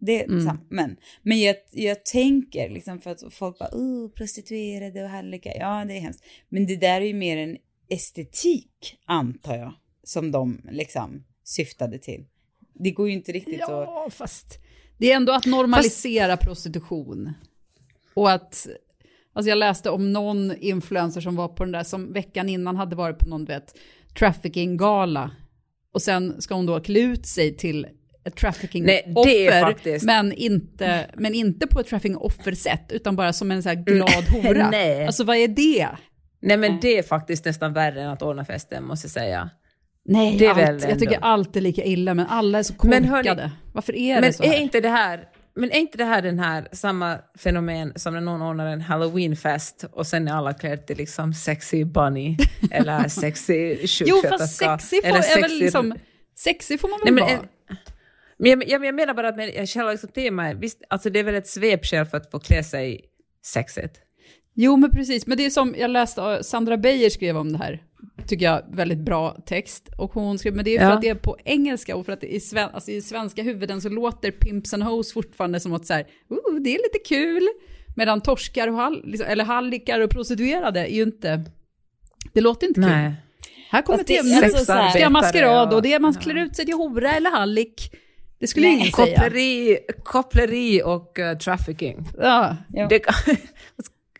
Det 0.00 0.22
Mm. 0.24 0.44
sam- 0.46 0.66
men, 0.68 0.96
men 1.22 1.40
jag, 1.40 1.56
jag 1.72 2.04
tänker 2.04 2.68
liksom 2.70 3.00
för 3.00 3.10
att 3.10 3.22
folk 3.30 3.58
bara, 3.58 3.68
oh, 3.72 4.10
prostituerade 4.10 5.02
och 5.04 5.10
hallickar, 5.10 5.52
ja 5.58 5.84
det 5.84 5.96
är 5.96 6.00
hemskt. 6.00 6.24
Men 6.48 6.66
det 6.66 6.76
där 6.76 7.00
är 7.00 7.04
ju 7.06 7.14
mer 7.14 7.36
en 7.36 7.56
estetik, 7.88 8.98
antar 9.06 9.56
jag, 9.56 9.72
som 10.04 10.30
de 10.30 10.60
liksom 10.70 11.24
syftade 11.44 11.98
till. 11.98 12.24
Det 12.74 12.90
går 12.90 13.08
ju 13.08 13.14
inte 13.14 13.32
riktigt 13.32 13.62
att... 13.62 13.68
Ja, 13.70 14.08
fast 14.10 14.58
det 14.98 15.12
är 15.12 15.16
ändå 15.16 15.32
att 15.32 15.46
normalisera 15.46 16.36
prostitution. 16.36 17.32
Och 18.14 18.30
att, 18.30 18.66
alltså 19.32 19.48
jag 19.48 19.58
läste 19.58 19.90
om 19.90 20.12
någon 20.12 20.56
influencer 20.56 21.20
som 21.20 21.36
var 21.36 21.48
på 21.48 21.64
den 21.64 21.72
där, 21.72 21.84
som 21.84 22.12
veckan 22.12 22.48
innan 22.48 22.76
hade 22.76 22.96
varit 22.96 23.18
på 23.18 23.28
någon, 23.28 23.44
du 23.44 23.52
vet, 23.52 23.74
trafficking-gala. 24.18 25.30
Och 25.92 26.02
sen 26.02 26.42
ska 26.42 26.54
hon 26.54 26.66
då 26.66 26.80
klä 26.80 27.00
ut 27.00 27.26
sig 27.26 27.56
till 27.56 27.86
Nej, 28.34 29.04
trafficking-offer, 29.14 30.06
men 30.06 30.32
inte, 30.32 31.06
men 31.14 31.34
inte 31.34 31.66
på 31.66 31.80
ett 31.80 31.86
trafficking-offer-sätt, 31.86 32.84
utan 32.92 33.16
bara 33.16 33.32
som 33.32 33.50
en 33.50 33.62
så 33.62 33.68
här 33.68 33.76
glad 33.76 34.24
hora. 34.42 34.70
Nej. 34.70 35.06
Alltså 35.06 35.24
vad 35.24 35.36
är 35.36 35.48
det? 35.48 35.88
Nej 36.42 36.56
men 36.56 36.78
det 36.80 36.98
är 36.98 37.02
faktiskt 37.02 37.44
nästan 37.44 37.72
värre 37.72 38.02
än 38.02 38.10
att 38.10 38.22
ordna 38.22 38.44
festen 38.44 38.84
måste 38.84 39.04
jag 39.06 39.12
säga. 39.12 39.50
Nej, 40.04 40.36
Det 40.38 40.46
är 40.46 40.54
väl 40.54 40.74
allt, 40.74 40.88
jag 40.88 40.98
tycker 40.98 41.18
allt 41.22 41.56
är 41.56 41.60
lika 41.60 41.84
illa, 41.84 42.14
men 42.14 42.26
alla 42.26 42.58
är 42.58 42.62
så 42.62 42.74
Men 42.82 43.08
korkade. 43.08 43.42
hörni- 43.42 43.50
Varför 43.72 43.96
är 43.96 44.20
det 44.22 44.32
så 44.32 44.42
här? 44.42 44.54
är 44.54 44.58
inte 44.58 44.80
det 44.80 44.88
här 44.88 45.24
men 45.56 45.70
är 45.72 45.76
inte 45.78 45.98
det 45.98 46.04
här 46.04 46.22
den 46.22 46.38
här 46.38 46.68
samma 46.72 47.18
fenomen 47.38 47.92
som 47.96 48.14
när 48.14 48.20
någon 48.20 48.42
ordnar 48.42 48.66
en 48.66 48.80
halloweenfest 48.80 49.84
och 49.92 50.06
sen 50.06 50.28
är 50.28 50.32
alla 50.32 50.52
klädda 50.54 50.82
till 50.82 50.96
liksom 50.96 51.34
sexy 51.34 51.84
bunny 51.84 52.36
eller 52.70 53.08
sexy 53.08 53.54
Jo, 54.06 54.16
sjuksköterska? 54.16 54.38
fast 54.38 54.88
sexy 54.88 55.00
får, 55.02 55.08
eller 55.08 55.18
är 55.36 55.42
väl 55.42 55.50
sexy- 55.50 55.60
liksom, 55.60 55.94
sexy 56.38 56.78
får 56.78 56.88
man 56.88 56.98
Nej, 57.04 57.14
väl 57.14 57.24
men, 57.24 57.36
vara? 57.36 57.48
En, 58.44 58.58
men 58.58 58.68
jag, 58.68 58.80
jag, 58.80 58.84
jag 58.84 58.94
menar 58.94 59.14
bara 59.14 59.28
att 59.28 59.36
men, 59.36 59.66
själva 59.66 59.90
liksom 59.90 60.10
temat, 60.10 60.56
visst, 60.56 60.82
alltså 60.88 61.10
det 61.10 61.18
är 61.18 61.24
väl 61.24 61.34
ett 61.34 61.46
svepskäl 61.48 62.06
för 62.06 62.16
att 62.16 62.30
få 62.30 62.38
klä 62.38 62.64
sig 62.64 63.00
sexigt? 63.44 64.00
Jo, 64.54 64.76
men 64.76 64.90
precis. 64.90 65.26
Men 65.26 65.36
det 65.38 65.46
är 65.46 65.50
som 65.50 65.74
jag 65.78 65.90
läste, 65.90 66.20
uh, 66.20 66.40
Sandra 66.40 66.76
Beijer 66.76 67.10
skrev 67.10 67.36
om 67.36 67.52
det 67.52 67.58
här. 67.58 67.82
Tycker 68.26 68.46
jag, 68.46 68.62
väldigt 68.72 68.98
bra 68.98 69.36
text. 69.46 69.88
Och 69.98 70.12
hon 70.12 70.38
skrev, 70.38 70.54
men 70.56 70.64
det 70.64 70.74
är 70.74 70.78
för 70.78 70.86
Ja. 70.86 70.92
att 70.92 71.02
det 71.02 71.08
är 71.08 71.14
på 71.14 71.36
engelska 71.44 71.96
och 71.96 72.06
för 72.06 72.12
att 72.12 72.24
i, 72.24 72.40
sven, 72.40 72.70
alltså 72.72 72.90
i 72.90 73.02
svenska 73.02 73.42
huvuden 73.42 73.80
så 73.80 73.88
låter 73.88 74.30
Pimps 74.30 74.74
and 74.74 74.82
Hoes 74.82 75.12
fortfarande 75.12 75.60
som 75.60 75.72
att 75.72 75.86
så 75.86 75.94
här, 75.94 76.06
oh, 76.28 76.60
det 76.60 76.70
är 76.74 76.78
lite 76.78 76.98
kul. 77.08 77.48
Medan 77.96 78.20
torskar 78.20 78.68
och 78.68 78.74
hall, 78.74 79.02
liksom, 79.04 79.26
eller 79.28 79.44
hallickar 79.44 80.00
och 80.00 80.10
prostituerade 80.10 80.80
är 80.80 80.94
ju 80.94 81.02
inte, 81.02 81.44
det 82.32 82.40
låter 82.40 82.66
inte 82.66 82.80
kul. 82.80 82.90
Nej. 82.90 83.12
Här 83.70 83.82
kommer 83.82 84.04
temat. 84.04 84.44
alltså 84.44 84.64
så 84.64 84.72
här- 84.72 84.90
ska 84.90 85.10
maskerad 85.10 85.74
och 85.74 85.82
det 85.82 85.92
är 85.92 86.00
man 86.00 86.14
klär 86.14 86.34
ut 86.34 86.56
sig 86.56 86.64
till 86.64 86.74
hora 86.74 87.12
eller 87.12 87.30
hallick. 87.30 87.90
Det 88.40 88.46
skulle 88.46 88.66
Nej. 88.66 88.76
ingen 88.76 88.92
säga. 88.92 89.18
Koppleri, 89.18 89.78
koppleri 90.02 90.82
och 90.82 91.18
uh, 91.18 91.38
trafficking. 91.38 92.04
Ja. 92.18 92.56
Ja. 92.72 92.88
Det, 92.88 93.02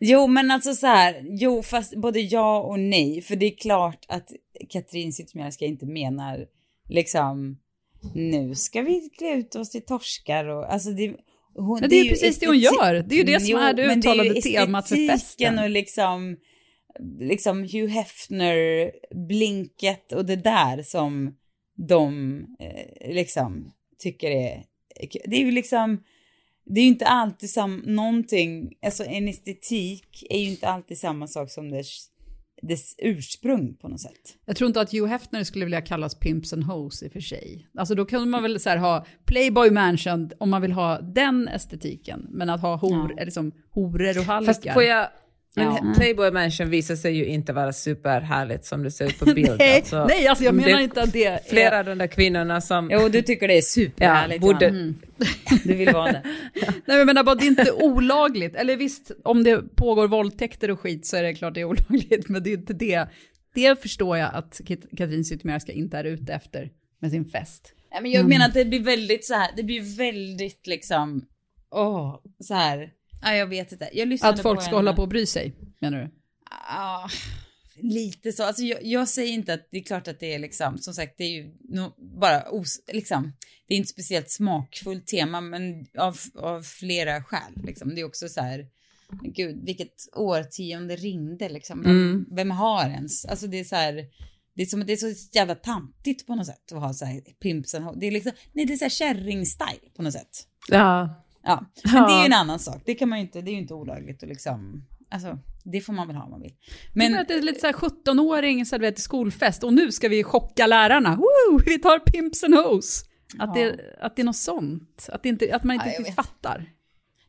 Jo, 0.01 0.27
men 0.27 0.51
alltså 0.51 0.75
så 0.75 0.87
här, 0.87 1.23
jo, 1.25 1.63
fast 1.63 1.97
både 1.97 2.21
ja 2.21 2.61
och 2.61 2.81
nej, 2.81 3.23
för 3.23 3.37
det 3.37 3.47
är 3.47 3.57
klart 3.57 4.05
att 4.09 4.33
Katrin 4.69 5.13
Zytomierska 5.13 5.65
inte 5.65 5.87
menar 5.87 6.47
liksom, 6.89 7.59
nu 8.15 8.55
ska 8.55 8.83
vi 8.83 9.11
klä 9.19 9.35
ut 9.35 9.55
oss 9.55 9.71
till 9.71 9.85
torskar 9.85 10.45
och 10.45 10.73
alltså 10.73 10.91
det, 10.91 11.17
hon, 11.55 11.81
Men 11.81 11.91
det 11.91 11.97
är 11.97 12.05
ju 12.05 12.11
precis 12.11 12.39
det 12.39 12.47
hon 12.47 12.59
gör. 12.59 13.05
Det 13.09 13.15
är 13.15 13.19
ju 13.19 13.25
det 13.25 13.41
som 13.41 13.59
är 13.59 13.73
det 13.73 13.87
men 13.87 13.99
uttalade 13.99 14.35
ju 14.35 14.41
temat 14.41 14.89
för 14.89 15.09
festen. 15.09 15.59
och 15.59 15.71
liksom, 15.71 16.37
liksom 17.21 17.63
Hugh 17.63 17.89
Hefner, 17.89 18.91
blinket 19.29 20.13
och 20.13 20.25
det 20.25 20.37
där 20.37 20.83
som 20.83 21.37
de 21.89 22.37
eh, 22.61 23.15
liksom 23.15 23.73
tycker 24.01 24.31
är, 24.31 24.65
det 25.25 25.37
är 25.37 25.45
ju 25.45 25.51
liksom, 25.51 26.03
det 26.65 26.81
är 26.81 26.85
ju 26.85 26.89
inte 26.91 27.07
alltid 27.07 27.51
sam, 27.51 27.83
någonting, 27.87 28.73
alltså 28.83 29.05
en 29.05 29.29
estetik 29.29 30.27
är 30.31 30.39
ju 30.39 30.51
inte 30.51 30.69
alltid 30.69 30.99
samma 30.99 31.27
sak 31.27 31.51
som 31.51 31.71
dess, 31.71 32.07
dess 32.63 32.95
ursprung 32.99 33.75
på 33.75 33.89
något 33.89 34.01
sätt. 34.01 34.37
Jag 34.45 34.57
tror 34.57 34.69
inte 34.69 34.81
att 34.81 34.93
Hugh 34.93 35.07
Hefner 35.07 35.45
skulle 35.45 35.65
vilja 35.65 35.81
kallas 35.81 36.15
Pimps 36.15 36.53
and 36.53 36.65
Hoes 36.65 37.03
i 37.03 37.09
och 37.09 37.13
för 37.13 37.21
sig. 37.21 37.69
Alltså 37.79 37.95
då 37.95 38.05
kan 38.05 38.31
man 38.31 38.43
väl 38.43 38.61
så 38.61 38.71
här 38.71 38.77
ha 38.77 39.07
Playboy 39.25 39.71
Mansion 39.71 40.31
om 40.39 40.51
man 40.51 40.63
vill 40.63 40.73
ha 40.73 41.01
den 41.01 41.49
estetiken. 41.49 42.27
Men 42.31 42.51
att 42.51 42.61
ha 42.61 42.77
hor, 42.77 43.15
Ja. 43.17 43.25
liksom, 43.25 43.53
horor 43.71 44.19
och 44.19 44.25
hallickar. 44.25 44.55
Fast 44.55 44.73
får 44.73 44.83
jag... 44.83 45.09
Men 45.57 45.65
Ja. 45.65 45.95
Playboy 45.97 46.31
Mansion 46.31 46.71
visar 46.71 46.97
sig 46.97 47.17
ju 47.17 47.25
inte 47.27 47.53
vara 47.53 47.73
superhärligt 47.73 48.65
som 48.65 48.83
det 48.83 48.91
ser 48.91 49.07
ut 49.07 49.19
på 49.19 49.25
bild. 49.35 49.57
nej, 49.59 49.77
alltså. 49.77 50.05
nej, 50.07 50.27
alltså 50.27 50.45
jag 50.45 50.55
menar 50.55 50.77
Det- 50.79 50.83
inte 50.85 51.03
att 51.03 51.13
det 51.13 51.25
är... 51.25 51.39
Flera 51.49 51.79
av 51.79 51.85
de 51.85 51.99
där 51.99 52.07
kvinnorna 52.07 52.61
som... 52.61 52.89
Jo, 52.93 53.09
du 53.09 53.23
tycker 53.23 53.49
det 53.49 53.59
är 53.59 53.63
superhärligt. 53.63 54.43
Ja, 54.45 54.53
borde- 54.53 54.67
Johanna. 54.67 54.95
Du 55.65 55.75
vill 55.75 55.93
vara 55.93 56.13
det. 56.13 56.23
Nej 56.55 56.73
men 56.87 56.99
jag 56.99 57.07
menar 57.07 57.25
bara 57.25 57.35
det 57.35 57.45
är 57.45 57.49
inte 57.49 57.73
olagligt. 57.73 58.55
Eller 58.57 58.77
visst, 58.77 59.11
om 59.25 59.45
det 59.45 59.77
pågår 59.77 60.09
våldtäkter 60.09 60.71
och 60.71 60.81
skit 60.81 61.07
så 61.07 61.17
är 61.17 61.23
det 61.23 61.35
klart 61.35 61.55
det 61.55 61.61
är 61.61 61.65
olagligt. 61.65 62.29
Men 62.29 62.43
det 62.43 62.51
är 62.51 62.55
inte 62.55 62.73
det. 62.73 63.09
Det 63.55 63.83
förstår 63.83 64.19
jag 64.19 64.31
att 64.35 64.61
Kat- 64.67 64.97
Katrin 64.97 65.25
Zytomierska 65.25 65.73
inte 65.73 65.99
är 65.99 66.05
ute 66.05 66.33
efter 66.33 66.71
med 67.01 67.11
sin 67.11 67.25
fest. 67.25 67.73
Nej, 67.93 68.03
men 68.03 68.11
jag 68.11 68.29
menar 68.29 68.47
att 68.47 68.55
det 68.55 68.65
blir 68.65 68.81
väldigt 68.81 69.25
så 69.25 69.35
här, 69.35 69.51
det 69.57 69.63
blir 69.63 69.97
väldigt 69.99 70.67
liksom, 70.67 71.25
åh, 71.71 72.21
så 72.41 72.55
här. 72.55 72.91
Ja, 73.23 73.35
jag 73.37 73.47
vet 73.47 73.73
inte. 73.73 73.91
Jag 73.93 74.19
Att 74.23 74.43
folk 74.43 74.63
ska 74.63 74.77
hålla 74.77 74.93
på 74.93 75.03
och 75.03 75.09
bry 75.09 75.27
sig, 75.27 75.55
menar 75.81 75.99
du? 75.99 76.11
Ja, 76.69 77.09
lite 77.83 78.33
så. 78.33 78.45
Alltså 78.45 78.63
jag, 78.63 78.85
jag 78.85 79.09
säger 79.09 79.33
inte 79.33 79.55
att 79.55 79.69
det 79.71 79.79
är 79.79 79.83
klart 79.83 80.09
att 80.09 80.21
det 80.21 80.35
är 80.35 80.39
liksom, 80.39 80.79
som 80.79 80.95
sagt, 80.95 81.15
det 81.19 81.25
är 81.25 81.31
ju 81.31 81.55
nog 81.69 81.93
bara 82.21 82.51
os, 82.51 82.81
liksom, 82.93 83.33
det 83.69 83.75
är 83.75 83.79
inte 83.79 83.89
speciellt 83.89 84.31
smakfullt 84.31 85.07
tema, 85.07 85.41
men 85.41 85.87
av, 85.99 86.17
av 86.35 86.63
flera 86.63 87.23
skäl 87.25 87.53
liksom. 87.65 87.95
Det 87.95 88.01
är 88.01 88.05
också 88.05 88.29
så 88.29 88.41
här, 88.41 88.67
gud, 89.23 89.65
vilket 89.65 89.95
årtionde 90.17 90.97
ringde 90.97 91.49
liksom. 91.49 91.83
Vem, 91.83 91.91
Mm. 91.91 92.27
vem 92.37 92.51
har 92.51 92.89
ens, 92.91 93.25
alltså 93.25 93.47
det 93.47 93.61
är 93.61 93.65
så 93.65 93.77
här, 93.77 94.05
det 94.55 94.63
är 94.63 94.67
som 94.67 94.81
att 94.81 94.87
det 94.87 94.93
är 94.93 95.15
så 95.15 95.29
jävla 95.33 95.55
tantigt 95.55 96.27
på 96.27 96.35
något 96.35 96.47
sätt 96.47 96.73
att 96.73 96.81
ha 96.81 96.93
så 96.95 97.05
här 97.05 97.21
pimpsen. 97.21 97.99
Det 98.01 98.07
är 98.07 98.11
liksom, 98.11 98.33
nej 98.53 98.65
det 98.67 98.73
är 98.73 98.77
så 98.77 98.85
här 98.85 99.15
kärring-style 99.15 99.91
på 99.97 100.03
något 100.03 100.13
sätt. 100.13 100.47
Ja. 100.69 101.25
Ja, 101.43 101.65
men 101.85 101.95
Ja. 101.95 102.07
det 102.09 102.13
är 102.15 102.21
ju 102.21 102.27
en 102.27 102.33
annan 102.33 102.59
sak. 102.59 102.83
Det 102.85 102.95
kan 102.95 103.09
man 103.09 103.19
ju 103.19 103.25
inte, 103.25 103.41
det 103.41 103.51
är 103.51 103.53
ju 103.53 103.59
inte 103.59 103.75
olagligt 103.75 104.23
och 104.23 104.29
liksom, 104.29 104.87
alltså 105.11 105.39
det 105.65 105.81
får 105.81 105.93
man 105.93 106.07
väl 106.07 106.17
ha 106.17 106.25
om 106.25 106.31
man 106.31 106.41
vill. 106.43 106.55
Men 106.95 107.19
att 107.19 107.29
det 107.29 107.35
är 107.35 107.43
lite 107.43 107.61
så 107.61 107.67
här 107.67 107.73
17-åring 107.75 108.67
så 108.67 108.77
du 108.79 108.81
vet, 108.83 108.99
skolfest 108.99 109.65
och 109.65 109.73
nu 109.75 109.93
ska 109.93 110.09
vi 110.09 110.25
chocka 110.25 110.67
lärarna. 110.67 111.17
Woo, 111.17 111.59
vi 111.67 111.79
tar 111.79 111.99
pimps 111.99 112.45
and 112.45 112.55
hoes. 112.55 113.03
Att, 113.39 113.57
Ja. 113.57 113.63
det, 113.63 113.81
att 114.01 114.17
det 114.17 114.23
är 114.23 114.25
något 114.25 114.37
sånt. 114.37 115.09
Att, 115.13 115.23
det 115.23 115.29
inte, 115.29 115.57
att 115.57 115.65
man 115.65 115.75
inte 115.75 115.89
Ja, 115.89 115.99
riktigt 115.99 116.15
fattar. 116.15 116.71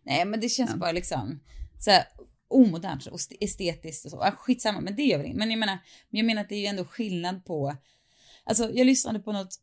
nej, 0.03 0.25
men 0.25 0.39
det 0.39 0.49
känns 0.49 0.75
bara 0.75 0.91
liksom 0.91 1.39
så 1.79 1.91
här 1.91 2.03
omodernt 2.47 3.05
och 3.05 3.19
st- 3.19 3.37
estetiskt 3.41 4.05
och 4.05 4.11
så. 4.11 4.21
Ah, 4.21 4.31
skitsamma, 4.31 4.81
men 4.81 4.95
det 4.95 5.03
gör 5.03 5.17
väl 5.17 5.25
inget. 5.25 5.37
Men 5.37 5.51
jag 5.51 5.59
menar, 5.59 5.77
men 6.09 6.17
jag 6.17 6.25
menar 6.25 6.41
att 6.41 6.49
det 6.49 6.55
är 6.55 6.59
ju 6.59 6.65
ändå 6.65 6.85
skillnad 6.85 7.45
på, 7.45 7.75
alltså 8.43 8.71
jag 8.73 8.85
lyssnade 8.87 9.19
på 9.19 9.31
något 9.31 9.55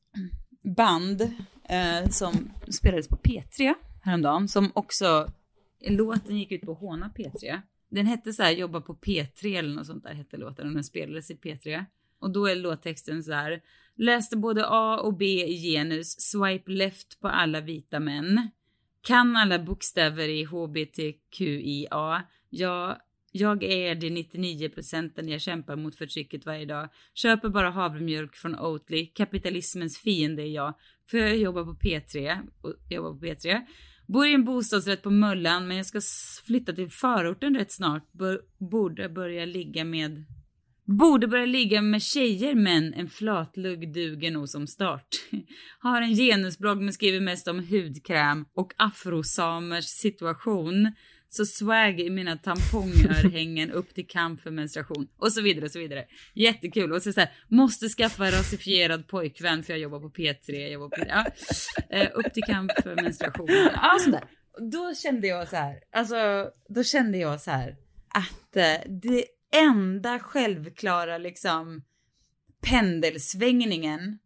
band 0.76 1.20
eh, 1.68 2.08
som 2.10 2.50
spelades 2.70 3.08
på 3.08 3.16
P3 3.16 3.74
häromdagen, 4.02 4.48
som 4.48 4.72
också, 4.74 5.32
låten 5.80 6.38
gick 6.38 6.52
ut 6.52 6.62
på 6.62 6.74
Håna 6.74 7.10
P3. 7.16 7.60
Den 7.90 8.06
hette 8.06 8.32
så 8.32 8.42
här, 8.42 8.50
jobba 8.50 8.80
på 8.80 8.94
P3 8.94 9.58
eller 9.58 9.74
något 9.74 9.86
sånt 9.86 10.04
där 10.04 10.14
hette 10.14 10.36
låten 10.36 10.68
och 10.68 10.74
den 10.74 10.84
spelades 10.84 11.30
i 11.30 11.34
P3. 11.34 11.84
Och 12.18 12.30
då 12.30 12.46
är 12.46 12.56
låttexten 12.56 13.22
så 13.22 13.32
här, 13.32 13.62
läste 13.96 14.36
både 14.36 14.64
A 14.66 15.00
och 15.02 15.14
B 15.14 15.24
i 15.24 15.62
genus, 15.62 16.20
swipe 16.20 16.70
left 16.70 17.20
på 17.20 17.28
alla 17.28 17.60
vita 17.60 18.00
män. 18.00 18.50
Kan 19.00 19.36
alla 19.36 19.58
bokstäver 19.58 20.28
i 20.28 20.44
HBTQIA. 20.44 22.22
Ja, 22.50 22.98
jag 23.32 23.62
är 23.62 23.94
de 23.94 24.10
99 24.10 24.68
procenten 24.68 25.28
jag 25.28 25.40
kämpar 25.40 25.76
mot 25.76 25.96
förtrycket 25.96 26.46
varje 26.46 26.64
dag. 26.64 26.88
Köper 27.14 27.48
bara 27.48 27.70
havremjölk 27.70 28.36
från 28.36 28.58
Oatly. 28.58 29.06
Kapitalismens 29.06 29.98
fiende 29.98 30.42
är 30.42 30.46
jag. 30.46 30.74
För 31.10 31.18
jag 31.18 31.36
jobbar 31.36 31.64
på 31.64 31.74
P3. 31.74 32.38
Och 32.62 32.74
jobbar 32.90 33.12
på 33.12 33.26
P3. 33.26 33.60
Bor 34.06 34.26
i 34.26 34.34
en 34.34 34.44
bostadsrätt 34.44 35.02
på 35.02 35.10
Möllan 35.10 35.68
men 35.68 35.76
jag 35.76 35.86
ska 35.86 36.00
flytta 36.46 36.72
till 36.72 36.90
förorten 36.90 37.56
rätt 37.56 37.72
snart. 37.72 38.12
Bör, 38.12 38.40
borde 38.58 39.08
börja 39.08 39.44
ligga 39.44 39.84
med 39.84 40.24
Borde 40.84 41.28
börja 41.28 41.46
ligga 41.46 41.82
med 41.82 42.02
tjejer 42.02 42.54
men 42.54 42.94
en 42.94 43.08
flatlugg 43.08 43.92
duger 43.92 44.30
nog 44.30 44.48
som 44.48 44.66
start. 44.66 45.08
Har 45.78 46.02
en 46.02 46.14
genusblogg 46.14 46.82
men 46.82 46.92
skriver 46.92 47.20
mest 47.20 47.48
om 47.48 47.58
hudkräm 47.58 48.44
och 48.54 48.72
afrosamers 48.76 49.84
situation. 49.84 50.92
Så 51.28 51.46
swag 51.46 52.00
i 52.00 52.10
mina 52.10 52.36
tampongörhängen 52.36 53.70
upp 53.70 53.94
till 53.94 54.06
kamp 54.06 54.40
för 54.40 54.50
menstruation. 54.50 55.08
Och 55.16 55.32
så 55.32 55.42
vidare 55.42 55.64
och 55.64 55.70
så 55.70 55.78
vidare. 55.78 56.04
Jättekul. 56.34 56.92
Och 56.92 57.02
så, 57.02 57.12
så 57.12 57.20
här, 57.20 57.30
måste 57.48 57.88
skaffa 57.88 58.30
rasifierad 58.30 59.08
pojkvän 59.08 59.62
för 59.62 59.72
jag 59.72 59.80
jobbar 59.80 60.00
på 60.00 60.10
P3. 60.10 60.52
Jag 60.52 60.70
jobbar 60.70 60.88
på, 60.88 61.04
ja. 61.08 61.26
eh, 61.90 62.08
upp 62.14 62.34
till 62.34 62.42
kamp 62.42 62.72
för 62.82 62.94
menstruation. 62.94 63.48
Ja, 63.50 63.98
sådär. 64.04 64.24
Då 64.72 64.94
kände 64.94 65.26
jag 65.26 65.48
så 65.48 65.56
här, 65.56 65.80
alltså 65.92 66.50
då 66.68 66.84
kände 66.84 67.18
jag 67.18 67.40
så 67.40 67.50
här 67.50 67.76
att 68.08 68.56
eh, 68.56 68.92
det 69.02 69.24
enda 69.54 70.18
självklara 70.18 71.18
liksom 71.18 71.82
pendelsvängningen 72.70 74.18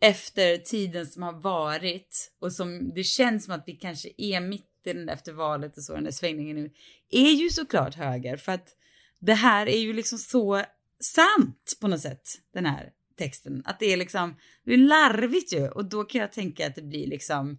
efter 0.00 0.56
tiden 0.56 1.06
som 1.06 1.22
har 1.22 1.40
varit 1.40 2.32
och 2.40 2.52
som 2.52 2.94
det 2.94 3.04
känns 3.04 3.44
som 3.44 3.54
att 3.54 3.64
vi 3.66 3.72
kanske 3.72 4.08
är 4.16 4.40
mitt 4.40 4.69
i 4.86 4.92
den 4.92 5.06
där 5.06 5.14
efter 5.14 5.32
valet 5.32 5.76
och 5.76 5.82
så, 5.82 5.94
den 5.94 6.04
där 6.04 6.10
svängningen 6.10 6.56
nu, 6.56 6.70
är 7.10 7.30
ju 7.30 7.50
såklart 7.50 7.94
höger 7.94 8.36
för 8.36 8.52
att 8.52 8.76
det 9.18 9.34
här 9.34 9.66
är 9.66 9.78
ju 9.78 9.92
liksom 9.92 10.18
så 10.18 10.62
sant 11.00 11.76
på 11.80 11.88
något 11.88 12.00
sätt, 12.00 12.28
den 12.54 12.66
här 12.66 12.92
texten. 13.18 13.62
Att 13.64 13.80
det 13.80 13.92
är 13.92 13.96
liksom, 13.96 14.36
det 14.64 14.72
är 14.72 14.78
larvigt 14.78 15.52
ju 15.52 15.68
och 15.68 15.84
då 15.84 16.04
kan 16.04 16.20
jag 16.20 16.32
tänka 16.32 16.66
att 16.66 16.74
det 16.74 16.82
blir 16.82 17.06
liksom, 17.06 17.58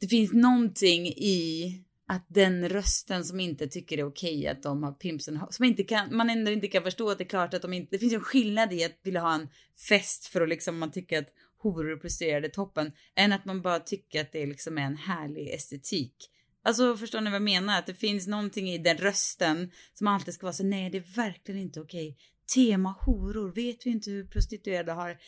det 0.00 0.08
finns 0.08 0.32
någonting 0.32 1.06
i 1.06 1.84
att 2.06 2.26
den 2.28 2.68
rösten 2.68 3.24
som 3.24 3.40
inte 3.40 3.68
tycker 3.68 3.96
det 3.96 4.02
är 4.02 4.08
okej 4.08 4.46
att 4.46 4.62
de 4.62 4.82
har 4.82 4.92
pimpsen, 4.92 5.40
som 5.50 5.64
inte 5.64 5.84
kan, 5.84 6.16
man 6.16 6.30
ändå 6.30 6.50
inte 6.50 6.68
kan 6.68 6.82
förstå 6.82 7.10
att 7.10 7.18
det 7.18 7.24
är 7.24 7.28
klart 7.28 7.54
att 7.54 7.62
de 7.62 7.72
inte, 7.72 7.88
det 7.90 7.98
finns 7.98 8.12
ju 8.12 8.16
en 8.16 8.22
skillnad 8.22 8.72
i 8.72 8.84
att 8.84 8.98
vilja 9.02 9.20
ha 9.20 9.34
en 9.34 9.48
fest 9.88 10.26
för 10.26 10.40
att 10.40 10.48
liksom 10.48 10.78
man 10.78 10.90
tycker 10.90 11.18
att 11.18 11.28
horor 11.62 12.06
är 12.22 12.48
toppen, 12.48 12.92
än 13.16 13.32
att 13.32 13.44
man 13.44 13.62
bara 13.62 13.78
tycker 13.78 14.20
att 14.20 14.32
det 14.32 14.46
liksom 14.46 14.78
är 14.78 14.82
en 14.82 14.96
härlig 14.96 15.54
estetik. 15.54 16.14
Alltså 16.62 16.96
förstår 16.96 17.20
ni 17.20 17.30
vad 17.30 17.34
jag 17.34 17.42
menar? 17.42 17.78
Att 17.78 17.86
det 17.86 17.94
finns 17.94 18.26
någonting 18.26 18.68
i 18.68 18.78
den 18.78 18.96
rösten 18.96 19.70
som 19.94 20.06
alltid 20.06 20.34
ska 20.34 20.46
vara 20.46 20.52
så, 20.52 20.64
nej 20.64 20.90
det 20.90 20.98
är 20.98 21.16
verkligen 21.16 21.60
inte 21.60 21.80
okej. 21.80 22.16
Tema 22.54 22.94
horor, 23.00 23.52
vet 23.52 23.86
vi 23.86 23.90
inte 23.90 24.10
hur 24.10 24.24
prostituerade 24.24 24.92
har, 24.92 25.18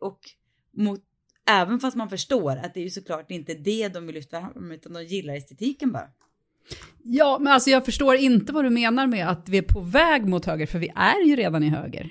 och 0.00 0.20
mot, 0.76 1.00
även 1.50 1.80
fast 1.80 1.96
man 1.96 2.10
förstår 2.10 2.56
att 2.56 2.74
det 2.74 2.80
är 2.80 2.84
ju 2.84 2.90
såklart 2.90 3.30
inte 3.30 3.54
det 3.54 3.88
de 3.88 4.06
vill 4.06 4.14
lyfta 4.14 4.40
fram, 4.40 4.72
utan 4.72 4.92
de 4.92 5.04
gillar 5.04 5.34
estetiken 5.34 5.92
bara. 5.92 6.08
Ja, 7.02 7.38
men 7.40 7.52
alltså 7.52 7.70
jag 7.70 7.84
förstår 7.84 8.14
inte 8.16 8.52
vad 8.52 8.64
du 8.64 8.70
menar 8.70 9.06
med 9.06 9.28
att 9.28 9.48
vi 9.48 9.58
är 9.58 9.62
på 9.62 9.80
väg 9.80 10.26
mot 10.26 10.44
höger, 10.44 10.66
för 10.66 10.78
vi 10.78 10.92
är 10.94 11.26
ju 11.26 11.36
redan 11.36 11.62
i 11.62 11.68
höger. 11.68 12.10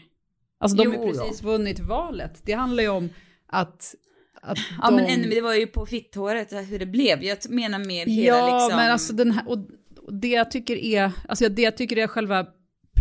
Alltså 0.58 0.78
de 0.78 0.84
Jo, 0.84 0.92
har 0.92 1.08
precis 1.08 1.44
vunnit 1.44 1.80
valet. 1.80 2.42
Det 2.46 2.54
handlar 2.54 2.84
ju 2.84 2.90
om 2.90 3.10
att... 3.54 3.96
att 4.42 4.58
Ja 4.82 4.90
de... 4.90 4.96
men 4.96 5.06
ännu, 5.06 5.30
det 5.30 5.42
var 5.42 5.54
ju 5.54 5.68
på 5.68 5.86
fitthåret 5.86 6.54
hur 6.54 6.80
det 6.80 6.86
blev. 6.86 7.24
Jag 7.24 7.38
menar 7.50 7.80
mer 7.80 8.06
hela 8.06 8.38
Ja, 8.38 8.46
liksom. 8.46 8.78
men 8.78 8.92
alltså 8.92 9.14
den 9.14 9.32
här, 9.32 9.50
och, 9.50 9.58
och 10.02 10.14
det 10.14 10.28
jag 10.28 10.52
tycker 10.52 10.76
är, 10.76 11.12
alltså 11.28 11.50
det 11.50 11.62
jag 11.62 11.78
tycker 11.78 11.98
är 11.98 12.08
själva 12.08 12.46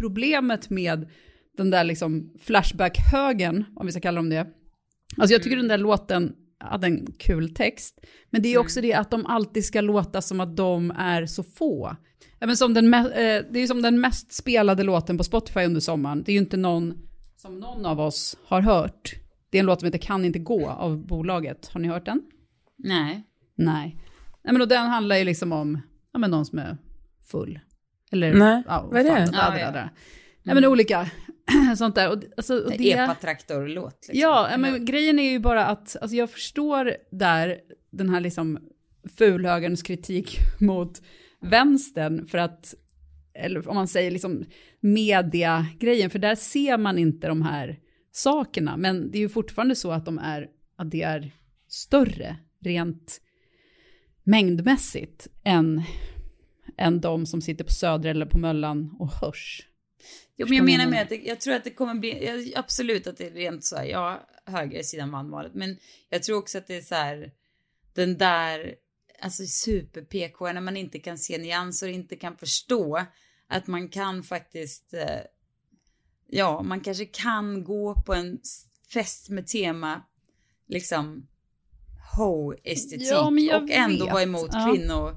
problemet 0.00 0.70
med 0.70 1.09
den 1.57 1.70
där 1.70 1.84
liksom 1.84 2.32
flashback-högen, 2.40 3.64
om 3.76 3.86
vi 3.86 3.92
ska 3.92 4.00
kalla 4.00 4.16
dem 4.16 4.28
det. 4.28 4.46
Alltså 5.16 5.34
jag 5.34 5.42
tycker 5.42 5.57
den 5.57 5.68
där 5.68 5.78
låten 5.78 6.32
hade 6.59 6.86
en 6.86 7.12
kul 7.18 7.55
text, 7.55 8.00
men 8.30 8.42
det 8.42 8.55
är 8.55 8.59
också 8.59 8.80
det 8.80 8.94
att 8.94 9.11
de 9.11 9.26
alltid 9.26 9.64
ska 9.64 9.80
låta 9.80 10.22
som 10.22 10.40
att 10.40 10.57
de 10.57 10.90
är 10.90 11.26
så 11.26 11.42
få. 11.42 11.96
Ja, 12.38 12.46
men 12.46 12.57
som 12.57 12.74
den, 12.74 12.94
eh, 12.94 13.00
det 13.11 13.55
är 13.55 13.61
ju 13.61 13.66
som 13.66 13.82
den 13.82 14.00
mest 14.00 14.32
spelade 14.32 14.82
låten 14.82 15.18
på 15.18 15.24
Spotify 15.24 15.61
under 15.61 15.80
sommaren. 15.80 16.22
Det 16.22 16.30
är 16.30 16.34
ju 16.34 16.38
inte 16.38 16.57
någon 16.57 16.94
som 17.36 17.61
någon 17.61 17.86
av 17.86 18.00
oss 18.00 18.36
har 18.44 18.61
hört. 18.61 19.14
Det 19.53 19.59
är 19.59 19.61
en 19.61 19.66
låt 19.66 19.80
som 19.80 19.86
heter 19.86 19.98
Kan 19.98 20.24
inte 20.24 20.38
gå 20.38 20.68
av 20.70 21.07
bolaget. 21.07 21.68
Har 21.68 21.80
ni 21.80 21.88
hört 21.88 22.07
den? 22.07 22.22
Nej. 22.78 23.22
Nej. 23.55 23.96
Nej 24.44 24.53
men 24.53 24.61
och 24.62 24.68
den 24.68 24.86
handlar 24.86 25.16
ju 25.16 25.24
liksom 25.24 25.53
om, 25.53 25.80
ja 26.12 26.18
men 26.18 26.30
någon 26.30 26.46
som 26.46 26.59
är 26.59 26.76
full. 27.30 27.59
Eller, 28.12 28.34
Nej, 28.34 28.62
ja, 28.66 28.88
vad 28.92 29.00
är 29.00 29.09
fan, 29.09 29.20
det? 29.20 29.24
dadda, 29.24 29.55
Ja, 29.55 29.59
ja. 29.59 29.66
dadda. 29.66 29.90
Nej 30.42 30.55
men 30.55 30.64
olika, 30.64 31.11
sånt 31.76 31.94
där. 31.94 32.11
Och, 32.12 32.22
alltså, 32.36 32.59
och 32.64 32.70
det, 32.78 32.92
Epatraktor-låt. 32.92 34.09
Liksom. 34.09 34.20
ja, 34.20 34.57
men 34.59 34.84
grejen 34.84 35.18
är 35.18 35.30
ju 35.30 35.38
bara 35.38 35.66
att, 35.66 35.96
alltså 36.00 36.16
jag 36.16 36.30
förstår 36.30 36.96
där 37.11 37.59
den 37.90 38.09
här 38.09 38.20
liksom 38.20 38.59
fulhögerns 39.18 39.82
kritik 39.82 40.38
mot 40.61 41.03
vänstern 41.40 42.26
för 42.26 42.38
att, 42.38 42.74
eller 43.34 43.68
om 43.68 43.74
man 43.74 43.88
säger 43.88 44.11
liksom 44.11 44.44
media-grejen, 44.80 46.11
för 46.11 46.18
där 46.18 46.34
ser 46.34 46.78
man 46.78 46.98
inte 46.98 47.28
de 47.28 47.42
här 47.42 47.78
sakerna, 48.12 48.76
men 48.76 49.10
det 49.10 49.18
är 49.18 49.20
ju 49.20 49.28
fortfarande 49.28 49.76
så 49.76 49.90
att 49.90 50.04
de 50.04 50.18
är, 50.18 50.50
att 50.76 50.90
det 50.90 51.02
är 51.02 51.30
större 51.68 52.36
rent 52.60 53.20
mängdmässigt 54.22 55.28
än, 55.44 55.82
än 56.76 57.00
de 57.00 57.26
som 57.26 57.42
sitter 57.42 57.64
på 57.64 57.72
Söder 57.72 58.10
eller 58.10 58.26
på 58.26 58.38
Möllan 58.38 58.96
och 58.98 59.12
hörs. 59.12 59.68
Jo, 60.36 60.46
men 60.48 60.56
jag 60.56 60.64
menar 60.64 60.86
med 60.86 61.02
att 61.02 61.08
det, 61.08 61.16
jag 61.16 61.40
tror 61.40 61.54
att 61.54 61.64
det 61.64 61.70
kommer 61.70 61.94
bli, 61.94 62.52
absolut 62.56 63.06
att 63.06 63.16
det 63.16 63.26
är 63.26 63.30
rent 63.30 63.64
så 63.64 63.76
här, 63.76 63.84
ja, 63.84 64.28
högersidan 64.46 65.10
vann 65.10 65.30
valet, 65.30 65.54
men 65.54 65.76
jag 66.08 66.22
tror 66.22 66.38
också 66.38 66.58
att 66.58 66.66
det 66.66 66.76
är 66.76 66.80
så 66.80 66.94
här, 66.94 67.32
den 67.94 68.18
där, 68.18 68.74
alltså 69.20 69.42
super-PK, 69.46 70.52
när 70.52 70.60
man 70.60 70.76
inte 70.76 70.98
kan 70.98 71.18
se 71.18 71.38
nyanser 71.38 71.86
och 71.86 71.92
inte 71.92 72.16
kan 72.16 72.36
förstå 72.36 73.06
att 73.48 73.66
man 73.66 73.88
kan 73.88 74.22
faktiskt, 74.22 74.94
eh, 74.94 75.20
ja, 76.33 76.62
man 76.62 76.80
kanske 76.80 77.05
kan 77.05 77.64
gå 77.64 77.95
på 77.95 78.14
en 78.14 78.39
fest 78.93 79.28
med 79.28 79.47
tema, 79.47 80.03
liksom, 80.68 81.26
ho-estetik 82.16 83.09
Ja, 83.11 83.26
och 83.57 83.70
ändå 83.70 84.05
vet. 84.05 84.12
vara 84.12 84.22
emot 84.22 84.51
Ja. 84.53 84.72
kvinnor, 84.72 85.16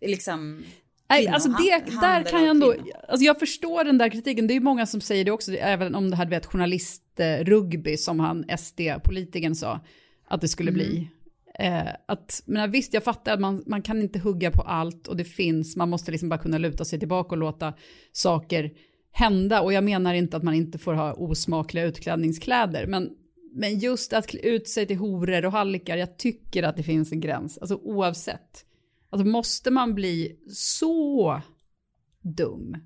liksom, 0.00 0.64
Nej, 1.08 1.28
alltså 1.28 1.48
det, 1.48 1.84
där 2.00 2.22
kan 2.24 2.40
jag 2.40 2.50
ändå, 2.50 2.74
alltså 3.08 3.24
jag 3.24 3.38
förstår 3.38 3.84
den 3.84 3.98
där 3.98 4.08
kritiken, 4.08 4.46
det 4.46 4.52
är 4.52 4.56
ju 4.56 4.60
många 4.60 4.86
som 4.86 5.00
säger 5.00 5.24
det 5.24 5.30
också, 5.30 5.52
även 5.52 5.94
om 5.94 6.10
det 6.10 6.16
här 6.16 6.24
du 6.24 6.30
vet 6.30 6.46
journalistrugby 6.46 7.96
som 7.96 8.20
han 8.20 8.44
SD-politikern 8.44 9.54
sa 9.54 9.80
att 10.28 10.40
det 10.40 10.48
skulle 10.48 10.72
bli. 10.72 11.10
Eh, 11.58 11.88
att, 12.06 12.42
men 12.46 12.70
visst, 12.70 12.94
jag 12.94 13.04
fattar 13.04 13.32
att 13.32 13.40
man, 13.40 13.62
man 13.66 13.82
kan 13.82 14.02
inte 14.02 14.18
hugga 14.18 14.50
på 14.50 14.62
allt 14.62 15.08
och 15.08 15.16
det 15.16 15.24
finns, 15.24 15.76
man 15.76 15.90
måste 15.90 16.10
liksom 16.10 16.28
bara 16.28 16.40
kunna 16.40 16.58
luta 16.58 16.84
sig 16.84 16.98
tillbaka 16.98 17.28
och 17.30 17.38
låta 17.38 17.74
saker 18.12 18.70
hända. 19.16 19.60
Och 19.60 19.72
jag 19.72 19.84
menar 19.84 20.14
inte 20.14 20.36
att 20.36 20.42
man 20.42 20.54
inte 20.54 20.78
får 20.78 20.94
ha 20.94 21.12
osmakliga 21.12 21.84
utklädningskläder, 21.84 22.86
men, 22.86 23.10
men 23.52 23.78
just 23.78 24.12
att 24.12 24.26
klä 24.26 24.40
ut 24.40 24.68
sig 24.68 24.86
till 24.86 24.96
horor 24.96 25.44
och 25.44 25.52
hallickar, 25.52 25.96
jag 25.96 26.18
tycker 26.18 26.62
att 26.62 26.76
det 26.76 26.82
finns 26.82 27.12
en 27.12 27.20
gräns, 27.20 27.58
alltså 27.58 27.76
oavsett. 27.76 28.64
Alltså 29.10 29.26
måste 29.28 29.70
man 29.70 29.94
bli 29.94 30.36
så 30.52 31.40
dum 32.22 32.76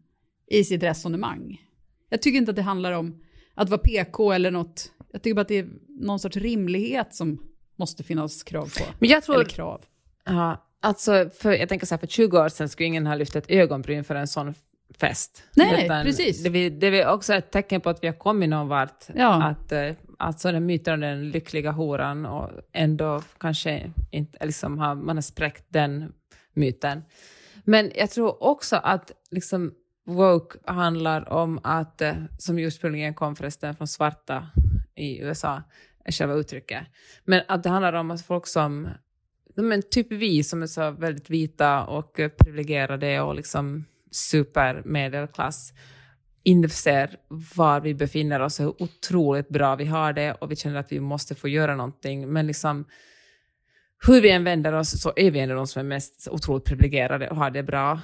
i 0.47 0.65
sitt 0.65 0.83
resonemang? 0.83 1.67
Jag 2.09 2.23
tycker 2.23 2.39
inte 2.39 2.51
att 2.51 2.57
det 2.57 2.63
handlar 2.63 2.93
om 2.93 3.23
att 3.55 3.69
vara 3.69 3.81
PK 3.81 4.33
eller 4.33 4.51
något. 4.51 4.93
Jag 5.13 5.23
tycker 5.23 5.35
bara 5.35 5.41
att 5.41 5.49
det 5.49 5.59
är 5.59 5.69
någon 5.89 6.19
sorts 6.19 6.37
rimlighet 6.37 7.15
som 7.15 7.43
måste 7.77 8.03
finnas 8.03 8.43
krav 8.43 8.65
på. 8.65 8.85
Men 8.99 9.09
jag 9.09 9.23
tror... 9.23 9.35
Eller 9.35 9.45
krav. 9.45 9.85
Ja, 10.25 10.69
alltså, 10.81 11.31
för, 11.35 11.53
jag 11.53 11.69
tänker 11.69 11.87
så 11.87 11.95
här, 11.95 12.01
för 12.01 12.07
20 12.07 12.39
år 12.39 12.49
sedan 12.49 12.69
skulle 12.69 12.87
ingen 12.87 13.07
ha 13.07 13.15
lyft 13.15 13.37
ett 13.37 13.51
ögonbryn 13.51 14.05
för 14.05 14.15
en 14.15 14.29
sån 14.29 14.55
fest. 15.01 15.43
Nej, 15.57 15.89
precis. 16.05 16.43
Det, 16.43 16.51
vi- 16.51 16.71
det 16.71 16.87
är 16.87 17.09
också 17.13 17.35
ett 17.35 17.51
tecken 17.51 17.81
på 17.81 17.91
att 17.91 18.03
vi 18.03 18.07
har 18.07 18.15
kommit 18.15 18.49
någon 18.49 18.69
vart. 18.69 19.05
Ja. 19.15 19.43
Att, 19.45 19.73
eh, 19.73 19.93
alltså 20.19 20.53
den 20.53 20.67
myten 20.67 20.95
om 20.95 21.01
den 21.01 21.31
lyckliga 21.31 21.71
horan 21.71 22.27
och 22.27 22.51
ändå 22.73 23.23
kanske 23.39 23.93
inte, 24.11 24.47
liksom 24.47 24.79
har, 24.79 24.95
man 24.95 25.17
har 25.17 25.23
spräckt 25.23 25.65
den 25.69 26.13
myten. 26.55 27.03
Men 27.65 27.91
jag 27.95 28.11
tror 28.11 28.43
också 28.43 28.77
att 28.77 29.13
liksom 29.31 29.75
woke 30.07 30.59
handlar 30.73 31.33
om 31.33 31.61
att, 31.63 32.01
eh, 32.03 32.15
som 32.39 32.59
ursprungligen 32.59 33.15
kom 33.15 33.37
förresten 33.37 33.75
från 33.77 33.87
svarta 33.89 34.49
i 34.95 35.21
USA, 35.21 35.63
är 36.05 36.13
själva 36.13 36.35
uttrycket. 36.35 36.83
Men 37.25 37.43
att 37.49 37.63
det 37.63 37.69
handlar 37.71 37.93
om 37.93 38.11
att 38.11 38.27
folk 38.27 38.47
som, 38.47 38.89
men 39.57 39.83
typ 39.91 40.13
vi 40.13 40.43
som 40.45 40.63
är 40.63 40.67
så 40.67 40.91
väldigt 40.91 41.31
vita 41.31 41.85
och 41.85 42.21
eh, 42.21 42.29
privilegierade 42.29 43.21
och 43.21 43.35
liksom 43.35 43.85
supermedelklass, 44.11 45.73
inser 46.43 47.17
var 47.29 47.81
vi 47.81 47.95
befinner 47.95 48.41
oss 48.41 48.61
och 48.61 48.65
hur 48.65 48.83
otroligt 48.83 49.49
bra 49.49 49.77
vi 49.77 49.85
har 49.85 50.13
det 50.13 50.33
och 50.33 50.51
vi 50.51 50.57
känner 50.57 50.81
att 50.81 50.93
vi 50.93 51.01
måste 51.01 51.35
få 51.35 51.49
göra 51.49 51.77
någonting. 51.77 52.33
Men 52.33 52.47
liksom, 52.47 52.85
hur 54.07 54.21
vi 54.21 54.31
än 54.31 54.45
vänder 54.45 54.73
oss 54.73 55.01
så 55.03 55.13
är 55.17 55.31
vi 55.31 55.41
ändå 55.41 55.55
de 55.55 55.67
som 55.67 55.81
är 55.81 55.85
mest 55.85 56.29
otroligt 56.31 56.65
privilegierade 56.65 57.31
och 57.31 57.37
har 57.37 57.51
det 57.51 57.63
bra. 57.63 58.01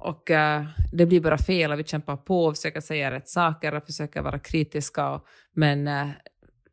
Och 0.00 0.30
uh, 0.30 0.68
det 0.92 1.06
blir 1.06 1.20
bara 1.20 1.38
fel 1.38 1.72
och 1.72 1.78
vi 1.78 1.84
kämpar 1.84 2.16
på 2.16 2.44
och 2.44 2.56
försöker 2.56 2.80
säga 2.80 3.10
rätt 3.10 3.28
saker 3.28 3.74
och 3.74 3.86
försöker 3.86 4.22
vara 4.22 4.38
kritiska. 4.38 5.10
Och, 5.10 5.26
men 5.54 5.88
uh, 5.88 6.08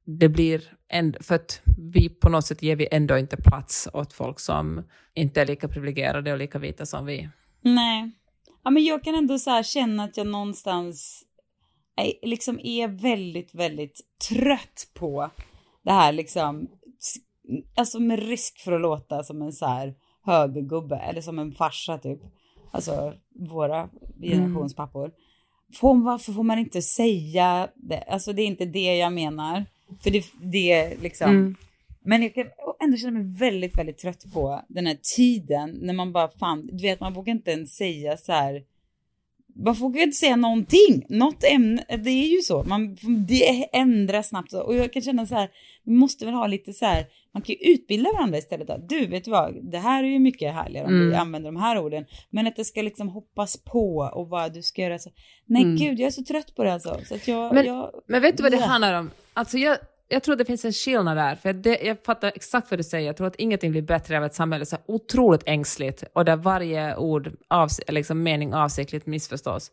det 0.05 0.29
blir 0.29 0.63
ändå, 0.89 1.19
för 1.21 1.35
att 1.35 1.61
vi 1.93 2.09
på 2.09 2.29
något 2.29 2.45
sätt 2.45 2.61
ger 2.61 2.75
vi 2.75 2.87
ändå 2.91 3.17
inte 3.17 3.37
plats 3.37 3.87
åt 3.93 4.13
folk 4.13 4.39
som 4.39 4.83
inte 5.13 5.41
är 5.41 5.45
lika 5.45 5.67
privilegierade 5.67 6.31
och 6.31 6.37
lika 6.37 6.59
vita 6.59 6.85
som 6.85 7.05
vi. 7.05 7.29
Nej. 7.61 8.11
Ja, 8.65 8.71
men 8.71 8.83
jag 8.83 9.03
kan 9.03 9.15
ändå 9.15 9.39
så 9.39 9.49
här 9.49 9.63
känna 9.63 10.03
att 10.03 10.17
jag 10.17 10.27
någonstans 10.27 11.23
är, 11.95 12.27
liksom 12.27 12.59
är 12.63 12.87
väldigt, 12.87 13.55
väldigt 13.55 14.01
trött 14.29 14.87
på 14.93 15.29
det 15.83 15.91
här 15.91 16.11
liksom. 16.11 16.67
Alltså 17.75 17.99
med 17.99 18.19
risk 18.19 18.59
för 18.59 18.71
att 18.71 18.81
låta 18.81 19.23
som 19.23 19.41
en 19.41 19.53
så 19.53 19.65
här 19.65 19.95
högergubbe 20.23 20.95
eller 20.95 21.21
som 21.21 21.39
en 21.39 21.51
farsa 21.51 21.97
typ. 21.97 22.19
Alltså 22.71 23.13
våra 23.35 23.89
generationspappor. 24.21 25.11
Får, 25.73 26.03
varför 26.03 26.33
får 26.33 26.43
man 26.43 26.59
inte 26.59 26.81
säga 26.81 27.69
det? 27.75 28.01
Alltså 28.01 28.33
det 28.33 28.41
är 28.41 28.47
inte 28.47 28.65
det 28.65 28.95
jag 28.95 29.13
menar. 29.13 29.65
För 30.03 30.11
det, 30.11 30.25
det 30.41 30.71
är 30.71 30.97
liksom. 31.01 31.55
Men 32.05 32.21
jag 32.21 32.33
kan 32.33 32.45
ändå 32.83 32.97
känna 32.97 33.19
mig 33.19 33.37
väldigt, 33.39 33.77
väldigt 33.77 33.97
trött 33.97 34.33
på 34.33 34.61
den 34.67 34.85
här 34.85 34.97
tiden 35.15 35.77
när 35.81 35.93
man 35.93 36.13
bara 36.13 36.29
fan, 36.29 36.69
du 36.71 36.81
vet 36.81 36.99
man 36.99 37.13
vågar 37.13 37.33
inte 37.33 37.51
ens 37.51 37.75
säga 37.75 38.17
så 38.17 38.31
här. 38.31 38.63
Man 39.57 39.73
vågar 39.73 40.03
inte 40.03 40.17
säga 40.17 40.35
någonting. 40.35 41.05
Något 41.09 41.43
ämne, 41.43 41.85
det 41.89 42.09
är 42.09 42.27
ju 42.27 42.41
så. 42.41 42.63
Man, 42.63 42.97
det 43.27 43.75
ändras 43.77 44.29
snabbt. 44.29 44.53
Och 44.53 44.75
jag 44.75 44.93
kan 44.93 45.01
känna 45.01 45.25
så 45.25 45.35
här, 45.35 45.49
vi 45.83 45.91
måste 45.91 46.25
väl 46.25 46.33
ha 46.33 46.47
lite 46.47 46.73
så 46.73 46.85
här, 46.85 47.05
man 47.31 47.41
kan 47.41 47.55
ju 47.55 47.73
utbilda 47.73 48.11
varandra 48.13 48.37
istället. 48.37 48.67
Då. 48.67 48.77
Du, 48.89 49.05
vet 49.05 49.23
du 49.23 49.31
vad, 49.31 49.71
det 49.71 49.77
här 49.77 50.03
är 50.03 50.07
ju 50.07 50.19
mycket 50.19 50.53
härligare 50.53 50.87
om 50.87 51.09
vi 51.09 51.15
använder 51.15 51.51
de 51.51 51.61
här 51.61 51.79
orden. 51.79 52.05
Men 52.29 52.47
att 52.47 52.55
det 52.55 52.65
ska 52.65 52.81
liksom 52.81 53.09
hoppas 53.09 53.57
på 53.57 53.97
och 54.13 54.29
vad 54.29 54.53
du 54.53 54.61
ska 54.61 54.81
göra 54.81 54.99
så. 54.99 55.09
Nej 55.45 55.63
gud, 55.63 55.99
jag 55.99 56.07
är 56.07 56.11
så 56.11 56.23
trött 56.23 56.55
på 56.55 56.63
det 56.63 56.73
alltså. 56.73 56.99
Så 57.05 57.15
att 57.15 57.27
jag, 57.27 57.53
Men, 57.53 57.65
jag, 57.65 57.91
men 58.07 58.21
vet 58.21 58.37
du 58.37 58.43
vad 58.43 58.51
det 58.51 58.57
handlar 58.57 58.99
om? 58.99 59.11
Alltså 59.33 59.57
jag, 59.57 59.77
jag 60.07 60.23
tror 60.23 60.35
det 60.35 60.45
finns 60.45 60.65
en 60.65 60.73
skillnad 60.73 61.17
där. 61.17 61.35
För 61.35 61.53
det, 61.53 61.81
jag 61.83 61.97
fattar 62.05 62.31
exakt 62.35 62.71
vad 62.71 62.79
du 62.79 62.83
säger. 62.83 63.07
Jag 63.07 63.17
tror 63.17 63.27
att 63.27 63.35
ingenting 63.35 63.71
blir 63.71 63.81
bättre 63.81 64.17
av 64.17 64.23
ett 64.23 64.33
samhälle 64.33 64.65
så 64.65 64.77
otroligt 64.85 65.43
ängsligt 65.45 66.03
och 66.13 66.25
där 66.25 66.35
varje 66.35 66.95
ord, 66.95 67.31
avs, 67.47 67.79
eller 67.79 67.99
liksom 67.99 68.23
mening 68.23 68.53
avsiktligt 68.53 69.05
missförstås. 69.05 69.71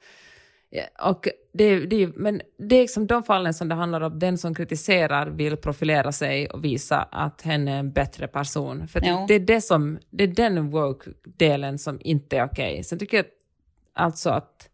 Och 1.02 1.28
det, 1.52 1.86
det, 1.86 2.16
men 2.16 2.40
det 2.58 2.76
är 2.76 2.80
liksom 2.80 3.06
de 3.06 3.22
fallen 3.22 3.54
som 3.54 3.68
det 3.68 3.74
handlar 3.74 4.00
om, 4.00 4.18
den 4.18 4.38
som 4.38 4.54
kritiserar 4.54 5.26
vill 5.26 5.56
profilera 5.56 6.12
sig 6.12 6.48
och 6.48 6.64
visa 6.64 7.02
att 7.02 7.42
hen 7.42 7.68
är 7.68 7.78
en 7.78 7.92
bättre 7.92 8.28
person. 8.28 8.88
För 8.88 9.02
Jo. 9.04 9.24
det, 9.28 9.34
är 9.34 9.40
det, 9.40 9.60
som, 9.60 9.98
det 10.10 10.24
är 10.24 10.28
den 10.28 10.70
woke-delen 10.70 11.78
som 11.78 11.98
inte 12.00 12.36
är 12.36 12.44
okej. 12.44 12.84
Sen 12.84 12.98
tycker 12.98 13.16
jag 13.16 13.26
alltså 13.92 14.30
att 14.30 14.68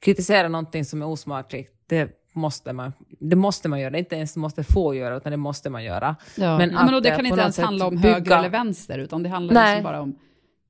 kritisera 0.00 0.48
någonting 0.48 0.84
som 0.84 1.02
är 1.02 1.06
osmakligt, 1.06 1.72
det 1.86 2.17
måste 2.38 2.72
man, 2.72 2.92
det 3.20 3.36
måste 3.36 3.68
man 3.68 3.80
göra. 3.80 3.90
Det 3.90 3.96
är 3.96 4.00
inte 4.00 4.16
ens 4.16 4.36
måste 4.36 4.64
få 4.64 4.94
göra, 4.94 5.16
utan 5.16 5.30
det 5.30 5.36
måste 5.36 5.70
man 5.70 5.84
göra. 5.84 6.16
Ja. 6.36 6.58
Men 6.58 6.68
Men, 6.74 6.86
men 6.90 7.02
det 7.02 7.08
eh, 7.08 7.16
kan 7.16 7.24
på 7.24 7.28
inte 7.28 7.40
ens 7.40 7.58
handla 7.58 7.86
om 7.86 7.96
bygga- 7.96 8.12
höger 8.14 8.38
eller 8.38 8.48
vänster, 8.48 8.98
utan 8.98 9.22
det 9.22 9.28
handlar 9.28 9.54
Nej. 9.54 9.74
liksom 9.76 9.84
bara 9.92 10.00
om 10.02 10.08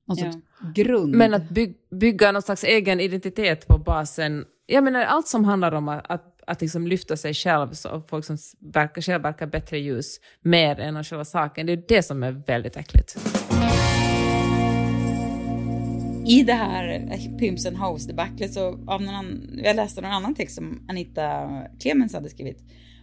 någon 0.08 0.16
Ja. 0.18 0.32
sorts 0.32 0.44
grund. 0.74 1.14
Men 1.14 1.34
att 1.34 1.48
byg, 1.50 1.74
bygga 1.90 2.32
någon 2.32 2.42
slags 2.42 2.64
egen 2.64 3.00
identitet 3.00 3.66
på 3.68 3.78
basen, 3.78 4.44
jag 4.66 4.84
menar 4.84 5.02
allt 5.04 5.28
som 5.28 5.44
handlar 5.44 5.72
om 5.72 5.88
att, 5.88 6.10
att, 6.10 6.40
att 6.46 6.60
liksom 6.60 6.86
lyfta 6.86 7.16
sig 7.16 7.34
själv, 7.34 7.72
så 7.72 8.02
folk 8.08 8.24
som 8.24 8.36
verkar, 8.60 9.02
själv 9.02 9.22
verkar 9.22 9.46
bättre 9.46 9.78
ljus, 9.78 10.16
mer 10.40 10.80
än 10.80 11.04
själva 11.04 11.24
saken, 11.24 11.66
det 11.66 11.72
är 11.72 11.82
det 11.88 12.02
som 12.02 12.22
är 12.22 12.32
väldigt 12.46 12.76
äckligt. 12.76 13.16
I 16.28 16.42
det 16.42 16.52
här 16.52 17.08
Pimps 17.38 17.66
and 17.66 17.76
Hoes 17.76 18.06
debaclet 18.06 18.54
så 18.54 18.66
av 18.68 19.02
någon 19.02 19.14
annan, 19.14 19.60
jag 19.64 19.76
läste 19.76 20.00
någon 20.00 20.12
annan 20.12 20.34
text 20.34 20.54
som 20.54 20.86
Anita 20.88 21.48
Clemens 21.80 22.14
hade 22.14 22.28
skrivit. 22.28 22.58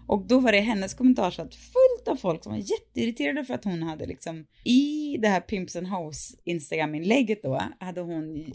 Och 0.08 0.28
då 0.28 0.40
var 0.40 0.52
det 0.52 0.60
hennes 0.60 0.94
kommentarsfält 0.94 1.56
fullt 1.56 2.08
av 2.08 2.16
folk 2.16 2.44
som 2.44 2.52
var 2.52 2.60
jätteirriterade 2.60 3.46
för 3.46 3.54
att 3.54 3.64
hon 3.64 3.84
hade 3.84 4.06
liksom 4.06 4.46
i 4.64 5.18
det 5.22 5.28
här 5.28 5.40
Pimps 5.40 5.76
and 5.76 5.88
Hoes 5.88 6.36
Instagram-inlägget 6.44 7.44
då 7.44 7.62
hade 7.80 8.02
hon 8.02 8.54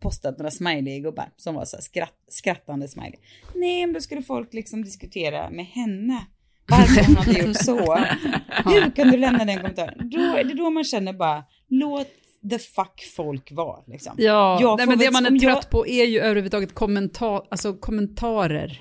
postat 0.00 0.38
några 0.38 0.50
smiley-gubbar 0.50 1.28
som 1.36 1.54
var 1.54 1.64
så 1.64 1.76
skratt, 1.80 2.14
skrattande 2.28 2.88
smiley. 2.88 3.18
Nej, 3.54 3.86
men 3.86 3.94
då 3.94 4.00
skulle 4.00 4.22
folk 4.22 4.54
liksom 4.54 4.84
diskutera 4.84 5.50
med 5.50 5.66
henne 5.66 6.26
varför 6.68 7.04
hon 7.06 7.16
hade 7.16 7.38
gjort 7.38 7.56
så. 7.56 7.94
Hur 8.70 8.90
kan 8.96 9.08
du 9.08 9.16
lämna 9.16 9.44
den 9.44 9.56
kommentaren? 9.56 10.10
Då 10.10 10.20
är 10.20 10.44
det 10.44 10.54
då 10.54 10.70
man 10.70 10.84
känner 10.84 11.12
bara, 11.12 11.44
låt 11.68 12.08
the 12.50 12.58
fuck 12.58 13.02
folk 13.16 13.52
vara 13.52 13.80
liksom. 13.86 14.14
Ja, 14.18 14.76
nej, 14.78 14.86
men 14.86 14.98
det 14.98 15.10
man 15.10 15.26
är 15.26 15.30
jag- 15.30 15.40
trött 15.40 15.70
på 15.70 15.86
är 15.86 16.04
ju 16.04 16.20
överhuvudtaget 16.20 16.74
kommentar, 16.74 17.42
alltså 17.50 17.72
kommentarer. 17.74 18.80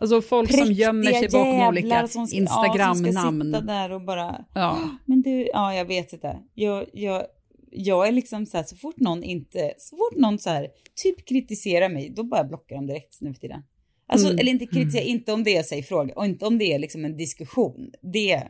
Alltså 0.00 0.22
folk 0.22 0.50
som 0.52 0.72
gömmer 0.72 1.04
sig 1.04 1.20
Präktiga 1.20 1.44
bakom 1.44 1.68
olika 1.68 2.08
som 2.08 2.08
ska- 2.08 2.08
Ja, 2.08 2.08
som 2.08 2.26
ska 2.26 2.36
Instagram-namn. 2.36 3.42
sitta 3.46 3.60
där 3.60 3.92
och 3.92 4.02
bara, 4.04 4.44
Ja. 4.54 4.78
men 5.04 5.22
du, 5.22 5.46
ja 5.52 5.74
jag 5.74 5.84
vet 5.84 6.12
inte. 6.12 6.38
Jag, 6.54 6.86
jag, 6.92 7.22
jag 7.70 8.08
är 8.08 8.12
liksom 8.12 8.46
så 8.46 8.56
här, 8.56 8.64
så 8.64 8.76
fort 8.76 9.00
någon 9.00 9.22
inte, 9.22 9.72
så 9.78 9.96
fort 9.96 10.16
någon 10.16 10.38
så 10.38 10.50
här, 10.50 10.68
typ 11.02 11.28
kritiserar 11.28 11.88
mig, 11.88 12.12
då 12.16 12.24
bara 12.24 12.44
blockar 12.44 12.76
de 12.76 12.86
direkt 12.86 13.20
nu 13.20 13.34
för 13.34 13.40
tiden. 13.40 13.62
Alltså, 14.08 14.26
Mm. 14.26 14.38
eller 14.38 14.50
inte 14.52 14.66
kritisera, 14.66 15.02
inte 15.02 15.32
om 15.32 15.44
det 15.44 15.56
är 15.56 15.62
sig 15.62 15.82
fråga, 15.82 16.14
och 16.14 16.24
inte 16.26 16.46
om 16.46 16.58
det 16.58 16.72
är 16.72 16.78
liksom 16.78 17.04
en 17.04 17.16
diskussion. 17.16 17.90
Det, 18.12 18.42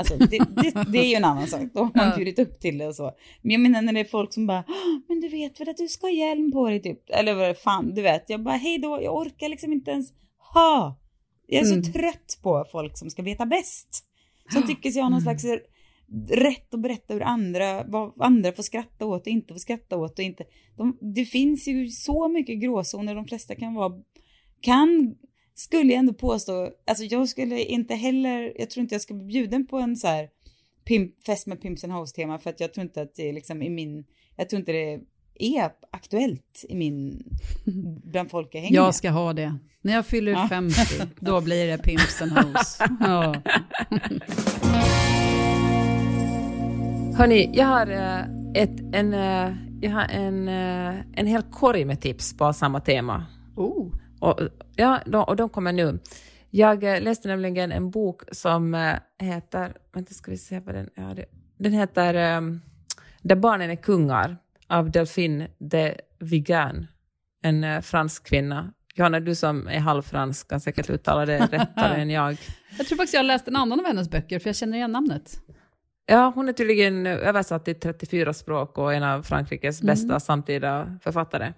Alltså, 0.00 0.16
det, 0.16 0.38
det, 0.62 0.84
det 0.92 0.98
är 0.98 1.08
ju 1.08 1.14
en 1.14 1.24
annan 1.24 1.46
sak, 1.46 1.60
då 1.74 1.80
har 1.80 1.90
man 1.94 2.16
bjudit 2.16 2.38
upp 2.38 2.60
till 2.60 2.78
det 2.78 2.86
och 2.86 2.94
så. 2.94 3.12
Men 3.42 3.50
jag 3.52 3.60
menar 3.60 3.82
när 3.82 3.92
det 3.92 4.00
är 4.00 4.04
folk 4.04 4.34
som 4.34 4.46
bara, 4.46 4.64
"Åh, 4.68 4.98
men 5.08 5.20
du 5.20 5.28
vet 5.28 5.60
väl 5.60 5.68
att 5.68 5.76
du 5.76 5.88
ska 5.88 6.06
ha 6.06 6.12
hjälm 6.12 6.52
på 6.52 6.68
dig 6.68 6.82
typ. 6.82 7.00
Eller 7.10 7.34
vad 7.34 7.58
fan, 7.58 7.94
du 7.94 8.02
vet. 8.02 8.30
Jag 8.30 8.42
bara, 8.42 8.56
hej 8.56 8.78
då, 8.78 8.98
jag 9.02 9.14
orkar 9.16 9.48
liksom 9.48 9.72
inte 9.72 9.90
ens 9.90 10.12
ha. 10.54 10.98
Jag 11.46 11.60
är 11.60 11.64
så 11.64 11.74
Mm. 11.74 11.92
trött 11.92 12.38
på 12.42 12.64
folk 12.72 12.98
som 12.98 13.10
ska 13.10 13.22
veta 13.22 13.46
bäst. 13.46 14.04
Som 14.52 14.66
tycker 14.66 14.90
sig 14.90 15.02
ha 15.02 15.08
någon 15.08 15.22
Mm. 15.22 15.38
slags 15.38 15.62
rätt 16.30 16.74
att 16.74 16.80
berätta 16.80 17.14
hur 17.14 17.22
andra, 17.22 17.84
vad 17.84 18.12
andra 18.20 18.52
får 18.52 18.62
skratta 18.62 19.06
åt 19.06 19.20
och 19.22 19.26
inte 19.26 19.54
får 19.54 19.58
skratta 19.58 19.96
åt 19.96 20.18
och 20.18 20.24
inte. 20.24 20.44
De, 20.76 20.98
det 21.14 21.24
finns 21.24 21.68
ju 21.68 21.88
så 21.88 22.28
mycket 22.28 22.60
gråzoner, 22.62 23.14
de 23.14 23.26
flesta 23.26 23.54
kan 23.54 23.74
vara, 23.74 23.92
kan, 24.60 25.14
skulle 25.60 25.92
jag 25.92 25.98
ändå 25.98 26.12
påstå, 26.12 26.70
alltså 26.86 27.04
jag 27.04 27.28
skulle 27.28 27.64
inte 27.64 27.94
heller, 27.94 28.52
jag 28.58 28.70
tror 28.70 28.82
inte 28.82 28.94
jag 28.94 29.02
ska 29.02 29.14
bli 29.14 29.24
bjuden 29.24 29.66
på 29.66 29.78
en 29.78 29.96
så 29.96 30.06
här 30.06 30.28
pimp, 30.84 31.24
fest 31.26 31.46
med 31.46 31.62
Pimps 31.62 31.84
and 31.84 31.92
Hoes 31.92 32.12
tema 32.12 32.38
för 32.38 32.50
att 32.50 32.60
jag 32.60 32.74
tror 32.74 32.82
inte 32.82 33.02
att 33.02 33.14
det 33.14 33.28
är 33.28 33.32
liksom 33.32 33.62
i 33.62 33.70
min, 33.70 34.04
jag 34.36 34.48
tror 34.48 34.60
inte 34.60 34.72
det 34.72 35.00
är 35.38 35.70
aktuellt 35.90 36.64
i 36.68 36.74
min, 36.74 37.24
bland 38.04 38.30
folk 38.30 38.54
jag 38.54 38.60
hänger. 38.60 38.74
Jag 38.76 38.94
ska 38.94 39.10
ha 39.10 39.32
det. 39.32 39.58
När 39.82 39.92
jag 39.92 40.06
fyller 40.06 40.32
Ja. 40.32 40.46
50, 40.48 40.76
då 41.20 41.40
blir 41.40 41.66
det 41.66 41.78
Pimps 41.78 42.22
and 42.22 42.32
Hoes. 42.32 42.78
Ja. 43.00 43.34
Hörni, 47.16 47.50
jag 47.54 47.66
har, 47.66 47.86
eh, 47.86 48.62
ett, 48.62 48.80
en, 48.92 49.14
eh, 49.14 49.56
jag 49.80 49.90
har 49.90 50.08
en, 50.08 50.48
eh, 50.48 51.00
en 51.14 51.26
hel 51.26 51.42
korg 51.42 51.84
med 51.84 52.00
tips 52.00 52.36
på 52.36 52.52
samma 52.52 52.80
tema. 52.80 53.26
Oh. 53.56 53.92
Och, 54.20 54.40
ja, 54.76 55.00
de, 55.06 55.24
och 55.24 55.36
de 55.36 55.48
kommer 55.48 55.72
nu. 55.72 55.98
Jag 56.50 56.84
eh, 56.84 57.00
läste 57.00 57.28
nämligen 57.28 57.72
en 57.72 57.90
bok 57.90 58.22
som 58.32 58.74
eh, 58.74 58.96
heter, 59.18 59.76
vänta 59.92 60.14
ska 60.14 60.30
vi 60.30 60.36
se 60.36 60.60
vad 60.60 60.74
den 60.74 60.90
det, 61.14 61.24
Den 61.58 61.72
heter 61.72 62.36
um, 62.36 62.60
Där 63.22 63.36
barnen 63.36 63.70
är 63.70 63.76
kungar 63.76 64.36
av 64.66 64.90
Delphine 64.90 65.48
de 65.58 65.94
Vigan, 66.18 66.86
en 67.42 67.64
eh, 67.64 67.80
fransk 67.80 68.26
kvinna. 68.26 68.72
Johanna, 68.94 69.20
du 69.20 69.34
som 69.34 69.68
är 69.68 69.78
halvfransk 69.78 70.48
kan 70.48 70.60
säkert 70.60 70.90
uttala 70.90 71.26
det 71.26 71.38
rättare 71.38 72.00
än 72.02 72.10
jag. 72.10 72.36
Jag 72.78 72.86
tror 72.86 72.96
faktiskt 72.96 73.14
jag 73.14 73.18
har 73.18 73.26
läst 73.26 73.48
en 73.48 73.56
annan 73.56 73.80
av 73.80 73.86
hennes 73.86 74.10
böcker, 74.10 74.38
för 74.38 74.48
jag 74.48 74.56
känner 74.56 74.76
igen 74.76 74.92
namnet. 74.92 75.42
Ja, 76.06 76.32
hon 76.34 76.48
är 76.48 76.52
tydligen 76.52 77.06
översatt 77.06 77.64
till 77.64 77.80
34 77.80 78.32
språk 78.32 78.78
och 78.78 78.94
en 78.94 79.02
av 79.02 79.22
Frankrikes 79.22 79.82
bästa 79.82 80.20
samtida 80.20 80.98
författare. 81.02 81.52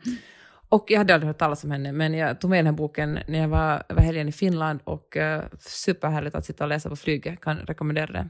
Och 0.72 0.84
jag 0.88 0.98
hade 0.98 1.14
aldrig 1.14 1.28
hört 1.28 1.38
talas 1.38 1.64
om 1.64 1.70
henne, 1.70 1.92
men 1.92 2.14
jag 2.14 2.40
tog 2.40 2.50
med 2.50 2.58
den 2.58 2.66
här 2.66 2.72
boken 2.72 3.18
när 3.26 3.38
jag 3.38 3.48
var 3.48 3.82
över 3.88 4.02
helgen 4.02 4.28
i 4.28 4.32
Finland 4.32 4.80
och 4.84 5.16
uh, 5.16 5.42
superhärligt 5.58 6.34
att 6.34 6.44
sitta 6.44 6.64
och 6.64 6.68
läsa 6.68 6.88
på 6.88 6.96
flyget, 6.96 7.40
kan 7.40 7.56
rekommendera 7.56 8.12
det. 8.12 8.28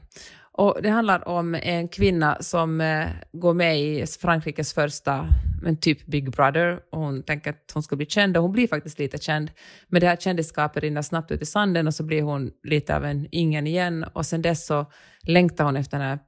Och 0.51 0.77
det 0.81 0.89
handlar 0.89 1.27
om 1.27 1.55
en 1.55 1.87
kvinna 1.87 2.37
som 2.39 2.81
eh, 2.81 3.07
går 3.31 3.53
med 3.53 3.79
i 3.81 4.05
Frankrikes 4.21 4.73
första, 4.73 5.27
men 5.61 5.77
typ 5.77 6.05
Big 6.05 6.31
Brother, 6.31 6.79
och 6.91 6.99
hon 6.99 7.23
tänker 7.23 7.49
att 7.49 7.71
hon 7.73 7.83
ska 7.83 7.95
bli 7.95 8.05
känd, 8.05 8.37
och 8.37 8.43
hon 8.43 8.51
blir 8.51 8.67
faktiskt 8.67 8.99
lite 8.99 9.17
känd. 9.17 9.51
Men 9.87 10.01
det 10.01 10.07
här 10.07 10.15
kändisskapet 10.15 10.83
rinner 10.83 11.01
snabbt 11.01 11.31
ut 11.31 11.41
i 11.41 11.45
sanden 11.45 11.87
och 11.87 11.93
så 11.93 12.03
blir 12.03 12.21
hon 12.21 12.51
lite 12.63 12.95
av 12.95 13.05
en 13.05 13.27
ingen 13.31 13.67
igen, 13.67 14.05
och 14.13 14.25
sen 14.25 14.41
dess 14.41 14.65
så 14.65 14.85
längtar 15.21 15.65
hon 15.65 15.77
efter 15.77 15.97
den 15.97 16.07
här 16.07 16.19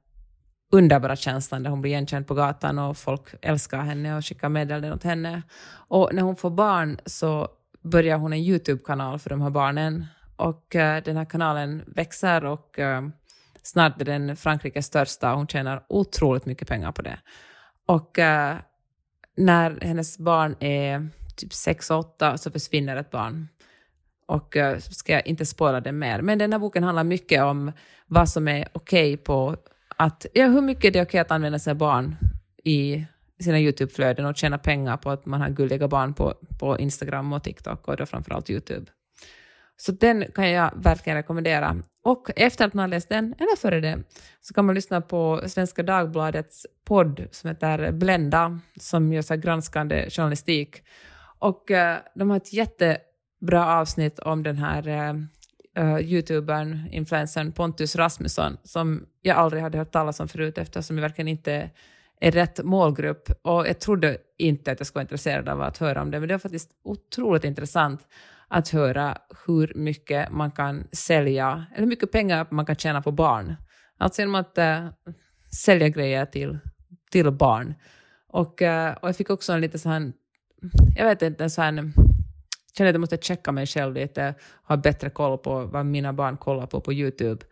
underbara 0.72 1.16
känslan 1.16 1.62
när 1.62 1.70
hon 1.70 1.80
blir 1.80 1.90
igenkänd 1.90 2.26
på 2.26 2.34
gatan 2.34 2.78
och 2.78 2.96
folk 2.96 3.22
älskar 3.42 3.78
henne 3.78 4.16
och 4.16 4.24
skickar 4.24 4.48
meddelanden 4.48 4.92
åt 4.92 5.02
henne. 5.02 5.42
Och 5.88 6.14
när 6.14 6.22
hon 6.22 6.36
får 6.36 6.50
barn 6.50 6.98
så 7.06 7.48
börjar 7.82 8.18
hon 8.18 8.32
en 8.32 8.38
YouTube-kanal 8.38 9.18
för 9.18 9.30
de 9.30 9.42
här 9.42 9.50
barnen. 9.50 10.06
Och 10.36 10.76
eh, 10.76 11.02
den 11.02 11.16
här 11.16 11.24
kanalen 11.24 11.82
växer 11.86 12.44
och 12.44 12.78
eh, 12.78 13.08
snart 13.62 14.00
är 14.00 14.04
den 14.04 14.36
Frankrikes 14.36 14.86
största 14.86 15.32
och 15.32 15.38
hon 15.38 15.46
tjänar 15.46 15.84
otroligt 15.88 16.46
mycket 16.46 16.68
pengar 16.68 16.92
på 16.92 17.02
det. 17.02 17.18
Och 17.86 18.18
eh, 18.18 18.56
när 19.36 19.78
hennes 19.82 20.18
barn 20.18 20.56
är 20.60 21.08
typ 21.36 21.50
6-8 21.50 22.36
så 22.36 22.50
försvinner 22.50 22.96
ett 22.96 23.10
barn. 23.10 23.48
Och 24.26 24.56
uh, 24.56 24.78
ska 24.78 25.12
jag 25.12 25.26
inte 25.26 25.46
spåra 25.46 25.80
det 25.80 25.92
mer. 25.92 26.22
Men 26.22 26.38
den 26.38 26.52
här 26.52 26.58
boken 26.58 26.84
handlar 26.84 27.04
mycket 27.04 27.42
om 27.42 27.72
vad 28.06 28.28
som 28.28 28.48
är 28.48 28.68
okej 28.72 29.16
på 29.16 29.56
att, 29.96 30.26
ja, 30.32 30.46
hur 30.46 30.62
mycket 30.62 30.92
det 30.92 30.98
är 30.98 31.04
okej 31.04 31.20
att 31.20 31.30
använda 31.30 31.58
sina 31.58 31.74
barn 31.74 32.16
i 32.64 33.06
sina 33.40 33.60
YouTube-flöden 33.60 34.26
och 34.26 34.36
tjäna 34.36 34.58
pengar 34.58 34.96
på 34.96 35.10
att 35.10 35.26
man 35.26 35.40
har 35.40 35.48
gulliga 35.48 35.88
barn 35.88 36.14
på, 36.14 36.34
på 36.60 36.78
Instagram 36.78 37.32
och 37.32 37.42
TikTok 37.42 37.88
och 37.88 37.96
då 37.96 38.06
framförallt 38.06 38.50
YouTube. 38.50 38.86
Så 39.76 39.92
den 39.92 40.24
kan 40.34 40.50
jag 40.50 40.70
verkligen 40.76 41.16
rekommendera. 41.16 41.76
Och 42.02 42.30
efter 42.36 42.66
att 42.66 42.74
man 42.74 42.82
har 42.82 42.88
läst 42.88 43.08
den, 43.08 43.34
eller 43.38 43.56
före 43.56 43.80
det, 43.80 44.02
så 44.40 44.54
kan 44.54 44.64
man 44.64 44.74
lyssna 44.74 45.00
på 45.00 45.42
Svenska 45.46 45.82
Dagbladets 45.82 46.66
podd 46.84 47.28
som 47.30 47.48
heter 47.48 47.92
Blenda, 47.92 48.60
som 48.80 49.12
gör 49.12 49.22
så 49.22 49.34
här 49.34 49.40
granskande 49.40 50.10
journalistik. 50.10 50.82
Och 51.38 51.70
eh, 51.70 51.98
de 52.14 52.30
har 52.30 52.36
ett 52.36 52.52
jättebra 52.52 53.66
avsnitt 53.66 54.18
om 54.18 54.42
den 54.42 54.56
här 54.56 54.88
eh, 54.88 55.14
uh, 55.78 56.00
youtubern, 56.00 56.88
influencern 56.90 57.52
Pontus 57.52 57.96
Rasmusson, 57.96 58.56
som 58.62 59.06
jag 59.22 59.36
aldrig 59.36 59.62
hade 59.62 59.78
hört 59.78 59.92
talas 59.92 60.20
om 60.20 60.28
förut 60.28 60.58
eftersom 60.58 60.96
jag 60.96 61.02
verkligen 61.02 61.28
inte 61.28 61.70
är 62.20 62.30
rätt 62.30 62.64
målgrupp. 62.64 63.30
Och 63.42 63.68
jag 63.68 63.78
trodde 63.78 64.18
inte 64.38 64.72
att 64.72 64.80
jag 64.80 64.86
skulle 64.86 64.98
vara 65.00 65.04
intresserad 65.04 65.48
av 65.48 65.62
att 65.62 65.78
höra 65.78 66.02
om 66.02 66.10
det, 66.10 66.20
men 66.20 66.28
det 66.28 66.34
var 66.34 66.38
faktiskt 66.38 66.70
otroligt 66.84 67.44
intressant 67.44 68.00
att 68.48 68.68
höra 68.68 69.18
hur 69.46 69.72
mycket 69.74 70.32
man 70.32 70.50
kan 70.50 70.84
sälja, 70.92 71.66
eller 71.72 71.80
hur 71.80 71.86
mycket 71.86 72.12
pengar 72.12 72.46
man 72.50 72.66
kan 72.66 72.76
tjäna 72.76 73.02
på 73.02 73.12
barn. 73.12 73.56
Alltså 73.98 74.22
genom 74.22 74.34
att 74.34 74.58
uh, 74.58 74.88
sälja 75.64 75.88
grejer 75.88 76.26
till, 76.26 76.58
till 77.10 77.30
barn. 77.30 77.74
Och, 78.28 78.62
uh, 78.62 78.90
och 78.90 79.08
jag 79.08 79.16
fick 79.16 79.30
också 79.30 79.52
en 79.52 79.60
lite 79.60 79.78
sån 79.78 79.92
här, 79.92 80.12
jag 80.96 81.06
vet 81.06 81.22
inte, 81.22 81.44
en 81.44 81.50
sån 81.50 81.64
här, 81.64 81.92
känner 82.78 82.90
att 82.90 82.94
jag 82.94 83.00
måste 83.00 83.16
checka 83.16 83.52
mig 83.52 83.66
själv 83.66 83.94
lite, 83.94 84.34
ha 84.68 84.76
bättre 84.76 85.10
koll 85.10 85.38
på 85.38 85.64
vad 85.64 85.86
mina 85.86 86.12
barn 86.12 86.36
kollar 86.36 86.66
på 86.66 86.80
på 86.80 86.92
YouTube. 86.92 87.44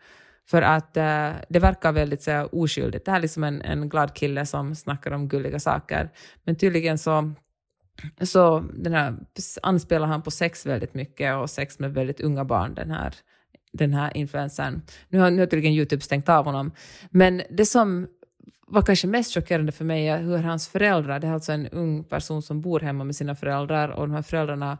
För 0.47 0.61
att 0.61 0.97
uh, 0.97 1.41
det 1.49 1.59
verkar 1.59 1.91
väldigt 1.91 2.23
så 2.23 2.31
här, 2.31 2.55
oskyldigt. 2.55 3.05
Det 3.05 3.11
här 3.11 3.17
är 3.17 3.21
liksom 3.21 3.43
en, 3.43 3.61
en 3.61 3.89
glad 3.89 4.13
kille 4.13 4.45
som 4.45 4.75
snackar 4.75 5.11
om 5.11 5.27
gulliga 5.27 5.59
saker. 5.59 6.09
Men 6.43 6.55
tydligen 6.55 6.97
så 6.97 7.33
så 8.21 8.59
den 8.73 8.93
här, 8.93 9.15
anspelar 9.61 10.07
han 10.07 10.21
på 10.21 10.31
sex 10.31 10.65
väldigt 10.65 10.93
mycket 10.93 11.35
och 11.35 11.49
sex 11.49 11.79
med 11.79 11.93
väldigt 11.93 12.21
unga 12.21 12.45
barn, 12.45 12.73
den 12.73 12.91
här, 12.91 13.15
den 13.73 13.93
här 13.93 14.17
influencern. 14.17 14.81
Nu 15.09 15.19
har, 15.19 15.31
nu 15.31 15.39
har 15.39 15.45
tydligen 15.45 15.73
YouTube 15.73 16.01
stängt 16.01 16.29
av 16.29 16.45
honom. 16.45 16.71
Men 17.09 17.41
det 17.49 17.65
som 17.65 18.07
var 18.67 18.81
kanske 18.81 19.07
mest 19.07 19.33
chockerande 19.33 19.71
för 19.71 19.85
mig 19.85 20.07
är 20.07 20.21
hur 20.21 20.37
hans 20.37 20.67
föräldrar, 20.67 21.19
det 21.19 21.27
är 21.27 21.33
alltså 21.33 21.51
en 21.51 21.67
ung 21.67 22.03
person 22.03 22.41
som 22.41 22.61
bor 22.61 22.79
hemma 22.79 23.03
med 23.03 23.15
sina 23.15 23.35
föräldrar 23.35 23.89
och 23.89 24.07
de 24.07 24.15
här 24.15 24.21
föräldrarna 24.21 24.77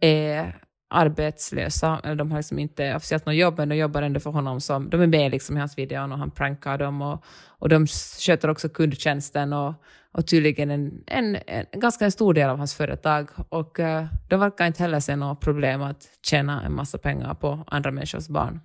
är 0.00 0.60
arbetslösa, 0.88 2.00
eller 2.04 2.14
de 2.14 2.30
har 2.30 2.38
liksom 2.38 2.58
inte 2.58 2.94
officiellt 2.96 3.26
något 3.26 3.34
jobb, 3.34 3.58
men 3.58 3.68
de 3.68 3.76
jobbar 3.76 4.02
ändå 4.02 4.20
för 4.20 4.30
honom 4.30 4.60
som, 4.60 4.90
de 4.90 5.00
är 5.00 5.06
med 5.06 5.30
liksom 5.30 5.56
i 5.56 5.60
hans 5.60 5.78
videon 5.78 6.12
och 6.12 6.18
han 6.18 6.30
prankar 6.30 6.78
dem 6.78 7.02
och, 7.02 7.24
och 7.58 7.68
de 7.68 7.86
sköter 8.20 8.50
också 8.50 8.68
kundtjänsten 8.68 9.52
och, 9.52 9.74
och 10.12 10.26
tydligen 10.26 10.70
en, 10.70 11.04
en, 11.06 11.36
en 11.46 11.80
ganska 11.80 12.04
en 12.04 12.12
stor 12.12 12.34
del 12.34 12.50
av 12.50 12.58
hans 12.58 12.74
företag. 12.74 13.30
Och 13.48 13.78
uh, 13.78 14.06
de 14.28 14.40
verkar 14.40 14.66
inte 14.66 14.82
heller 14.82 15.00
se 15.00 15.16
något 15.16 15.40
problem 15.40 15.82
att 15.82 16.08
tjäna 16.22 16.62
en 16.62 16.74
massa 16.74 16.98
pengar 16.98 17.34
på 17.34 17.64
andra 17.66 17.90
människors 17.90 18.28
barn. 18.28 18.60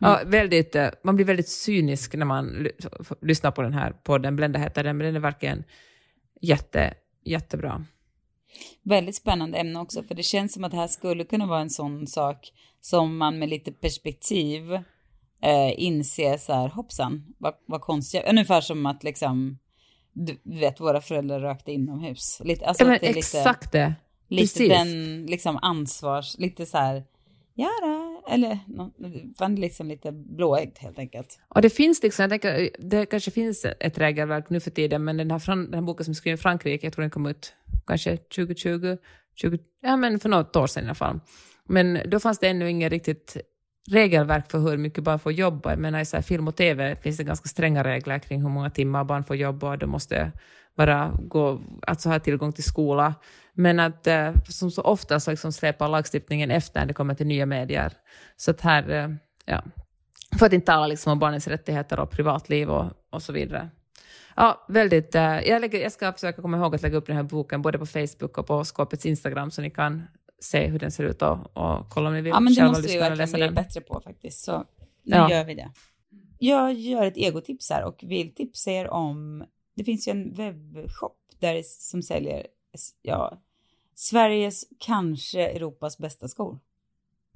Ja, 0.00 0.20
väldigt, 0.26 0.76
uh, 0.76 0.88
man 1.04 1.16
blir 1.16 1.26
väldigt 1.26 1.48
cynisk 1.48 2.14
när 2.14 2.26
man 2.26 2.46
ly 2.46 2.70
lyssnar 3.20 3.50
på 3.50 3.62
den 3.62 3.74
här 3.74 3.92
podden, 3.92 4.36
Blenda 4.36 4.58
heter 4.58 4.84
den, 4.84 4.96
men 4.96 5.06
den 5.06 5.16
är 5.16 5.20
verkligen 5.20 5.64
jätte, 6.40 6.94
jättebra. 7.24 7.84
Väldigt 8.82 9.16
spännande 9.16 9.58
ämne 9.58 9.80
också, 9.80 10.02
för 10.02 10.14
det 10.14 10.22
känns 10.22 10.52
som 10.52 10.64
att 10.64 10.70
det 10.70 10.76
här 10.76 10.88
skulle 10.88 11.24
kunna 11.24 11.46
vara 11.46 11.60
en 11.60 11.70
sån 11.70 12.06
sak 12.06 12.52
som 12.80 13.16
man 13.16 13.38
med 13.38 13.48
lite 13.48 13.72
perspektiv 13.72 14.72
eh, 15.42 15.72
inser 15.76 16.36
så 16.36 16.52
här, 16.52 16.68
hoppsan, 16.68 17.34
vad, 17.38 17.54
vad 17.66 17.80
konstigt. 17.80 18.22
Ungefär 18.30 18.60
som 18.60 18.86
att 18.86 19.04
liksom, 19.04 19.58
du 20.12 20.38
vet, 20.42 20.80
våra 20.80 21.00
föräldrar 21.00 21.40
rökte 21.40 21.72
inomhus. 21.72 22.40
Lite, 22.44 22.66
alltså 22.66 22.84
ja, 22.84 22.94
att 22.94 23.00
det 23.00 23.08
är 23.08 23.16
exakt 23.16 23.64
lite, 23.64 23.78
det. 23.78 23.94
lite 24.28 24.58
Precis. 24.58 24.68
den 24.68 25.26
liksom 25.26 25.58
ansvars, 25.62 26.38
lite 26.38 26.66
så 26.66 26.78
här, 26.78 27.04
ja 27.54 27.70
då, 27.82 28.11
eller 28.28 28.58
man 29.40 29.54
liksom 29.54 29.88
lite 29.88 30.12
blåögd 30.12 30.78
helt 30.78 30.98
enkelt. 30.98 31.38
Ja, 31.54 31.60
det 31.60 31.70
finns 31.70 32.02
liksom, 32.02 32.22
jag 32.22 32.30
tänker, 32.30 32.70
det 32.78 33.06
kanske 33.06 33.30
finns 33.30 33.66
ett 33.80 33.98
regelverk 33.98 34.50
nu 34.50 34.60
för 34.60 34.70
tiden, 34.70 35.04
men 35.04 35.16
den 35.16 35.30
här, 35.30 35.56
den 35.56 35.74
här 35.74 35.82
boken 35.82 36.04
som 36.04 36.12
är 36.12 36.14
skriven 36.14 36.38
i 36.38 36.42
Frankrike, 36.42 36.86
jag 36.86 36.92
tror 36.92 37.02
den 37.02 37.10
kom 37.10 37.26
ut 37.26 37.54
kanske 37.86 38.16
2020, 38.16 38.96
20, 39.34 39.58
ja 39.80 39.96
men 39.96 40.20
för 40.20 40.28
något 40.28 40.56
år 40.56 40.66
sedan 40.66 40.84
i 40.84 40.86
alla 40.86 40.94
fall. 40.94 41.20
Men 41.64 41.98
då 42.06 42.20
fanns 42.20 42.38
det 42.38 42.48
ännu 42.48 42.70
inget 42.70 42.92
riktigt 42.92 43.36
regelverk 43.90 44.50
för 44.50 44.58
hur 44.58 44.76
mycket 44.76 45.04
barn 45.04 45.18
får 45.18 45.32
jobba. 45.32 45.70
Jag 45.70 45.78
menar, 45.78 46.00
i 46.00 46.04
så 46.04 46.16
här 46.16 46.22
film 46.22 46.48
och 46.48 46.56
tv 46.56 46.96
finns 46.96 47.16
det 47.16 47.24
ganska 47.24 47.48
stränga 47.48 47.84
regler 47.84 48.18
kring 48.18 48.42
hur 48.42 48.48
många 48.48 48.70
timmar 48.70 49.04
barn 49.04 49.24
får 49.24 49.36
jobba 49.36 49.70
och 49.70 49.78
de 49.78 49.86
måste 49.86 50.32
bara 50.76 51.18
gå, 51.20 51.60
alltså 51.86 52.08
ha 52.08 52.18
tillgång 52.18 52.52
till 52.52 52.64
skola. 52.64 53.14
Men 53.54 53.80
att 53.80 54.06
eh, 54.06 54.34
som 54.48 54.70
så 54.70 54.82
ofta 54.82 55.20
så 55.20 55.30
liksom 55.30 55.52
släpar 55.52 55.88
lagstiftningen 55.88 56.50
efter 56.50 56.80
när 56.80 56.86
det 56.86 56.94
kommer 56.94 57.14
till 57.14 57.26
nya 57.26 57.46
medier. 57.46 57.92
Så 58.36 58.50
att 58.50 58.60
här, 58.60 58.90
eh, 58.90 59.08
ja, 59.44 59.62
För 60.38 60.46
att 60.46 60.52
inte 60.52 60.66
tala 60.66 60.86
liksom 60.86 61.12
om 61.12 61.18
barnens 61.18 61.46
rättigheter 61.48 62.00
och 62.00 62.10
privatliv 62.10 62.70
och, 62.70 62.92
och 63.10 63.22
så 63.22 63.32
vidare. 63.32 63.70
Ja, 64.36 64.64
väldigt. 64.68 65.14
eh, 65.14 65.22
jag, 65.22 65.60
lägger, 65.60 65.82
jag 65.82 65.92
ska 65.92 66.12
försöka 66.12 66.42
komma 66.42 66.56
ihåg 66.56 66.74
att 66.74 66.82
lägga 66.82 66.96
upp 66.96 67.06
den 67.06 67.16
här 67.16 67.22
boken 67.22 67.62
både 67.62 67.78
på 67.78 67.86
Facebook 67.86 68.38
och 68.38 68.46
på 68.46 68.64
Skåpets 68.64 69.06
Instagram 69.06 69.50
så 69.50 69.62
ni 69.62 69.70
kan 69.70 70.02
se 70.40 70.66
hur 70.66 70.78
den 70.78 70.90
ser 70.90 71.04
ut 71.04 71.22
och, 71.22 71.56
och 71.56 71.88
kolla 71.90 72.08
om 72.08 72.14
ni 72.14 72.20
vill 72.22 72.30
Ja, 72.30 72.40
men 72.40 72.54
det 72.54 72.64
måste 72.64 72.88
vi 72.88 72.98
verkligen 72.98 73.32
bli 73.32 73.40
den. 73.40 73.54
bättre 73.54 73.80
på 73.80 74.00
faktiskt. 74.04 74.44
Så 74.44 74.58
nu 75.02 75.16
Ja. 75.16 75.30
gör 75.30 75.44
vi 75.44 75.54
det. 75.54 75.70
Jag 76.38 76.72
gör 76.72 77.06
ett 77.06 77.16
egotips 77.16 77.70
här 77.70 77.84
och 77.84 78.00
vill 78.02 78.34
tipsa 78.34 78.70
er 78.70 78.88
om, 78.90 79.44
det 79.76 79.84
finns 79.84 80.08
ju 80.08 80.10
en 80.10 80.34
webbshop 80.34 81.16
där 81.40 81.62
som 81.64 82.02
säljer, 82.02 82.46
ja, 83.02 83.38
Sveriges, 83.94 84.64
kanske 84.78 85.48
Europas 85.48 85.98
bästa 85.98 86.28
skor. 86.28 86.58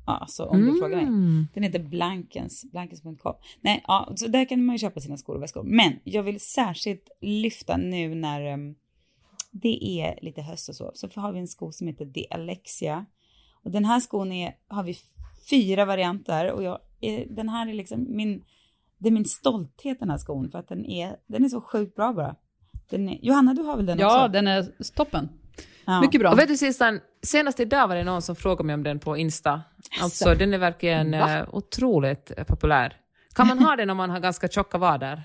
Ja, 0.07 0.13
alltså 0.13 0.45
om 0.45 0.67
du 0.67 0.79
frågar 0.79 0.97
mig. 0.97 1.07
Mm. 1.07 1.47
Den 1.55 1.63
heter 1.63 1.79
Blankens, 1.79 2.65
blankens.com. 2.73 3.35
Nej, 3.61 3.85
ja, 3.87 4.13
så 4.17 4.27
där 4.27 4.45
kan 4.45 4.65
man 4.65 4.75
ju 4.75 4.79
köpa 4.79 5.01
sina 5.01 5.17
skor 5.17 5.35
och 5.35 5.43
väskor. 5.43 5.63
Men 5.63 5.93
jag 6.05 6.23
vill 6.23 6.41
särskilt 6.41 7.11
lyfta 7.21 7.77
nu 7.77 8.15
när 8.15 8.41
em, 8.41 8.75
det 9.51 10.01
är 10.01 10.19
lite 10.23 10.43
höst 10.43 10.69
och 10.69 10.75
så, 10.75 10.91
så 10.95 11.09
har 11.15 11.33
vi 11.33 11.39
en 11.39 11.49
sko 11.49 11.73
som 11.73 11.87
heter 11.87 12.07
The 12.07 12.27
Alexia. 12.31 13.07
Och 13.63 13.71
den 13.71 13.85
här 13.85 14.01
skon 14.01 14.33
är, 14.33 14.55
har 14.69 14.83
vi 14.83 14.97
fyra 15.51 15.85
varianter 15.85 16.53
och 16.53 16.63
jag, 16.63 16.79
den 17.29 17.49
här 17.49 17.69
är 17.69 17.75
liksom 17.75 18.07
min, 18.09 18.45
det 18.99 19.09
är 19.09 19.13
min 19.13 19.25
stolthet 19.25 20.01
den 20.01 20.11
här 20.11 20.19
skon 20.19 20.51
för 20.51 20.59
att 20.59 20.69
den 20.69 20.87
är, 20.87 21.17
den 21.27 21.45
är 21.45 21.49
så 21.49 21.61
sjukt 21.61 21.97
bra 21.97 22.13
bara. 22.13 22.37
Den 22.91 23.09
är, 23.09 23.19
Johanna, 23.23 23.55
du 23.55 23.63
har 23.63 23.77
väl 23.77 23.87
den 23.87 23.99
Ja, 23.99 24.21
också? 24.25 24.33
den 24.33 24.47
är 24.49 24.67
toppen. 24.95 25.29
Ja. 25.85 26.01
Mycket 26.01 26.21
bra. 26.21 26.33
Och 26.33 26.39
vet 26.39 26.49
du 26.49 26.57
senast 27.23 27.61
idag 27.61 27.89
var 27.89 27.97
det 27.97 28.05
någon 28.05 28.23
som 28.23 28.37
frågade 28.37 28.65
mig 28.67 28.75
om 28.75 28.83
den 28.83 28.99
på 28.99 29.17
Insta. 29.17 29.61
Alltså 30.03 30.35
den 30.35 30.55
är 30.55 30.59
verkligen 30.59 31.11
Va? 31.11 31.39
eh, 31.39 31.45
otroligt 31.53 32.33
populär. 32.47 32.93
Kan 33.35 33.47
man 33.49 33.59
ha 33.59 33.77
den 33.77 33.91
om 33.91 33.97
man 33.97 34.11
har 34.11 34.21
ganska 34.21 34.49
tjocka 34.49 34.79
vader? 34.79 35.25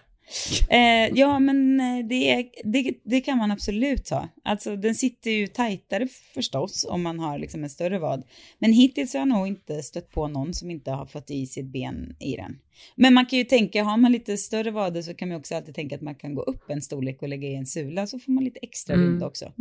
Eh, 0.70 1.10
ja, 1.14 1.40
men 1.40 1.80
eh, 1.80 2.06
det, 2.08 2.50
det, 2.64 2.94
det 3.04 3.22
kan 3.22 3.38
man 3.38 3.52
absolut 3.52 4.10
ha. 4.10 4.28
Alltså 4.44 4.76
den 4.76 4.96
sitter 4.96 5.32
ju 5.32 5.48
tajtare 5.48 6.08
förstås 6.34 6.86
om 6.90 7.02
man 7.02 7.20
har 7.20 7.40
liksom 7.40 7.64
en 7.64 7.70
större 7.70 8.00
vad. 8.00 8.24
Men 8.60 8.74
hittills 8.74 9.14
har 9.14 9.20
jag 9.20 9.28
nog 9.28 9.48
inte 9.48 9.84
stött 9.84 10.12
på 10.12 10.28
någon 10.28 10.54
som 10.54 10.72
inte 10.72 10.92
har 10.92 11.06
fått 11.06 11.32
i 11.32 11.46
sitt 11.48 11.66
ben 11.66 12.16
i 12.20 12.36
den. 12.36 12.58
Men 12.96 13.14
man 13.14 13.26
kan 13.26 13.40
ju 13.40 13.46
tänka, 13.46 13.84
har 13.84 13.98
man 13.98 14.12
lite 14.12 14.38
större 14.38 14.72
vader 14.72 15.02
så 15.02 15.14
kan 15.14 15.30
man 15.30 15.38
också 15.38 15.56
alltid 15.56 15.76
tänka 15.76 15.96
att 15.96 16.02
man 16.02 16.16
kan 16.16 16.36
gå 16.36 16.42
upp 16.42 16.70
en 16.70 16.82
storlek 16.82 17.22
och 17.22 17.28
lägga 17.28 17.48
i 17.48 17.56
en 17.56 17.66
sula 17.66 18.08
så 18.08 18.20
får 18.20 18.32
man 18.32 18.44
lite 18.44 18.60
extra 18.62 18.94
Mm. 18.94 19.08
rymd 19.08 19.24
också. 19.24 19.54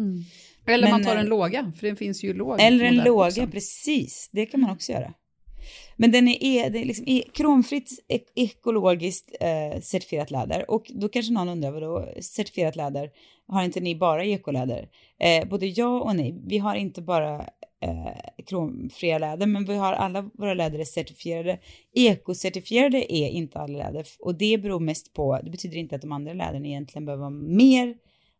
Eller 0.66 0.82
Men, 0.82 0.90
man 0.90 1.04
tar 1.04 1.14
eh, 1.14 1.20
en 1.20 1.26
låga, 1.26 1.72
för 1.80 1.86
det 1.86 1.96
finns 1.96 2.24
ju 2.24 2.34
låg. 2.34 2.60
Eller 2.60 2.84
en 2.84 2.96
låga, 2.96 3.26
också. 3.26 3.46
precis. 3.46 4.30
Det 4.32 4.46
kan 4.46 4.60
man 4.60 4.70
också 4.70 4.92
göra. 4.92 5.14
Men 5.96 6.12
den 6.12 6.28
är, 6.28 6.44
är, 6.44 6.70
det 6.70 6.78
är 6.78 6.84
liksom 6.84 7.04
e, 7.08 7.18
är 7.18 7.30
kromfritt 7.30 8.04
ek 8.08 8.26
ekologiskt 8.34 9.36
eh, 9.40 9.80
certifierat 9.80 10.30
läder. 10.30 10.70
Och 10.70 10.90
då 10.94 11.08
kanske 11.08 11.32
någon 11.32 11.48
undrar, 11.48 11.70
vadå 11.70 12.08
certifierat 12.20 12.76
läder? 12.76 13.10
Har 13.46 13.64
inte 13.64 13.80
ni 13.80 13.96
bara 13.96 14.24
ekoläder? 14.24 14.88
Eh, 15.18 15.48
både 15.48 15.66
ja 15.66 16.00
och 16.00 16.16
nej. 16.16 16.34
Vi 16.46 16.58
har 16.58 16.74
inte 16.74 17.02
bara 17.02 17.34
eh, 17.80 18.42
kromfria 18.46 19.18
läder, 19.18 19.46
men 19.46 19.64
vi 19.64 19.76
har 19.76 19.92
alla 19.92 20.30
våra 20.34 20.54
läder 20.54 20.78
är 20.78 20.84
certifierade. 20.84 21.58
Ekocertifierade 21.94 23.14
är 23.14 23.28
inte 23.28 23.58
alla 23.58 23.78
läder 23.78 24.06
och 24.18 24.34
det 24.34 24.58
beror 24.62 24.80
mest 24.80 25.14
på, 25.14 25.38
det 25.44 25.50
betyder 25.50 25.76
inte 25.76 25.94
att 25.94 26.02
de 26.02 26.12
andra 26.12 26.32
läderna 26.32 26.66
egentligen 26.66 27.04
behöver 27.04 27.20
vara 27.20 27.30
mer 27.30 27.94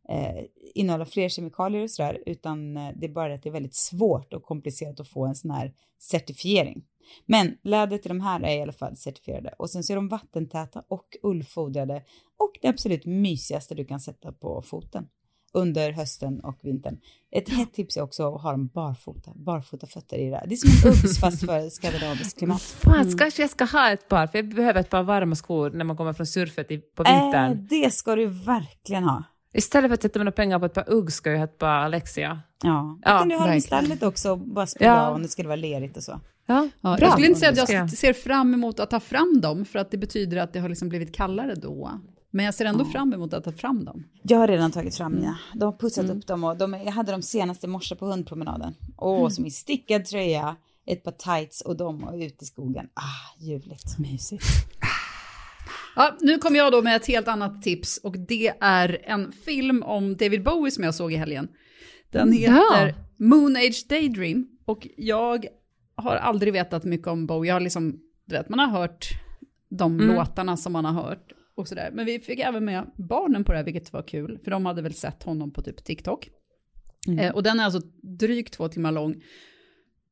eh, 0.09 0.45
innehålla 0.75 1.05
fler 1.05 1.29
kemikalier 1.29 1.83
och 1.83 1.91
sådär, 1.91 2.23
utan 2.27 2.77
eh, 2.77 2.91
det 2.97 3.07
är 3.07 3.13
bara 3.13 3.35
att 3.35 3.43
det 3.43 3.49
är 3.49 3.53
väldigt 3.53 3.77
svårt 3.77 4.33
och 4.33 4.43
komplicerat 4.43 5.01
att 5.01 5.09
få 5.09 5.27
en 5.27 5.35
sån 5.35 5.51
här 5.51 5.73
certifiering. 5.99 6.85
Men 7.27 7.59
lädret 7.63 8.07
i 8.07 8.09
de 8.09 8.21
här 8.21 8.41
är 8.41 8.59
i 8.59 8.63
alla 8.63 8.73
fall 8.73 8.97
certifierade 8.97 9.55
och 9.59 9.71
sen 9.71 9.85
så 9.85 9.93
är 9.93 9.95
de 9.95 10.09
vattentäta 10.09 10.83
och 10.89 11.17
ullfodrade 11.23 12.03
och 12.39 12.53
det 12.63 12.69
absolut 12.69 13.07
mysigaste 13.07 13.75
du 13.75 13.85
kan 13.85 14.01
sätta 14.01 14.33
på 14.33 14.63
foten 14.63 15.09
under 15.53 15.93
hösten 15.93 16.41
och 16.41 16.59
vintern. 16.63 16.99
Ett 17.31 17.49
hett 17.49 17.73
tips 17.73 17.97
är 17.97 18.03
också 18.03 18.35
att 18.35 18.43
ha 18.43 18.51
dem 18.51 18.67
barfota, 18.67 19.33
barfota 19.35 19.87
fötter 19.87 20.19
i 20.19 20.31
det. 20.31 20.45
Det 20.47 20.55
är 20.55 20.57
som 20.57 20.91
en 20.91 20.95
Uggs 20.95 21.21
fast 21.21 21.47
för 21.47 21.69
skandinaviskt 21.71 22.39
klimat. 22.39 22.61
Fan, 22.61 23.19
kanske 23.19 23.43
jag 23.43 23.51
ska 23.51 23.65
ha 23.65 23.91
ett 23.91 24.09
par, 24.09 24.27
för 24.27 24.39
jag 24.39 24.49
behöver 24.49 24.81
ett 24.81 24.91
par 24.91 25.03
varma 25.03 25.35
skor 25.35 25.71
när 25.71 25.85
man 25.85 25.97
kommer 25.97 26.13
från 26.13 26.27
surfet 26.27 26.69
på 26.69 27.03
vintern. 27.03 27.51
Äh, 27.51 27.57
det 27.57 27.95
ska 27.95 28.17
du 28.17 28.27
verkligen 28.27 29.05
ha. 29.05 29.25
Istället 29.53 29.89
för 29.89 29.95
att 29.95 30.03
sätta 30.03 30.19
mina 30.19 30.31
pengar 30.33 30.59
på 30.59 30.67
ett 30.67 30.75
par 30.75 30.85
Ugg 30.93 31.13
ska 31.13 31.31
jag 31.31 31.39
ha 31.39 31.45
ett 31.45 31.59
par 31.59 31.69
Alexia. 31.69 32.41
Ja, 32.63 32.99
Ja, 33.03 33.19
kan 33.19 33.29
du 33.29 33.37
ha 33.37 33.47
dem 33.47 33.55
i 33.55 33.61
stallet 33.61 34.03
också 34.03 34.31
och 34.33 34.39
bara 34.39 34.67
spola 34.67 34.87
Ja. 34.91 35.11
om 35.11 35.23
det 35.23 35.29
skulle 35.29 35.49
vara 35.49 35.57
lerigt 35.57 35.97
och 35.97 36.03
så. 36.03 36.21
Ja, 36.47 36.69
Ja, 36.81 36.97
bra. 36.97 36.99
jag 37.01 37.13
skulle 37.13 37.27
inte 37.27 37.41
säga 37.41 37.63
att 37.63 37.71
jag 37.73 37.91
ser 37.91 38.13
fram 38.13 38.55
emot 38.55 38.81
att 38.81 38.91
ta 38.91 39.01
fram 39.01 39.41
dem, 39.41 39.65
för 39.65 39.79
att 39.79 39.91
det 39.91 39.99
betyder 39.99 40.37
att 40.37 40.53
det 40.53 40.61
har 40.61 40.69
liksom 40.69 40.89
blivit 40.89 41.15
kallare 41.15 41.55
då. 41.55 41.91
Men 42.31 42.45
jag 42.45 42.55
ser 42.55 42.65
ändå 42.65 42.85
fram 42.85 43.13
emot 43.13 43.35
att 43.35 43.45
ta 43.45 43.53
fram 43.53 43.85
dem. 43.85 44.05
Jag 44.23 44.39
har 44.39 44.49
redan 44.49 44.71
tagit 44.71 44.97
fram 44.97 45.15
mina. 45.15 45.39
De 45.55 45.65
har 45.65 45.73
putsat 45.73 46.05
Mm. 46.05 46.19
upp 46.19 46.27
dem 46.27 46.45
och 46.45 46.57
de, 46.57 46.73
jag 46.73 46.93
hade 46.93 47.13
dem 47.13 47.23
senaste 47.23 47.69
morse 47.69 47.95
på 47.97 48.07
hundpromenaden. 48.07 48.75
Åh, 48.97 49.29
som 49.29 49.47
i 49.47 49.51
stickad 49.51 50.05
tröja, 50.05 50.57
ett 50.87 51.05
par 51.05 51.13
tights 51.13 51.61
och 51.61 51.77
de 51.77 52.05
och 52.05 52.15
ut 52.15 52.43
i 52.43 52.45
skogen. 52.45 52.89
Ah, 52.95 53.39
ljuvligt. 53.45 53.99
Mysigt. 53.99 54.45
Ja, 55.97 56.17
nu 56.21 56.39
kommer 56.39 56.59
jag 56.59 56.73
då 56.73 56.83
med 56.83 56.97
ett 56.97 57.07
helt 57.07 57.29
annat 57.29 57.63
tips 57.63 58.01
och 58.03 58.19
det 58.19 58.53
är 58.61 58.99
en 59.03 59.33
film 59.33 59.83
om 59.83 60.17
David 60.17 60.43
Bowie 60.43 60.71
som 60.71 60.85
jag 60.85 60.95
såg 60.95 61.13
i 61.13 61.17
helgen. 61.17 61.49
Den 62.11 62.33
heter 62.33 62.87
Ja. 62.87 62.95
Moon 63.17 63.57
Age 63.57 63.87
Daydream 63.89 64.47
och 64.65 64.89
jag 64.97 65.47
har 65.95 66.17
aldrig 66.17 66.53
vetat 66.53 66.85
mycket 66.85 67.07
om 67.09 67.27
Bowie. 67.27 67.49
Jag 67.49 67.55
har 67.55 67.61
liksom, 67.61 68.01
du 68.27 68.35
vet, 68.35 68.49
man 68.49 68.59
har 68.59 68.67
hört 68.67 69.09
de 69.71 69.99
låtarna 70.01 70.57
som 70.57 70.73
man 70.73 70.85
har 70.85 71.03
hört 71.03 71.33
och 71.55 71.69
sådär. 71.69 71.91
Men 71.93 72.07
vi 72.07 72.21
fick 72.21 72.39
även 72.39 72.65
med 72.65 72.91
barnen 72.97 73.45
på 73.45 73.53
det 73.53 73.59
här, 73.59 73.65
vilket 73.65 73.93
var 73.93 74.03
kul, 74.03 74.39
för 74.45 74.51
de 74.51 74.67
hade 74.67 74.83
väl 74.83 74.95
sett 74.95 75.23
honom 75.23 75.51
på 75.53 75.63
typ 75.63 75.85
TikTok. 75.85 76.29
Eh, 77.21 77.35
och 77.35 77.43
den 77.43 77.61
är 77.61 77.65
alltså 77.65 77.81
drygt 78.03 78.55
två 78.55 78.69
timmar 78.69 78.93
lång. 78.93 79.23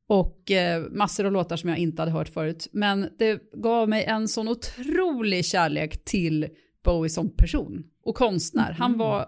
Och 0.09 0.51
eh, 0.51 0.83
massor 0.91 1.25
av 1.25 1.31
låtar 1.31 1.55
som 1.55 1.69
jag 1.69 1.79
inte 1.79 2.01
hade 2.01 2.11
hört 2.11 2.29
förut. 2.29 2.67
Men 2.71 3.09
det 3.19 3.41
gav 3.53 3.89
mig 3.89 4.03
en 4.03 4.27
sån 4.27 4.47
otrolig 4.47 5.45
kärlek 5.45 6.05
till 6.05 6.47
Bowie 6.83 7.09
som 7.09 7.35
person 7.35 7.83
och 8.03 8.15
konstnär. 8.15 8.71
Han 8.71 8.97
var, 8.97 9.27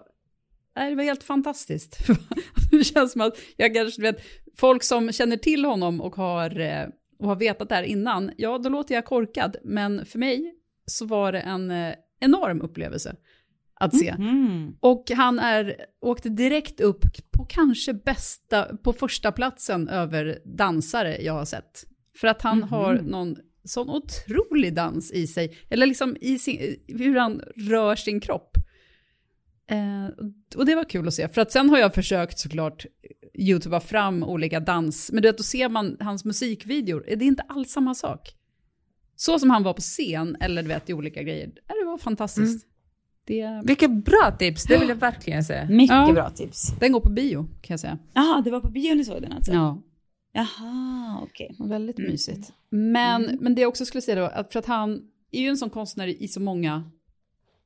nej, 0.76 0.90
det 0.90 0.96
var 0.96 1.04
helt 1.04 1.24
fantastiskt. 1.24 1.98
det 2.72 2.84
känns 2.84 3.12
som 3.12 3.22
att 3.22 3.38
jag 3.58 3.74
kanske 3.74 4.02
vet, 4.02 4.22
folk 4.58 4.84
som 4.84 5.12
känner 5.12 5.38
till 5.38 5.66
honom 5.66 6.02
och 6.02 6.16
har, 6.16 6.60
eh, 6.60 6.88
och 7.20 7.28
har 7.28 7.36
vetat 7.36 7.70
det 7.70 7.76
här 7.76 7.84
innan, 7.84 8.32
ja 8.38 8.58
då 8.58 8.70
låter 8.70 8.96
jag 8.96 9.06
korkad. 9.06 9.56
Men 9.64 10.06
för 10.06 10.20
mig 10.20 10.56
så 10.86 11.06
var 11.06 11.32
det 11.32 11.40
en 11.40 11.72
eh, 11.72 11.96
enorm 12.20 12.62
upplevelse 12.62 13.16
att 13.82 13.96
se. 13.96 14.08
Mm. 14.08 14.76
Och 14.80 15.12
han 15.16 15.40
är, 15.40 15.76
åkte 16.02 16.30
direkt 16.30 16.82
upp 16.82 17.06
på 17.32 17.46
kanske 17.46 17.94
bästa, 17.94 18.78
på 18.78 18.94
första 18.94 19.32
platsen 19.32 19.90
över 19.90 20.40
dansare 20.46 21.22
jag 21.22 21.34
har 21.34 21.46
sett. 21.46 21.84
För 22.18 22.28
att 22.28 22.42
han 22.42 22.64
har 22.64 22.94
någon 22.94 23.36
sån 23.64 23.90
otrolig 23.90 24.74
dans 24.74 25.12
i 25.12 25.28
sig, 25.28 25.58
eller 25.70 25.86
liksom 25.86 26.18
i 26.22 26.40
sin, 26.40 26.76
hur 26.88 27.20
han 27.20 27.42
rör 27.56 27.96
sin 27.96 28.20
kropp. 28.20 28.58
Eh, 29.70 30.26
och 30.56 30.66
det 30.66 30.76
var 30.76 30.84
kul 30.84 31.08
att 31.08 31.14
se, 31.14 31.28
för 31.28 31.42
att 31.42 31.52
sen 31.52 31.70
har 31.70 31.78
jag 31.78 31.94
försökt 31.94 32.40
såklart 32.40 32.86
youtuba 33.34 33.80
fram 33.80 34.24
olika 34.24 34.60
dans, 34.60 35.12
men 35.12 35.22
du 35.22 35.30
vet, 35.30 35.38
då 35.38 35.44
ser 35.44 35.70
man 35.70 35.98
hans 36.00 36.26
musikvideor, 36.26 37.04
det 37.08 37.14
är 37.14 37.22
inte 37.24 37.44
alls 37.48 37.72
samma 37.72 37.96
sak. 37.96 38.36
Så 39.16 39.40
som 39.40 39.50
han 39.50 39.64
var 39.64 39.74
på 39.74 39.82
scen, 39.82 40.38
eller 40.40 40.62
du 40.62 40.68
vet, 40.68 40.90
i 40.90 40.94
olika 40.94 41.24
grejer, 41.24 41.48
det 41.68 41.86
var 41.86 41.98
fantastiskt. 41.98 42.68
Det, 43.32 43.62
Vilket 43.66 43.92
bra 44.06 44.36
tips, 44.40 44.64
det 44.64 44.78
vill 44.78 44.90
jag 44.90 44.96
verkligen 44.96 45.44
se. 45.44 45.68
Mycket 45.70 45.96
Ja. 45.96 46.12
bra 46.14 46.30
tips. 46.30 46.74
den 46.80 46.92
går 46.92 47.00
på 47.00 47.10
bio, 47.10 47.44
kan 47.62 47.74
jag 47.74 47.80
säga. 47.80 47.98
Jaha, 48.14 48.42
det 48.42 48.52
var 48.52 48.60
på 48.60 48.70
bio 48.70 48.96
ni 48.96 49.06
såg 49.06 49.22
den 49.22 49.32
alltså? 49.32 49.52
Ja. 49.54 49.82
Jaha, 50.34 51.20
okej. 51.24 51.56
Väldigt 51.60 52.00
Mm. 52.00 52.12
mysigt. 52.12 52.52
Men, 52.70 53.38
men 53.42 53.56
det 53.56 53.62
jag 53.62 53.70
också 53.70 53.86
skulle 53.86 54.02
säga 54.02 54.20
då, 54.22 54.26
att 54.26 54.52
för 54.54 54.60
att 54.60 54.66
han 54.66 55.02
är 55.32 55.42
ju 55.42 55.48
en 55.48 55.58
sån 55.58 55.70
konstnär 55.70 56.08
i 56.24 56.28
så 56.28 56.40
många 56.40 56.84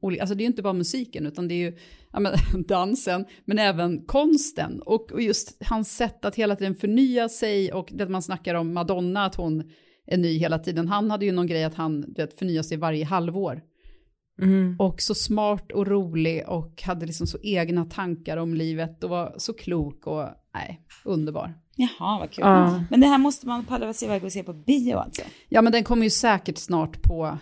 olika, 0.02 0.22
alltså 0.24 0.36
det 0.36 0.42
är 0.42 0.46
ju 0.46 0.50
inte 0.50 0.62
bara 0.62 0.74
musiken, 0.74 1.26
utan 1.26 1.48
det 1.48 1.54
är 1.54 1.72
ju 1.72 1.78
ja, 2.12 2.20
men, 2.20 2.34
dansen, 2.68 3.26
men 3.46 3.60
även 3.60 4.06
konsten. 4.06 4.82
Och, 4.82 5.12
och 5.12 5.22
just 5.22 5.58
hans 5.66 5.96
sätt 5.98 6.26
att 6.26 6.36
hela 6.36 6.56
tiden 6.56 6.76
förnya 6.76 7.30
sig 7.30 7.74
och 7.74 7.90
det 7.94 8.10
man 8.10 8.22
snackar 8.22 8.56
om 8.56 8.74
Madonna, 8.74 9.26
att 9.26 9.36
hon 9.36 9.64
är 10.08 10.18
ny 10.18 10.38
hela 10.38 10.60
tiden. 10.60 10.88
Han 10.88 11.12
hade 11.12 11.26
ju 11.26 11.32
någon 11.32 11.48
grej 11.48 11.64
att 11.64 11.76
han 11.76 12.02
du 12.02 12.14
vet, 12.22 12.40
förnyar 12.40 12.64
sig 12.64 12.78
varje 12.78 13.06
halvår. 13.06 13.62
Mm. 14.42 14.76
Och 14.80 15.02
så 15.02 15.16
smart 15.16 15.72
och 15.72 15.88
rolig 15.88 16.44
och 16.48 16.82
hade 16.82 17.06
liksom 17.06 17.28
så 17.28 17.38
egna 17.44 17.86
tankar 17.86 18.38
om 18.38 18.54
livet 18.54 19.04
och 19.04 19.10
var 19.10 19.36
så 19.38 19.54
klok 19.54 20.08
och 20.08 20.28
nej, 20.54 20.82
underbar. 21.06 21.54
Jaha, 21.76 22.20
vad 22.20 22.32
kul. 22.32 22.44
Ja. 22.46 22.84
Men 22.90 23.00
det 23.00 23.08
här 23.08 23.18
måste 23.18 23.48
man 23.48 23.66
palla 23.66 23.94
sig 23.94 24.06
iväg 24.06 24.24
och 24.24 24.32
se 24.32 24.44
på 24.44 24.54
bio 24.54 24.96
alltså? 24.96 25.22
Ja, 25.50 25.62
men 25.62 25.72
den 25.72 25.84
kommer 25.84 26.04
ju 26.04 26.10
säkert 26.10 26.58
snart 26.58 27.02
på, 27.02 27.38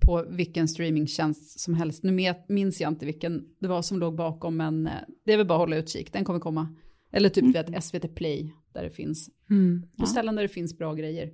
på 0.00 0.24
vilken 0.28 0.68
streamingtjänst 0.68 1.60
som 1.60 1.74
helst. 1.74 2.02
Nu 2.02 2.34
minns 2.48 2.80
jag 2.80 2.92
inte 2.92 3.06
vilken 3.06 3.44
det 3.60 3.68
var 3.68 3.82
som 3.82 3.98
låg 3.98 4.16
bakom, 4.16 4.56
men 4.56 4.86
eh, 4.86 4.92
det 5.24 5.32
är 5.32 5.36
väl 5.36 5.46
bara 5.46 5.54
att 5.54 5.60
hålla 5.60 5.76
utkik. 5.76 6.12
Den 6.12 6.24
kommer 6.24 6.40
komma. 6.40 6.74
Eller 7.12 7.28
typ 7.28 7.54
vet, 7.54 7.84
SVT 7.84 8.14
Play, 8.14 8.54
där 8.72 8.82
det 8.82 8.90
finns. 8.90 9.30
Mm. 9.50 9.86
På 9.98 10.06
ställen 10.06 10.36
där 10.36 10.42
det 10.42 10.48
finns 10.48 10.78
bra 10.78 10.94
grejer. 10.94 11.30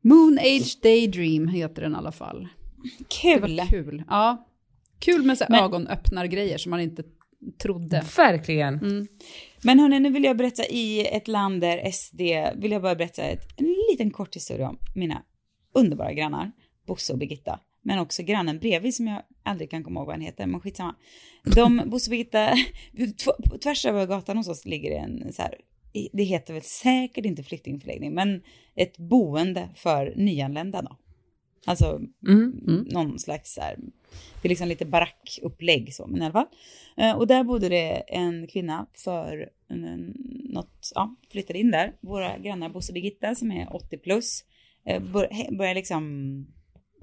Moon 0.00 0.38
Age 0.38 0.78
Daydream 0.82 1.48
heter 1.48 1.82
den 1.82 1.92
i 1.92 1.96
alla 1.96 2.12
fall. 2.12 2.48
Det 2.98 3.04
Kul! 3.22 3.56
var 3.58 3.66
kul. 3.66 4.02
Ja. 4.08 4.48
Kul 4.98 5.22
med 5.24 5.38
så 5.38 5.44
Men- 5.48 5.64
ögonöppnar-grejer 5.64 6.58
som 6.58 6.70
man 6.70 6.80
inte 6.80 7.02
trodde. 7.62 8.04
Verkligen. 8.16 8.74
Mm. 8.78 9.06
Men 9.62 9.78
hörni, 9.78 10.00
nu 10.00 10.10
vill 10.10 10.24
jag 10.24 10.36
berätta 10.36 10.66
i 10.66 11.06
ett 11.06 11.28
land 11.28 11.60
där 11.60 11.90
SD, 11.92 12.20
vill 12.62 12.72
jag 12.72 12.82
bara 12.82 12.94
berätta 12.94 13.22
ett, 13.22 13.60
en 13.60 13.74
liten 13.90 14.10
kort 14.10 14.36
historia 14.36 14.68
om 14.68 14.78
mina 14.94 15.22
underbara 15.74 16.12
grannar, 16.12 16.52
Bosse 16.86 17.12
och 17.12 17.18
Birgitta. 17.18 17.60
Men 17.84 17.98
också 17.98 18.22
grannen 18.22 18.58
bredvid 18.58 18.94
som 18.94 19.06
jag 19.06 19.22
aldrig 19.42 19.70
kan 19.70 19.84
komma 19.84 20.00
ihåg 20.00 20.06
vad 20.06 20.14
han 20.14 20.20
heter, 20.24 20.46
men 20.46 20.60
skitsamma. 20.60 20.94
De, 21.44 21.82
Bosse 21.86 22.08
och 22.08 22.10
Birgitta, 22.10 22.54
tv- 22.96 23.58
tvärs 23.62 23.86
över 23.86 24.06
gatan 24.06 24.36
hos 24.36 24.48
oss 24.48 24.64
ligger 24.66 24.90
det 24.90 24.96
en 24.96 25.32
så 25.32 25.42
här, 25.42 25.54
det 26.12 26.22
heter 26.24 26.52
väl 26.54 26.62
säkert 26.62 27.24
inte 27.24 27.42
flyktingförläggning, 27.42 28.14
men 28.14 28.42
ett 28.74 28.98
boende 28.98 29.68
för 29.74 30.12
nyanlända 30.16 30.82
då. 30.82 30.96
Alltså 31.66 32.00
Mm. 32.28 32.84
någon 32.90 33.18
slags 33.18 33.58
här, 33.58 33.76
det 34.42 34.46
är 34.46 34.48
liksom 34.48 34.68
lite 34.68 34.84
barackupplägg 34.84 35.94
så, 35.94 36.06
men 36.06 36.22
i 36.22 36.24
alla 36.24 36.32
fall. 36.32 36.46
Eh, 36.96 37.12
och 37.16 37.26
där 37.26 37.44
bodde 37.44 37.68
det 37.68 37.90
en 37.96 38.46
kvinna 38.46 38.86
för 38.94 39.48
en, 39.68 40.16
något, 40.52 40.92
ja, 40.94 41.16
flyttade 41.30 41.58
in 41.58 41.70
där. 41.70 41.92
Våra 42.00 42.38
grannar 42.38 42.68
Bosse 42.68 42.92
och 42.92 42.94
Birgitta 42.94 43.34
som 43.34 43.52
är 43.52 43.76
80 43.76 43.98
plus, 43.98 44.44
eh, 44.86 45.02
bör, 45.02 45.56
började 45.56 45.74
liksom, 45.80 46.46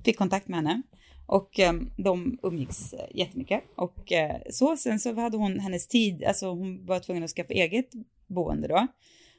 fick 0.05 0.18
kontakt 0.18 0.47
med 0.47 0.57
henne. 0.57 0.82
Och 1.26 1.60
eh, 1.60 1.74
de 1.97 2.39
umgicks 2.43 2.93
eh, 2.93 3.05
jättemycket. 3.14 3.64
Och 3.76 4.12
eh, 4.12 4.36
så, 4.51 4.78
sen 4.78 4.99
så 4.99 5.14
hade 5.14 5.38
hon 5.38 5.60
hennes 5.60 5.88
tid, 5.88 6.24
alltså 6.24 6.47
hon 6.49 6.86
var 6.86 6.99
tvungen 6.99 7.24
att 7.24 7.30
skaffa 7.30 7.53
eget 7.53 7.89
boende 8.28 8.68
då. 8.68 8.88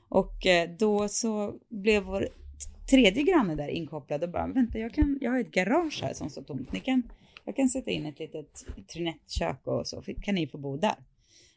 Och 0.09 0.47
eh, 0.47 0.71
då 0.79 1.09
så 1.09 1.55
blev 1.69 2.03
vår 2.03 2.29
tredje 2.91 3.23
granne 3.23 3.55
där 3.55 3.69
inkopplad 3.69 4.23
och 4.23 4.31
bara, 4.31 4.47
vänta 4.47 4.79
jag, 4.79 4.95
kan, 4.95 5.19
jag 5.21 5.31
har 5.31 5.41
ett 5.41 5.51
garage 5.51 6.01
här 6.03 6.13
som 6.13 6.31
står 6.31 6.43
tomt. 6.43 6.73
Ni 6.73 6.81
kan, 6.81 7.03
jag 7.45 7.57
kan 7.57 7.69
sätta 7.69 7.91
in 7.91 8.07
ett 8.07 8.19
litet 8.19 8.65
trinettkök 8.93 9.67
och 9.67 9.87
så, 9.87 10.03
kan 10.23 10.35
ni 10.35 10.47
få 10.47 10.59
bo 10.59 10.77
där? 10.77 10.95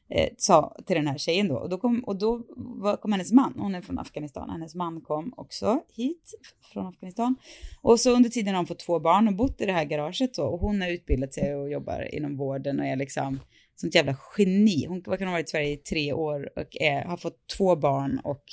Eh, 0.10 0.30
sa 0.38 0.76
till 0.86 0.96
den 0.96 1.08
här 1.08 1.18
tjejen 1.18 1.48
då. 1.48 1.56
Och 1.56 1.70
då 1.70 1.78
kom, 1.78 2.04
och 2.04 2.16
då 2.16 2.46
var, 2.56 2.98
kom 2.98 3.12
hennes 3.12 3.32
man, 3.32 3.54
hon 3.58 3.76
är 3.76 3.82
från 3.82 4.00
Afghanistan, 4.00 4.50
hennes 4.50 4.76
man 4.76 5.02
kom 5.02 5.34
också 5.38 5.80
hit 5.96 6.32
från 6.74 6.88
Afghanistan. 6.88 7.36
Och 7.82 8.00
så 8.00 8.16
under 8.16 8.30
tiden 8.30 8.54
har 8.54 8.60
hon 8.60 8.68
fått 8.68 8.80
två 8.80 9.00
barn 9.00 9.28
och 9.28 9.36
bott 9.36 9.62
i 9.62 9.66
det 9.66 9.72
här 9.72 9.86
garaget 9.86 10.34
då. 10.34 10.44
Och 10.44 10.60
hon 10.60 10.82
har 10.82 10.90
utbildat 10.90 11.34
sig 11.34 11.56
och 11.56 11.72
jobbar 11.72 12.16
inom 12.16 12.38
vården 12.38 12.80
och 12.80 12.86
är 12.86 12.96
liksom 12.96 13.40
sånt 13.76 13.96
jävla 13.96 14.18
geni. 14.38 14.86
Hon 14.86 15.04
vad 15.06 15.20
kan 15.20 15.28
ha 15.28 15.34
varit 15.34 15.48
i 15.48 15.52
Sverige 15.52 15.72
i 15.72 15.78
tre 15.78 16.14
år 16.14 16.50
och 16.56 16.78
är, 16.82 17.06
har 17.06 17.18
fått 17.18 17.48
två 17.58 17.76
barn 17.76 18.20
och 18.24 18.44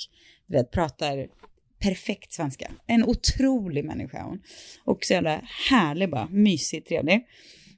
vet, 0.47 0.71
pratar 0.71 1.27
perfekt 1.81 2.33
svenska. 2.33 2.71
En 2.87 3.03
otrolig 3.03 3.85
människa 3.85 4.23
hon. 4.23 4.41
Och 4.83 5.05
så 5.05 5.13
jävla 5.13 5.41
härlig 5.69 6.09
bara, 6.09 6.29
mysig, 6.29 6.85
trevlig. 6.85 7.27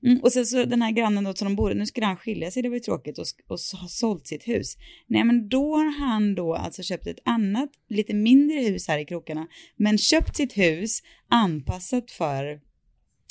Mm, 0.06 0.20
och 0.20 0.32
sen 0.32 0.46
så 0.46 0.66
den 0.66 0.82
här 0.82 0.92
grannen 0.92 1.24
då 1.24 1.34
som 1.34 1.46
de 1.46 1.56
bor 1.56 1.74
nu 1.74 1.86
skulle 1.86 2.06
han 2.06 2.18
skilja 2.18 2.52
sig, 2.52 2.64
det 2.64 2.70
var 2.70 2.76
ju 2.76 2.80
tråkigt, 2.80 3.18
och, 3.18 3.26
och 3.48 3.58
ha 3.82 3.88
sålt 3.88 4.28
sitt 4.28 4.48
hus. 4.48 4.78
Nej 5.08 5.24
men 5.24 5.50
då 5.50 5.76
har 5.76 6.00
han 6.00 6.36
då 6.36 6.56
alltså 6.56 6.84
köpt 6.84 7.08
ett 7.08 7.20
annat, 7.26 7.70
lite 7.90 8.14
mindre 8.14 8.60
hus 8.60 8.88
här 8.88 9.00
i 9.00 9.06
krokarna, 9.06 9.48
men 9.76 9.98
köpt 9.98 10.36
sitt 10.36 10.58
hus 10.58 11.02
anpassat 11.28 12.12
för 12.12 12.60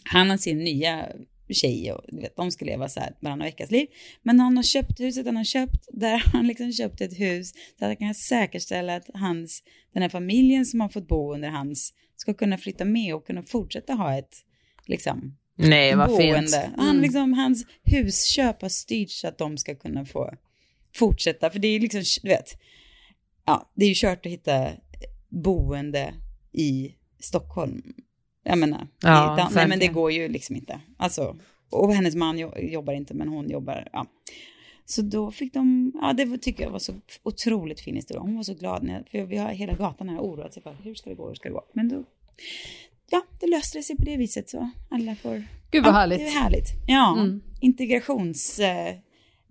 han 0.05 0.31
har 0.31 0.37
sin 0.37 0.59
nya 0.59 1.09
tjej 1.49 1.93
och 1.93 2.05
du 2.09 2.21
vet, 2.21 2.37
de 2.37 2.51
ska 2.51 2.65
leva 2.65 2.89
så 2.89 3.01
här 3.01 3.15
varannan 3.21 3.45
veckas 3.45 3.71
liv. 3.71 3.87
Men 4.23 4.41
han 4.41 4.57
har 4.57 4.65
köpt 4.65 5.01
huset 5.01 5.27
han 5.27 5.37
har 5.37 5.45
köpt, 5.45 5.89
där 5.93 6.11
har 6.11 6.19
han 6.33 6.47
liksom 6.47 6.73
köpt 6.73 7.01
ett 7.01 7.21
hus 7.21 7.53
så 7.79 7.85
att 7.85 7.89
han 7.89 7.97
kan 7.97 8.15
säkerställa 8.15 8.97
att 8.97 9.11
hans, 9.15 9.63
den 9.93 10.03
här 10.03 10.09
familjen 10.09 10.67
som 10.67 10.81
har 10.81 10.89
fått 10.89 11.09
bo 11.09 11.35
under 11.35 11.49
hans 11.49 11.95
ska 12.17 12.35
kunna 12.35 12.59
flytta 12.59 12.85
med 12.85 13.15
och 13.15 13.27
kunna 13.27 13.43
fortsätta 13.43 13.95
ha 13.95 14.19
ett 14.19 14.35
liksom 14.87 15.37
Nej, 15.57 15.97
vad 15.97 16.17
fint. 16.17 16.33
boende. 16.33 16.71
Han, 16.77 17.01
liksom, 17.01 17.33
hans 17.33 17.67
husköp 17.83 18.63
har 18.63 18.69
styrts 18.69 19.21
så 19.21 19.29
att 19.29 19.39
de 19.39 19.59
ska 19.59 19.75
kunna 19.75 20.05
få 20.05 20.35
fortsätta. 20.95 21.51
För 21.51 21.59
det 21.59 21.69
är 21.69 21.81
liksom, 21.81 22.03
du 22.23 22.29
vet, 22.29 22.59
ja, 23.47 23.73
det 23.75 23.85
är 23.85 23.89
ju 23.89 23.95
kört 23.95 24.27
att 24.27 24.33
hitta 24.33 24.71
boende 25.29 26.15
i 26.53 26.95
Stockholm. 27.21 27.83
Jag 28.43 28.59
menar, 28.59 28.87
Ja, 29.03 29.35
i, 29.35 29.41
Dan- 29.41 29.53
nej 29.55 29.69
men 29.69 29.79
det 29.79 29.87
går 29.89 30.13
ju 30.13 30.29
liksom 30.29 30.57
inte. 30.57 30.81
Alltså, 30.97 31.37
och 31.71 31.95
hennes 31.95 32.15
man 32.15 32.39
jo- 32.39 32.59
jobbar 32.59 32.93
inte, 32.93 33.15
men 33.15 33.29
hon 33.29 33.51
jobbar, 33.51 33.89
ja. 33.93 34.07
Så 34.85 35.03
då 35.03 35.31
fick 35.31 35.55
de, 35.55 35.93
ja 36.03 36.13
det 36.13 36.39
tycker 36.39 36.65
jag 36.65 36.71
var 36.71 36.79
så 36.79 36.93
otroligt 37.23 37.81
fin 37.81 37.95
historia. 37.97 38.21
Hon 38.21 38.37
var 38.37 38.43
så 38.43 38.55
glad, 38.55 38.83
när 38.83 38.95
jag, 38.95 39.09
för 39.09 39.23
vi 39.27 39.37
har 39.37 39.49
hela 39.49 39.73
gatan 39.75 40.09
här 40.09 40.19
oroat 40.19 40.55
sig 40.55 40.63
för 40.63 40.77
hur 40.83 40.95
ska 40.95 41.11
det 41.11 41.17
gå, 41.17 41.29
hur 41.29 41.35
ska 41.35 41.49
det 41.49 41.53
gå. 41.55 41.63
Men 41.73 41.89
då, 41.89 42.05
ja, 43.11 43.23
det 43.41 43.47
löste 43.47 43.79
det 43.79 43.83
sig 43.83 43.97
på 43.97 44.05
det 44.05 44.17
viset 44.17 44.49
så 44.51 44.71
alla 44.91 45.15
får 45.15 45.43
Gud 45.71 45.85
vad 45.85 45.95
Ja, 45.95 45.99
härligt. 45.99 46.19
Det 46.19 46.25
är 46.27 46.41
härligt. 46.41 46.69
Ja, 46.87 47.17
Mm. 47.19 47.41
integrations... 47.61 48.59
Eh, 48.59 48.95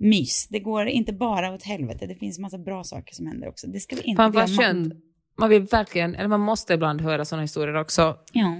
mys. 0.04 0.48
Det 0.50 0.60
går 0.60 0.86
inte 0.88 1.14
bara 1.14 1.54
åt 1.54 1.64
helvete. 1.64 2.06
Det 2.08 2.16
finns 2.16 2.40
massa 2.40 2.58
bra 2.58 2.84
saker 2.84 3.16
som 3.16 3.28
händer 3.28 3.48
också. 3.50 3.68
Det 3.68 3.80
ska 3.80 3.96
vi 3.96 4.02
inte 4.02 4.18
Fan 4.20 4.32
glömma. 4.32 4.48
skönt. 4.48 4.94
Man 5.38 5.50
vill 5.50 5.62
verkligen, 5.62 6.16
eller 6.16 6.28
man 6.28 6.40
måste 6.40 6.74
ibland 6.74 7.02
höra 7.02 7.26
sådana 7.26 7.42
historier 7.42 7.76
också. 7.76 8.18
Ja. 8.34 8.56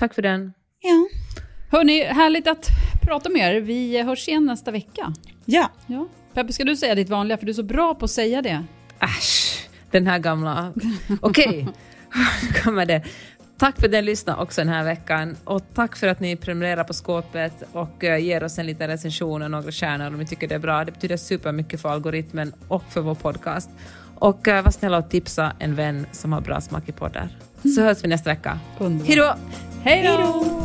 Tack 0.00 0.14
för 0.14 0.22
den. 0.22 0.52
Ja. 0.80 1.08
Hörni, 1.70 2.04
härligt 2.04 2.48
att 2.48 2.68
prata 3.02 3.28
med 3.28 3.56
er. 3.56 3.60
Vi 3.60 4.02
hörs 4.02 4.28
igen 4.28 4.46
nästa 4.46 4.70
vecka. 4.70 5.12
Ja. 5.44 5.70
Ja. 5.86 6.08
Peppe, 6.34 6.52
ska 6.52 6.64
du 6.64 6.76
säga 6.76 6.94
ditt 6.94 7.08
vanliga? 7.08 7.38
För 7.38 7.46
du 7.46 7.50
är 7.50 7.54
så 7.54 7.62
bra 7.62 7.94
på 7.94 8.04
att 8.04 8.10
säga 8.10 8.42
det. 8.42 8.64
Äsch, 9.00 9.68
den 9.90 10.06
här 10.06 10.18
gamla... 10.18 10.72
Okej, 11.20 11.68
nu 12.42 12.60
kommer 12.62 12.86
det. 12.86 13.02
Tack 13.58 13.80
för 13.80 13.86
att 13.86 13.92
ni 13.92 14.02
lyssnade 14.02 14.42
också 14.42 14.60
den 14.60 14.68
här 14.68 14.84
veckan 14.84 15.36
och 15.44 15.62
tack 15.74 15.96
för 15.96 16.06
att 16.06 16.20
ni 16.20 16.36
prenumererar 16.36 16.84
på 16.84 16.94
skåpet 16.94 17.62
och 17.72 18.04
eh, 18.04 18.24
ger 18.24 18.44
oss 18.44 18.58
en 18.58 18.66
liten 18.66 18.88
recension 18.88 19.42
och 19.42 19.50
några 19.50 19.72
stjärnor 19.72 20.06
om 20.06 20.18
ni 20.18 20.26
tycker 20.26 20.48
det 20.48 20.54
är 20.54 20.58
bra. 20.58 20.84
Det 20.84 20.92
betyder 20.92 21.16
supermycket 21.16 21.82
för 21.82 21.88
algoritmen 21.88 22.52
och 22.68 22.82
för 22.90 23.00
vår 23.00 23.14
podcast. 23.14 23.70
Och 24.14 24.48
uh, 24.48 24.62
var 24.62 24.70
snälla 24.70 24.98
och 24.98 25.10
tipsa 25.10 25.52
en 25.58 25.74
vän 25.74 26.06
som 26.12 26.32
har 26.32 26.40
bra 26.40 26.60
smak 26.60 26.88
i 26.88 26.92
poddar. 26.92 27.28
Så 27.62 27.82
hörs 27.82 28.04
vi 28.04 28.08
nästa 28.08 28.30
vecka. 28.30 28.58
Underbart. 28.78 29.08
Hej 29.08 29.16
då! 29.16 29.34
Hej 29.82 30.02
då! 30.04 30.60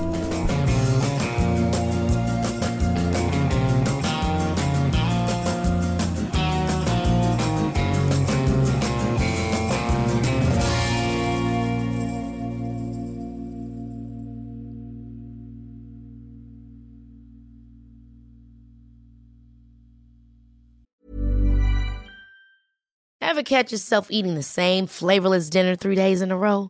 Ever 23.21 23.43
catch 23.43 23.73
yourself 23.73 24.07
eating 24.11 24.35
the 24.35 24.43
same 24.43 24.87
flavorless 24.87 25.49
dinner 25.49 25.75
three 25.75 25.95
days 25.95 26.21
in 26.21 26.31
a 26.31 26.37
row? 26.37 26.69